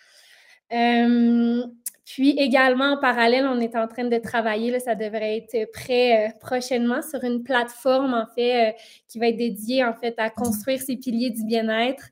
Euh, 0.74 1.64
puis 2.06 2.32
également, 2.32 2.94
en 2.94 2.98
parallèle, 2.98 3.46
on 3.46 3.60
est 3.60 3.76
en 3.76 3.88
train 3.88 4.06
de 4.06 4.18
travailler, 4.18 4.78
ça 4.80 4.96
devrait 4.96 5.38
être 5.38 5.72
prêt 5.72 6.36
prochainement 6.42 7.02
sur 7.02 7.24
une 7.24 7.44
plateforme, 7.44 8.14
en 8.14 8.26
fait, 8.36 8.76
qui 9.08 9.20
va 9.20 9.28
être 9.28 9.38
dédiée, 9.38 9.86
en 9.86 9.94
fait, 9.94 10.16
à 10.18 10.30
construire 10.30 10.82
ces 10.82 10.98
piliers 10.98 11.30
du 11.30 11.46
bien-être. 11.46 12.10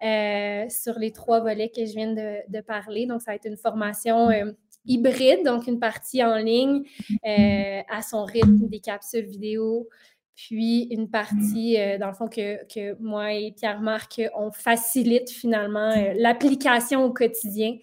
Euh, 0.00 0.68
sur 0.68 0.96
les 0.96 1.10
trois 1.10 1.40
volets 1.40 1.72
que 1.74 1.84
je 1.84 1.92
viens 1.92 2.12
de, 2.12 2.60
parler. 2.60 3.06
Donc, 3.06 3.20
ça 3.20 3.32
va 3.32 3.34
être 3.34 3.46
une 3.46 3.56
formation 3.56 4.30
euh, 4.30 4.52
hybride, 4.84 5.44
donc 5.44 5.66
une 5.66 5.78
partie 5.78 6.24
en 6.24 6.36
ligne 6.36 6.82
à 7.24 8.02
son 8.02 8.24
rythme, 8.24 8.68
des 8.68 8.80
capsules 8.80 9.26
vidéo, 9.26 9.88
puis 10.34 10.88
une 10.90 11.10
partie, 11.10 11.76
dans 11.98 12.08
le 12.08 12.14
fond, 12.14 12.28
que, 12.28 13.00
moi 13.00 13.32
et 13.32 13.52
Pierre-Marc, 13.52 14.22
on 14.36 14.52
facilite 14.52 15.30
finalement 15.30 15.92
l'application 16.16 17.04
au 17.04 17.12
quotidien 17.12 17.76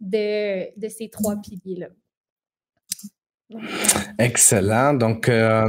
de, 0.00 0.88
ces 0.88 1.08
trois 1.08 1.36
piliers-là. 1.36 1.88
Excellent. 4.18 4.94
Donc, 4.94 5.28
euh, 5.28 5.68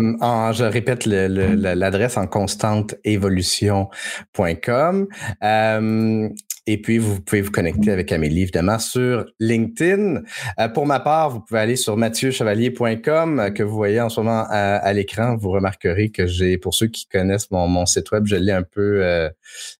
je 0.53 0.63
répète 0.63 1.05
l'adresse 1.05 2.17
en 2.17 2.27
constante 2.27 2.95
évolution.com. 3.03 5.07
Euh, 5.43 6.29
et 6.65 6.81
puis, 6.81 6.97
vous 6.97 7.19
pouvez 7.19 7.41
vous 7.41 7.51
connecter 7.51 7.91
avec 7.91 8.09
Amélie, 8.13 8.43
évidemment, 8.43 8.79
sur 8.79 9.25
LinkedIn. 9.41 10.21
Euh, 10.61 10.69
pour 10.69 10.85
ma 10.85 11.01
part, 11.01 11.29
vous 11.29 11.41
pouvez 11.41 11.59
aller 11.59 11.75
sur 11.75 11.97
mathieuchevalier.com 11.97 13.39
euh, 13.39 13.49
que 13.49 13.63
vous 13.63 13.75
voyez 13.75 13.99
en 13.99 14.07
ce 14.07 14.21
moment 14.21 14.45
à, 14.49 14.93
l'écran. 14.93 15.35
Vous 15.35 15.49
remarquerez 15.49 16.09
que 16.09 16.25
j'ai, 16.25 16.57
pour 16.57 16.73
ceux 16.73 16.87
qui 16.87 17.05
connaissent 17.07 17.51
mon, 17.51 17.67
mon 17.67 17.85
site 17.85 18.11
web, 18.11 18.25
je 18.27 18.37
l'ai 18.37 18.53
un 18.53 18.63
peu 18.63 19.03
euh, 19.03 19.29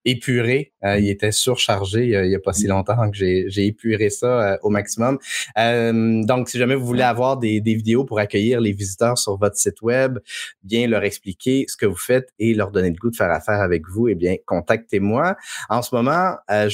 épuré. 0.04 0.74
il 0.84 1.10
était 1.10 1.32
surchargé 1.32 2.06
il 2.08 2.28
n'y 2.28 2.36
a, 2.36 2.40
pas 2.40 2.52
si 2.52 2.68
longtemps 2.68 3.10
que 3.10 3.16
j'ai 3.16 3.66
épuré 3.66 4.10
ça 4.10 4.58
au 4.64 4.70
maximum. 4.70 5.20
donc, 5.56 6.50
si 6.50 6.58
jamais 6.58 6.76
vous 6.76 6.86
voulez 6.86 7.04
avoir 7.04 7.38
des, 7.38 7.62
des 7.62 7.76
vidéos 7.76 8.04
pour 8.04 8.20
accueillir 8.20 8.60
les 8.60 8.74
visiteurs 8.74 9.18
sur 9.18 9.38
votre 9.38 9.56
site 9.56 9.82
web, 9.82 10.20
bien 10.64 10.88
leur 10.88 11.04
expliquer 11.04 11.66
ce 11.68 11.78
que 11.78 11.86
vous 11.86 11.96
faites 11.96 12.30
et 12.40 12.54
leur 12.54 12.72
donner 12.72 12.90
le 12.90 12.96
goût 12.96 13.12
de 13.12 13.16
faire 13.16 13.32
affaire 13.32 13.62
avec 13.62 13.88
vous, 13.88 14.10
eh 14.10 14.16
bien, 14.16 14.36
contactez-moi. 14.46 15.36
En 15.70 15.82
ce 15.82 15.96
moment, 15.96 16.36
je, 16.50 16.73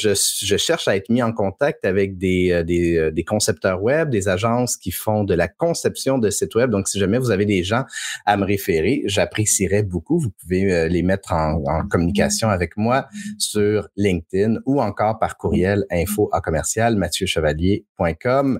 cherche 0.57 0.87
à 0.87 0.95
être 0.95 1.09
mis 1.09 1.21
en 1.21 1.33
contact 1.33 1.85
avec 1.85 2.17
des, 2.17 2.51
euh, 2.51 2.63
euh, 2.69 3.11
des, 3.11 3.23
concepteurs 3.23 3.81
web, 3.81 4.09
des 4.09 4.27
agences 4.27 4.77
qui 4.77 4.91
font 4.91 5.23
de 5.23 5.33
la 5.33 5.47
conception 5.47 6.17
de 6.17 6.29
sites 6.29 6.55
web. 6.55 6.69
Donc, 6.69 6.87
si 6.87 6.99
jamais 6.99 7.17
vous 7.17 7.31
avez 7.31 7.45
des 7.45 7.63
gens 7.63 7.83
à 8.25 8.37
me 8.37 8.45
référer, 8.45 9.03
j'apprécierais 9.05 9.83
beaucoup. 9.83 10.19
Vous 10.19 10.31
pouvez 10.31 10.71
euh, 10.71 10.87
les 10.87 11.03
mettre 11.03 11.33
en, 11.33 11.59
communication 11.89 12.49
avec 12.49 12.77
moi 12.77 13.07
sur 13.37 13.87
LinkedIn 13.95 14.59
ou 14.65 14.81
encore 14.81 15.19
par 15.19 15.37
courriel 15.37 15.85
info 15.91 16.29
à 16.31 16.41
commercial 16.41 16.95
mathieuchevalier.com. 16.95 18.59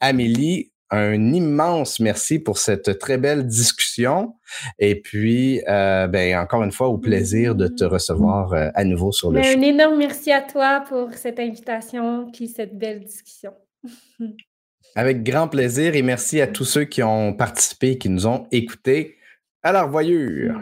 Amélie, 0.00 0.72
un 0.94 1.32
immense 1.32 2.00
merci 2.00 2.38
pour 2.38 2.58
cette 2.58 2.98
très 2.98 3.18
belle 3.18 3.46
discussion. 3.46 4.34
Et 4.78 5.00
puis, 5.00 5.62
euh, 5.68 6.06
ben, 6.06 6.38
encore 6.38 6.62
une 6.62 6.72
fois, 6.72 6.88
au 6.88 6.98
plaisir 6.98 7.54
de 7.54 7.68
te 7.68 7.84
recevoir 7.84 8.52
euh, 8.52 8.70
à 8.74 8.84
nouveau 8.84 9.12
sur 9.12 9.30
le 9.30 9.42
show. 9.42 9.48
Un 9.58 9.62
énorme 9.62 9.98
merci 9.98 10.32
à 10.32 10.40
toi 10.42 10.84
pour 10.88 11.12
cette 11.14 11.38
invitation 11.38 12.30
puis 12.32 12.48
cette 12.48 12.76
belle 12.78 13.04
discussion. 13.04 13.52
Avec 14.96 15.24
grand 15.24 15.48
plaisir 15.48 15.96
et 15.96 16.02
merci 16.02 16.40
à 16.40 16.46
tous 16.46 16.64
ceux 16.64 16.84
qui 16.84 17.02
ont 17.02 17.32
participé, 17.32 17.98
qui 17.98 18.08
nous 18.08 18.26
ont 18.26 18.46
écoutés. 18.52 19.16
Alors, 19.62 19.88
voyure! 19.88 20.60